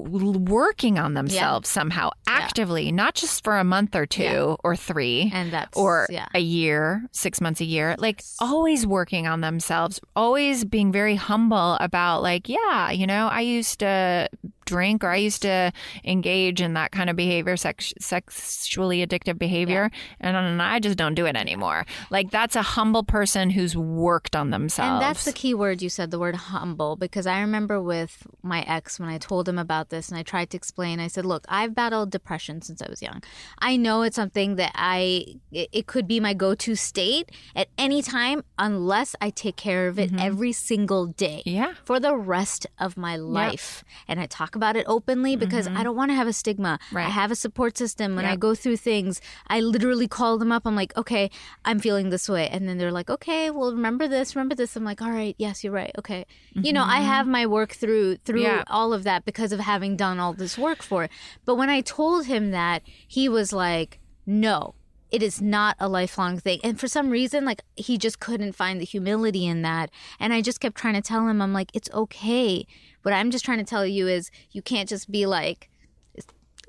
working 0.00 0.98
on 0.98 1.14
themselves 1.14 1.68
somehow 1.68 2.10
actively, 2.26 2.92
not 2.92 3.14
just 3.14 3.44
for 3.44 3.58
a 3.58 3.64
month 3.64 3.94
or 3.96 4.06
two 4.06 4.22
Yeah. 4.22 4.56
or 4.64 4.76
three 4.76 5.30
and 5.34 5.50
that's 5.52 5.76
or 5.76 6.06
yeah. 6.10 6.26
a 6.34 6.40
year, 6.40 7.04
six 7.12 7.40
months 7.40 7.60
a 7.60 7.64
year, 7.64 7.94
like 7.98 8.22
always 8.40 8.86
working 8.86 9.26
on 9.26 9.40
themselves, 9.40 10.00
always 10.16 10.64
being 10.64 10.92
very 10.92 11.14
humble 11.16 11.74
about, 11.80 12.22
like, 12.22 12.48
yeah, 12.48 12.90
you 12.90 13.06
know, 13.06 13.28
I 13.28 13.40
used 13.40 13.80
to 13.80 14.28
drink 14.68 15.02
or 15.02 15.08
I 15.08 15.16
used 15.16 15.42
to 15.42 15.72
engage 16.04 16.60
in 16.60 16.74
that 16.74 16.92
kind 16.92 17.08
of 17.08 17.16
behavior, 17.16 17.56
sex- 17.56 17.94
sexually 17.98 19.04
addictive 19.04 19.38
behavior, 19.38 19.90
and, 20.20 20.36
and 20.36 20.62
I 20.62 20.78
just 20.78 20.98
don't 20.98 21.14
do 21.14 21.26
it 21.26 21.36
anymore. 21.36 21.86
Like, 22.10 22.30
that's 22.30 22.54
a 22.54 22.62
humble 22.62 23.02
person 23.02 23.50
who's 23.50 23.76
worked 23.76 24.36
on 24.36 24.50
themselves. 24.50 24.92
And 24.92 25.02
that's 25.02 25.24
the 25.24 25.32
key 25.32 25.54
word 25.54 25.80
you 25.80 25.88
said, 25.88 26.10
the 26.10 26.18
word 26.18 26.36
humble, 26.36 26.96
because 26.96 27.26
I 27.26 27.40
remember 27.40 27.80
with 27.80 28.26
my 28.42 28.62
ex 28.62 29.00
when 29.00 29.08
I 29.08 29.18
told 29.18 29.48
him 29.48 29.58
about 29.58 29.88
this 29.88 30.10
and 30.10 30.18
I 30.18 30.22
tried 30.22 30.50
to 30.50 30.56
explain, 30.56 31.00
I 31.00 31.08
said, 31.08 31.24
Look, 31.24 31.44
I've 31.48 31.74
battled 31.74 32.10
depression 32.10 32.60
since 32.62 32.82
I 32.82 32.88
was 32.88 33.02
young. 33.02 33.22
I 33.58 33.76
know 33.76 34.02
it's 34.02 34.16
something 34.16 34.56
that 34.56 34.72
I, 34.74 35.36
it, 35.50 35.86
could 35.86 36.06
be 36.06 36.20
my 36.20 36.34
go 36.34 36.54
to 36.54 36.74
state 36.74 37.32
at 37.56 37.68
any 37.78 38.02
time 38.02 38.42
unless 38.58 39.16
I 39.20 39.30
take 39.30 39.56
care 39.56 39.88
of 39.88 39.98
it 39.98 40.10
mm-hmm. 40.10 40.20
every 40.20 40.52
single 40.52 41.06
day 41.06 41.42
yeah. 41.46 41.74
for 41.84 41.98
the 41.98 42.14
rest 42.14 42.66
of 42.78 42.96
my 42.96 43.16
life. 43.16 43.84
And 44.06 44.20
I 44.20 44.26
talk 44.26 44.54
about 44.58 44.76
it 44.76 44.84
openly 44.86 45.36
because 45.36 45.66
I 45.66 45.70
mm-hmm. 45.70 45.82
don't 45.84 45.96
want 45.96 46.10
to 46.10 46.14
have 46.14 46.26
a 46.26 46.32
stigma. 46.32 46.78
Right. 46.92 47.06
I 47.06 47.10
have 47.10 47.30
a 47.30 47.36
support 47.36 47.78
system. 47.78 48.16
When 48.16 48.24
I 48.24 48.36
go 48.36 48.54
through 48.54 48.78
things, 48.78 49.20
I 49.46 49.60
literally 49.60 50.08
call 50.08 50.38
them 50.38 50.50
up. 50.50 50.66
I'm 50.66 50.76
like, 50.82 50.96
okay, 50.96 51.30
I'm 51.64 51.78
feeling 51.78 52.10
this 52.10 52.28
way. 52.28 52.48
And 52.48 52.68
then 52.68 52.78
they're 52.78 52.92
like, 53.00 53.10
okay, 53.16 53.50
well, 53.50 53.72
remember 53.72 54.08
this, 54.08 54.34
remember 54.34 54.54
this. 54.54 54.76
I'm 54.76 54.84
like, 54.84 55.00
all 55.00 55.10
right, 55.10 55.36
yes, 55.38 55.62
you're 55.62 55.72
right. 55.72 55.92
Okay. 55.98 56.26
You 56.54 56.72
know, 56.72 56.84
I 56.84 56.98
mm-hmm. 56.98 57.06
have 57.06 57.26
my 57.26 57.46
work 57.46 57.72
through 57.72 58.16
through 58.24 58.42
Yeah. 58.42 58.64
all 58.66 58.92
of 58.92 59.04
that 59.04 59.24
because 59.24 59.52
of 59.52 59.60
having 59.60 59.96
done 59.96 60.18
all 60.18 60.32
this 60.32 60.58
work 60.58 60.82
for 60.82 61.04
it. 61.04 61.10
But 61.44 61.54
when 61.54 61.70
I 61.70 61.80
told 61.80 62.26
him 62.26 62.50
that, 62.50 62.82
he 63.06 63.28
was 63.28 63.52
like, 63.52 64.00
no. 64.26 64.74
It 65.10 65.22
is 65.22 65.40
not 65.40 65.74
a 65.80 65.88
lifelong 65.88 66.38
thing. 66.38 66.60
And 66.62 66.78
for 66.78 66.86
some 66.86 67.08
reason, 67.08 67.46
like 67.46 67.62
he 67.76 67.96
just 67.96 68.20
couldn't 68.20 68.52
find 68.52 68.78
the 68.78 68.84
humility 68.84 69.46
in 69.46 69.62
that. 69.62 69.90
And 70.20 70.34
I 70.34 70.42
just 70.42 70.60
kept 70.60 70.76
trying 70.76 71.00
to 71.00 71.00
tell 71.00 71.26
him, 71.26 71.40
I'm 71.40 71.54
like, 71.54 71.70
it's 71.72 71.88
okay. 71.94 72.66
What 73.02 73.14
I'm 73.14 73.30
just 73.30 73.44
trying 73.44 73.58
to 73.58 73.64
tell 73.64 73.86
you 73.86 74.08
is 74.08 74.30
you 74.52 74.62
can't 74.62 74.88
just 74.88 75.10
be 75.10 75.26
like, 75.26 75.70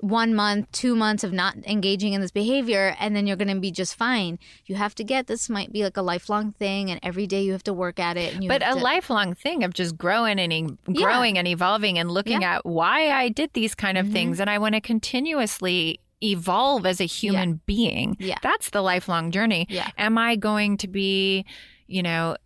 one 0.00 0.34
month, 0.34 0.72
two 0.72 0.96
months 0.96 1.24
of 1.24 1.32
not 1.32 1.56
engaging 1.66 2.14
in 2.14 2.22
this 2.22 2.30
behavior, 2.30 2.96
and 2.98 3.14
then 3.14 3.26
you're 3.26 3.36
going 3.36 3.54
to 3.54 3.60
be 3.60 3.70
just 3.70 3.94
fine. 3.94 4.38
You 4.64 4.76
have 4.76 4.94
to 4.94 5.04
get 5.04 5.26
this 5.26 5.50
might 5.50 5.74
be 5.74 5.84
like 5.84 5.98
a 5.98 6.02
lifelong 6.02 6.52
thing, 6.52 6.90
and 6.90 6.98
every 7.02 7.26
day 7.26 7.42
you 7.42 7.52
have 7.52 7.64
to 7.64 7.74
work 7.74 7.98
at 8.00 8.16
it. 8.16 8.32
And 8.32 8.42
you 8.42 8.48
but 8.48 8.62
a 8.62 8.72
to, 8.72 8.74
lifelong 8.76 9.34
thing 9.34 9.62
of 9.62 9.74
just 9.74 9.98
growing 9.98 10.38
and 10.38 10.52
e- 10.54 10.78
growing 10.94 11.36
and 11.36 11.46
evolving 11.46 11.98
and 11.98 12.10
looking 12.10 12.44
at 12.44 12.64
why 12.64 13.10
I 13.10 13.28
did 13.28 13.52
these 13.52 13.74
kind 13.74 13.98
of 13.98 14.06
Mm-hmm. 14.06 14.12
things, 14.14 14.40
and 14.40 14.48
I 14.48 14.56
want 14.56 14.74
to 14.74 14.80
continuously 14.80 16.00
evolve 16.22 16.86
as 16.86 17.00
a 17.02 17.06
human 17.06 17.60
being. 17.66 18.16
Yeah. 18.18 18.38
That's 18.42 18.70
the 18.70 18.80
lifelong 18.80 19.30
journey. 19.32 19.66
Yeah. 19.68 19.90
Am 19.98 20.16
I 20.16 20.36
going 20.36 20.78
to 20.78 20.88
be, 20.88 21.44
you 21.86 22.02
know, 22.02 22.36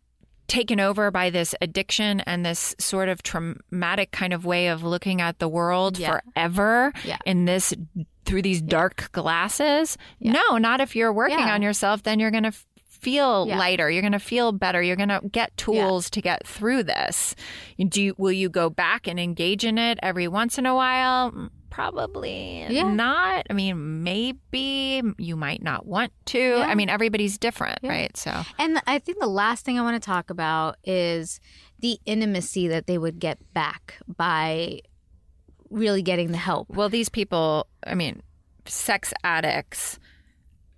taken 0.46 0.78
over 0.80 1.10
by 1.10 1.30
this 1.30 1.54
addiction 1.60 2.20
and 2.20 2.44
this 2.44 2.74
sort 2.78 3.08
of 3.08 3.22
traumatic 3.22 4.10
kind 4.12 4.32
of 4.32 4.44
way 4.44 4.68
of 4.68 4.82
looking 4.82 5.20
at 5.20 5.38
the 5.38 5.48
world 5.48 5.98
Yeah. 5.98 6.18
forever 6.34 6.92
Yeah. 7.04 7.18
in 7.24 7.44
this 7.46 7.72
through 8.24 8.42
these 8.42 8.62
dark 8.62 9.10
glasses? 9.12 9.96
No, 10.20 10.56
not 10.58 10.80
if 10.80 10.94
you're 10.96 11.12
working 11.12 11.38
Yeah. 11.38 11.54
on 11.54 11.62
yourself, 11.62 12.02
then 12.02 12.18
you're 12.20 12.30
going 12.30 12.44
to 12.44 12.52
feel 12.86 13.46
Yeah. 13.46 13.58
lighter. 13.58 13.90
You're 13.90 14.00
going 14.02 14.12
to 14.12 14.18
feel 14.18 14.50
better. 14.52 14.82
You're 14.82 14.96
going 14.96 15.10
to 15.10 15.20
get 15.30 15.54
tools 15.58 16.08
to 16.10 16.22
get 16.22 16.46
through 16.46 16.84
this. 16.84 17.34
Do 17.78 18.02
you, 18.02 18.14
will 18.16 18.32
you 18.32 18.48
go 18.48 18.70
back 18.70 19.06
and 19.06 19.20
engage 19.20 19.64
in 19.64 19.76
it 19.76 19.98
every 20.02 20.26
once 20.28 20.56
in 20.58 20.64
a 20.64 20.74
while? 20.74 21.50
Probably 21.74 22.64
Yeah. 22.70 22.84
not. 22.92 23.46
I 23.50 23.52
mean, 23.52 24.04
maybe 24.04 25.02
you 25.18 25.34
might 25.34 25.60
not 25.60 25.86
want 25.86 26.12
to. 26.26 26.38
Yeah. 26.38 26.66
I 26.68 26.76
mean, 26.76 26.88
everybody's 26.88 27.36
different, 27.36 27.80
right? 27.82 28.16
So, 28.16 28.30
And 28.60 28.80
I 28.86 29.00
think 29.00 29.18
the 29.18 29.26
last 29.26 29.64
thing 29.64 29.76
I 29.76 29.82
want 29.82 30.00
to 30.00 30.06
talk 30.06 30.30
about 30.30 30.76
is 30.84 31.40
the 31.80 31.98
intimacy 32.06 32.68
that 32.68 32.86
they 32.86 32.96
would 32.96 33.18
get 33.18 33.38
back 33.54 33.96
by 34.16 34.82
really 35.68 36.02
getting 36.02 36.30
the 36.30 36.38
help. 36.38 36.68
well, 36.70 36.88
these 36.88 37.08
people, 37.08 37.66
I 37.84 37.94
mean, 37.96 38.22
sex 38.66 39.12
addicts 39.24 39.98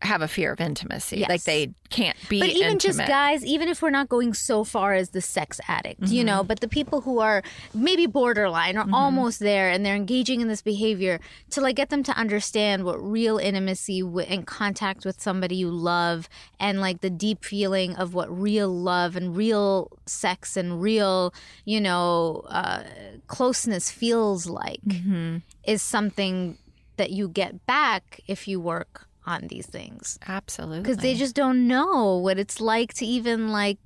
have 0.02 0.20
a 0.20 0.28
fear 0.28 0.52
of 0.52 0.60
intimacy. 0.60 1.18
Yes. 1.18 1.28
Like 1.28 1.42
they 1.44 1.72
can't 1.88 2.16
be 2.28 2.40
But 2.40 2.50
even 2.50 2.78
just 2.78 2.98
guys, 2.98 3.44
even 3.44 3.68
if 3.68 3.80
we're 3.80 3.90
not 3.90 4.08
going 4.08 4.34
so 4.34 4.62
far 4.62 4.92
as 4.92 5.10
the 5.10 5.22
sex 5.22 5.58
addict, 5.68 6.02
you 6.08 6.22
know, 6.22 6.40
mm-hmm. 6.40 6.48
but 6.48 6.60
the 6.60 6.68
people 6.68 7.00
who 7.00 7.18
are 7.18 7.42
maybe 7.72 8.06
borderline 8.06 8.76
or 8.76 8.82
mm-hmm. 8.82 8.94
almost 8.94 9.40
there 9.40 9.70
and 9.70 9.86
they're 9.86 9.96
engaging 9.96 10.40
in 10.40 10.48
this 10.48 10.60
behavior 10.60 11.18
to 11.50 11.60
like 11.60 11.76
get 11.76 11.88
them 11.88 12.02
to 12.02 12.12
understand 12.12 12.84
what 12.84 13.02
real 13.02 13.38
intimacy 13.38 14.02
w- 14.02 14.26
and 14.28 14.46
contact 14.46 15.04
with 15.06 15.20
somebody 15.20 15.56
you 15.56 15.70
love 15.70 16.28
and 16.60 16.80
like 16.80 17.00
the 17.00 17.10
deep 17.10 17.44
feeling 17.44 17.96
of 17.96 18.12
what 18.12 18.28
real 18.30 18.68
love 18.68 19.16
and 19.16 19.34
real 19.36 19.90
sex 20.04 20.58
and 20.58 20.82
real, 20.82 21.32
you 21.64 21.80
know, 21.80 22.44
uh, 22.48 22.82
closeness 23.28 23.90
feels 23.90 24.46
like 24.46 24.82
mm-hmm. 24.86 25.38
is 25.64 25.80
something 25.80 26.58
that 26.96 27.10
you 27.10 27.28
get 27.28 27.64
back 27.66 28.20
if 28.26 28.46
you 28.46 28.60
work 28.60 29.05
on 29.26 29.48
these 29.48 29.66
things 29.66 30.18
Absolutely. 30.28 30.80
because 30.82 30.98
they 30.98 31.14
just 31.14 31.34
don't 31.34 31.66
know 31.66 32.16
what 32.18 32.38
it's 32.38 32.60
like 32.60 32.94
to 32.94 33.04
even 33.04 33.48
like 33.48 33.78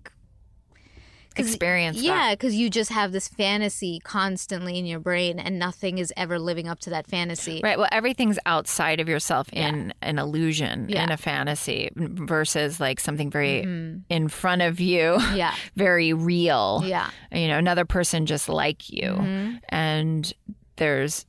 experience 1.36 1.96
yeah 2.02 2.32
because 2.34 2.54
you 2.56 2.68
just 2.68 2.90
have 2.90 3.12
this 3.12 3.28
fantasy 3.28 4.00
constantly 4.02 4.76
in 4.78 4.84
your 4.84 4.98
brain 4.98 5.38
and 5.38 5.58
nothing 5.58 5.96
is 5.98 6.12
ever 6.16 6.38
living 6.40 6.66
up 6.68 6.80
to 6.80 6.90
that 6.90 7.06
fantasy 7.06 7.60
Right. 7.62 7.78
Well, 7.78 7.88
everything's 7.92 8.38
outside 8.46 8.98
of 9.00 9.08
yourself 9.08 9.48
in 9.52 9.94
an 10.02 10.18
illusion, 10.18 10.86
Yeah. 10.88 11.04
in 11.04 11.10
a 11.12 11.16
fantasy, 11.16 11.88
versus 11.94 12.80
like 12.80 12.98
something 12.98 13.30
very 13.30 13.60
in 14.08 14.28
front 14.28 14.62
of 14.62 14.80
you, 14.80 15.18
yeah 15.34 15.54
very 15.76 16.12
real. 16.12 16.82
yeah 16.84 17.08
You 17.32 17.46
know, 17.48 17.58
another 17.58 17.84
person 17.84 18.26
just 18.26 18.48
like 18.48 18.90
you. 18.90 19.10
Mm-hmm. 19.10 19.56
And 19.68 20.32
there's 20.76 21.26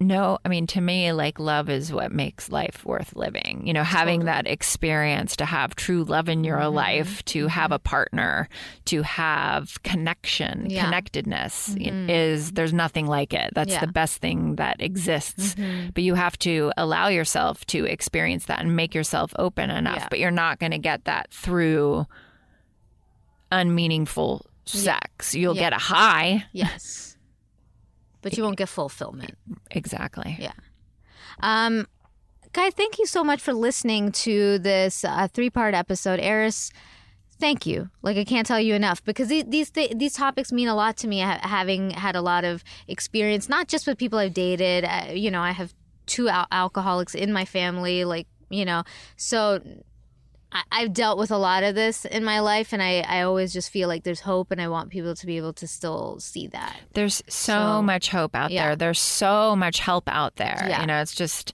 no, 0.00 0.38
I 0.44 0.48
mean, 0.48 0.66
to 0.68 0.80
me, 0.80 1.12
like 1.12 1.38
love 1.38 1.68
is 1.70 1.92
what 1.92 2.12
makes 2.12 2.50
life 2.50 2.84
worth 2.84 3.14
living. 3.16 3.66
You 3.66 3.72
know, 3.72 3.82
having 3.84 4.24
that 4.24 4.46
experience 4.46 5.36
to 5.36 5.44
have 5.44 5.74
true 5.74 6.04
love 6.04 6.28
in 6.28 6.44
your 6.44 6.58
Mm-hmm. 6.58 6.74
life, 6.74 7.24
to 7.26 7.46
have 7.46 7.72
a 7.72 7.78
partner, 7.78 8.48
to 8.86 9.02
have 9.02 9.82
connection, 9.82 10.66
Yeah. 10.68 10.78
Mm-hmm. 10.80 10.86
connectedness 10.86 11.74
is 11.78 12.52
there's 12.52 12.72
nothing 12.72 13.06
like 13.06 13.32
it. 13.32 13.50
That's 13.54 13.72
Yeah. 13.72 13.80
the 13.80 13.92
best 13.92 14.20
thing 14.20 14.56
that 14.56 14.80
exists. 14.80 15.54
Mm-hmm. 15.54 15.90
But 15.94 16.02
you 16.02 16.14
have 16.14 16.38
to 16.40 16.72
allow 16.76 17.08
yourself 17.08 17.64
to 17.66 17.84
experience 17.84 18.46
that 18.46 18.60
and 18.60 18.74
make 18.76 18.94
yourself 18.94 19.32
open 19.38 19.70
enough. 19.70 19.96
Yeah. 19.96 20.06
But 20.10 20.18
you're 20.18 20.30
not 20.30 20.58
going 20.58 20.72
to 20.72 20.78
get 20.78 21.04
that 21.04 21.30
through 21.32 22.06
unmeaningful 23.52 24.46
sex. 24.64 25.34
You'll 25.34 25.54
get 25.54 25.72
a 25.72 25.78
high. 25.78 26.44
yes 26.52 27.09
but 28.22 28.36
you 28.36 28.42
won't 28.42 28.56
get 28.56 28.68
fulfillment 28.68 29.36
Exactly. 29.70 30.36
Yeah. 30.38 30.52
Um, 31.42 31.86
guys, 32.52 32.74
thank 32.74 32.98
you 32.98 33.06
so 33.06 33.22
much 33.24 33.40
for 33.40 33.52
listening 33.52 34.12
to 34.12 34.58
this 34.58 35.04
uh, 35.04 35.28
three-part 35.28 35.74
episode. 35.74 36.20
Eris, 36.20 36.70
thank 37.38 37.66
you. 37.66 37.88
Like 38.02 38.16
I 38.16 38.24
can't 38.24 38.46
tell 38.46 38.60
you 38.60 38.74
enough 38.74 39.02
because 39.04 39.28
these 39.28 39.44
these, 39.48 39.70
th- 39.70 39.92
these 39.96 40.14
topics 40.14 40.52
mean 40.52 40.68
a 40.68 40.74
lot 40.74 40.96
to 40.98 41.08
me. 41.08 41.20
ha- 41.20 41.40
having 41.42 41.90
had 41.90 42.16
a 42.16 42.20
lot 42.20 42.44
of 42.44 42.62
experience, 42.88 43.48
not 43.48 43.68
just 43.68 43.86
with 43.86 43.96
people 43.96 44.18
I've 44.18 44.34
dated. 44.34 44.84
Uh, 44.84 45.12
you 45.12 45.30
know, 45.30 45.40
I 45.40 45.52
have 45.52 45.72
two 46.06 46.28
al- 46.28 46.48
alcoholics 46.50 47.14
in 47.14 47.32
my 47.32 47.44
family. 47.44 48.04
Like 48.04 48.26
you 48.50 48.64
know, 48.64 48.82
so. 49.16 49.60
I- 50.52 50.62
I've 50.72 50.92
dealt 50.92 51.18
with 51.18 51.30
a 51.30 51.36
lot 51.36 51.62
of 51.62 51.74
this 51.74 52.04
in 52.04 52.24
my 52.24 52.40
life, 52.40 52.72
and 52.72 52.82
I, 52.82 53.00
I 53.00 53.22
always 53.22 53.52
just 53.52 53.70
feel 53.70 53.88
like 53.88 54.02
there's 54.02 54.20
hope, 54.20 54.50
and 54.50 54.60
I 54.60 54.68
want 54.68 54.90
people 54.90 55.14
to 55.14 55.26
be 55.26 55.36
able 55.36 55.52
to 55.54 55.66
still 55.66 56.18
see 56.20 56.46
that. 56.48 56.76
There's 56.94 57.22
so, 57.28 57.52
So, 57.52 57.82
much 57.82 58.08
hope 58.08 58.34
out 58.34 58.50
yeah. 58.50 58.66
there. 58.68 58.76
There's 58.76 59.00
so 59.00 59.54
much 59.54 59.78
help 59.80 60.08
out 60.08 60.36
there. 60.36 60.64
Yeah. 60.68 60.80
You 60.80 60.86
know, 60.86 61.00
it's 61.00 61.14
just 61.14 61.52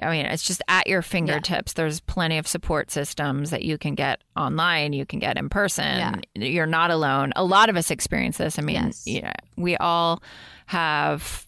I 0.00 0.10
mean, 0.10 0.26
it's 0.26 0.44
just 0.44 0.62
at 0.68 0.86
your 0.86 1.02
fingertips. 1.02 1.72
There's 1.72 1.98
plenty 1.98 2.38
of 2.38 2.46
support 2.46 2.92
systems 2.92 3.50
that 3.50 3.62
you 3.64 3.76
can 3.78 3.96
get 3.96 4.22
online, 4.36 4.92
you 4.92 5.04
can 5.04 5.18
get 5.18 5.36
in 5.36 5.48
person. 5.48 6.22
You're 6.36 6.66
not 6.66 6.92
alone. 6.92 7.32
A 7.34 7.42
lot 7.42 7.68
of 7.68 7.76
us 7.76 7.90
experience 7.90 8.36
this. 8.36 8.60
I 8.60 8.62
mean, 8.62 8.76
Yes. 8.76 9.04
you 9.08 9.22
know, 9.22 9.32
we 9.56 9.76
all 9.78 10.22
have 10.66 11.47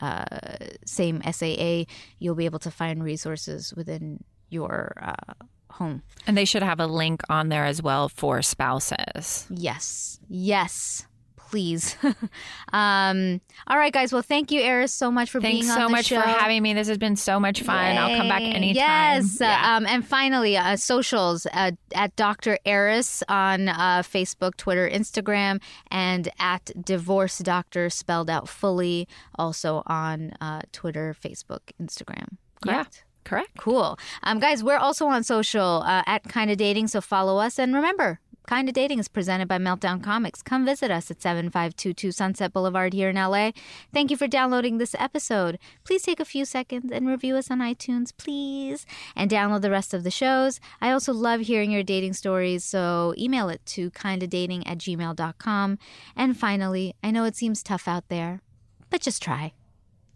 uh, 0.00 0.24
same 0.84 1.22
SAA, 1.30 1.84
you'll 2.18 2.34
be 2.34 2.44
able 2.44 2.58
to 2.60 2.70
find 2.70 3.02
resources 3.02 3.72
within 3.74 4.22
your 4.48 4.92
uh, 5.00 5.34
home. 5.70 6.02
And 6.26 6.36
they 6.36 6.44
should 6.44 6.62
have 6.62 6.80
a 6.80 6.86
link 6.86 7.22
on 7.28 7.48
there 7.48 7.64
as 7.64 7.82
well 7.82 8.08
for 8.08 8.42
spouses. 8.42 9.46
Yes, 9.50 10.20
yes, 10.28 11.06
please. 11.50 11.96
um, 12.72 13.40
all 13.66 13.76
right, 13.78 13.92
guys. 13.92 14.12
Well, 14.12 14.22
thank 14.22 14.50
you, 14.50 14.60
Eris, 14.60 14.92
so 14.92 15.10
much 15.10 15.30
for 15.30 15.40
Thanks 15.40 15.60
being 15.66 15.70
on 15.70 15.76
so 15.76 15.84
the 15.86 15.90
much 15.90 16.06
show. 16.06 16.20
for 16.20 16.28
having 16.28 16.62
me. 16.62 16.74
This 16.74 16.88
has 16.88 16.98
been 16.98 17.16
so 17.16 17.38
much 17.40 17.62
fun. 17.62 17.96
I'll 17.96 18.16
come 18.16 18.28
back 18.28 18.42
anytime. 18.42 18.74
Yes. 18.74 19.38
Yeah. 19.40 19.60
Uh, 19.62 19.76
um, 19.76 19.86
and 19.86 20.06
finally, 20.06 20.56
uh, 20.56 20.76
socials 20.76 21.46
uh, 21.52 21.72
at 21.94 22.14
Dr. 22.16 22.58
Eris 22.64 23.22
on 23.28 23.68
uh, 23.68 24.02
Facebook, 24.02 24.56
Twitter, 24.56 24.88
Instagram, 24.88 25.60
and 25.90 26.28
at 26.38 26.70
Divorce 26.84 27.38
Doctor 27.38 27.90
spelled 27.90 28.30
out 28.30 28.48
fully, 28.48 29.08
also 29.36 29.82
on 29.86 30.32
uh, 30.40 30.62
Twitter, 30.72 31.14
Facebook, 31.20 31.60
Instagram. 31.80 32.36
Yeah. 32.64 32.74
Correct? 32.74 33.04
Correct. 33.26 33.58
Cool. 33.58 33.98
Um, 34.22 34.38
guys, 34.38 34.62
we're 34.62 34.78
also 34.78 35.06
on 35.06 35.24
social 35.24 35.82
uh, 35.84 36.04
at 36.06 36.22
Kinda 36.28 36.54
Dating, 36.54 36.86
so 36.86 37.00
follow 37.00 37.38
us. 37.38 37.58
And 37.58 37.74
remember, 37.74 38.20
Kinda 38.46 38.70
Dating 38.70 39.00
is 39.00 39.08
presented 39.08 39.48
by 39.48 39.58
Meltdown 39.58 40.00
Comics. 40.00 40.40
Come 40.40 40.64
visit 40.64 40.88
us 40.88 41.10
at 41.10 41.20
7522 41.20 42.12
Sunset 42.12 42.52
Boulevard 42.52 42.92
here 42.92 43.08
in 43.08 43.16
LA. 43.16 43.50
Thank 43.92 44.10
you 44.12 44.16
for 44.16 44.28
downloading 44.28 44.78
this 44.78 44.94
episode. 45.00 45.58
Please 45.82 46.02
take 46.02 46.20
a 46.20 46.24
few 46.24 46.44
seconds 46.44 46.92
and 46.92 47.08
review 47.08 47.34
us 47.36 47.50
on 47.50 47.58
iTunes, 47.58 48.12
please, 48.16 48.86
and 49.16 49.28
download 49.28 49.62
the 49.62 49.70
rest 49.70 49.92
of 49.92 50.04
the 50.04 50.12
shows. 50.12 50.60
I 50.80 50.92
also 50.92 51.12
love 51.12 51.40
hearing 51.40 51.72
your 51.72 51.82
dating 51.82 52.12
stories, 52.12 52.64
so 52.64 53.14
email 53.18 53.48
it 53.48 53.66
to 53.66 53.90
kindadating 53.90 54.62
at 54.64 54.78
gmail.com. 54.78 55.78
And 56.14 56.36
finally, 56.38 56.94
I 57.02 57.10
know 57.10 57.24
it 57.24 57.34
seems 57.34 57.64
tough 57.64 57.88
out 57.88 58.08
there, 58.08 58.42
but 58.90 59.00
just 59.00 59.20
try. 59.20 59.54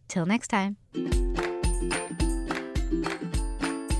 Till 0.06 0.24
next 0.24 0.48
time. 0.48 0.76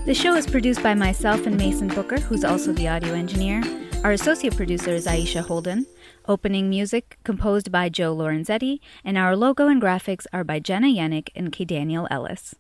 The 0.07 0.15
show 0.15 0.35
is 0.35 0.47
produced 0.47 0.83
by 0.85 0.95
myself 0.95 1.47
and 1.47 1.57
Mason 1.57 1.89
Booker, 1.89 2.19
who's 2.21 2.45
also 2.45 2.73
the 2.73 2.89
audio 2.89 3.13
engineer. 3.15 3.63
Our 4.03 4.13
associate 4.13 4.57
producer 4.57 4.93
is 4.93 5.07
Aisha 5.07 5.43
Holden. 5.43 5.85
Opening 6.27 6.71
music 6.71 7.19
composed 7.23 7.71
by 7.71 7.91
Joe 7.91 8.17
Lorenzetti, 8.17 8.81
and 9.05 9.19
our 9.19 9.37
logo 9.37 9.69
and 9.69 9.81
graphics 9.81 10.25
are 10.33 10.43
by 10.43 10.59
Jenna 10.59 10.87
Yannick 10.87 11.29
and 11.37 11.53
K. 11.53 11.67
Daniel 11.67 12.09
Ellis. 12.11 12.55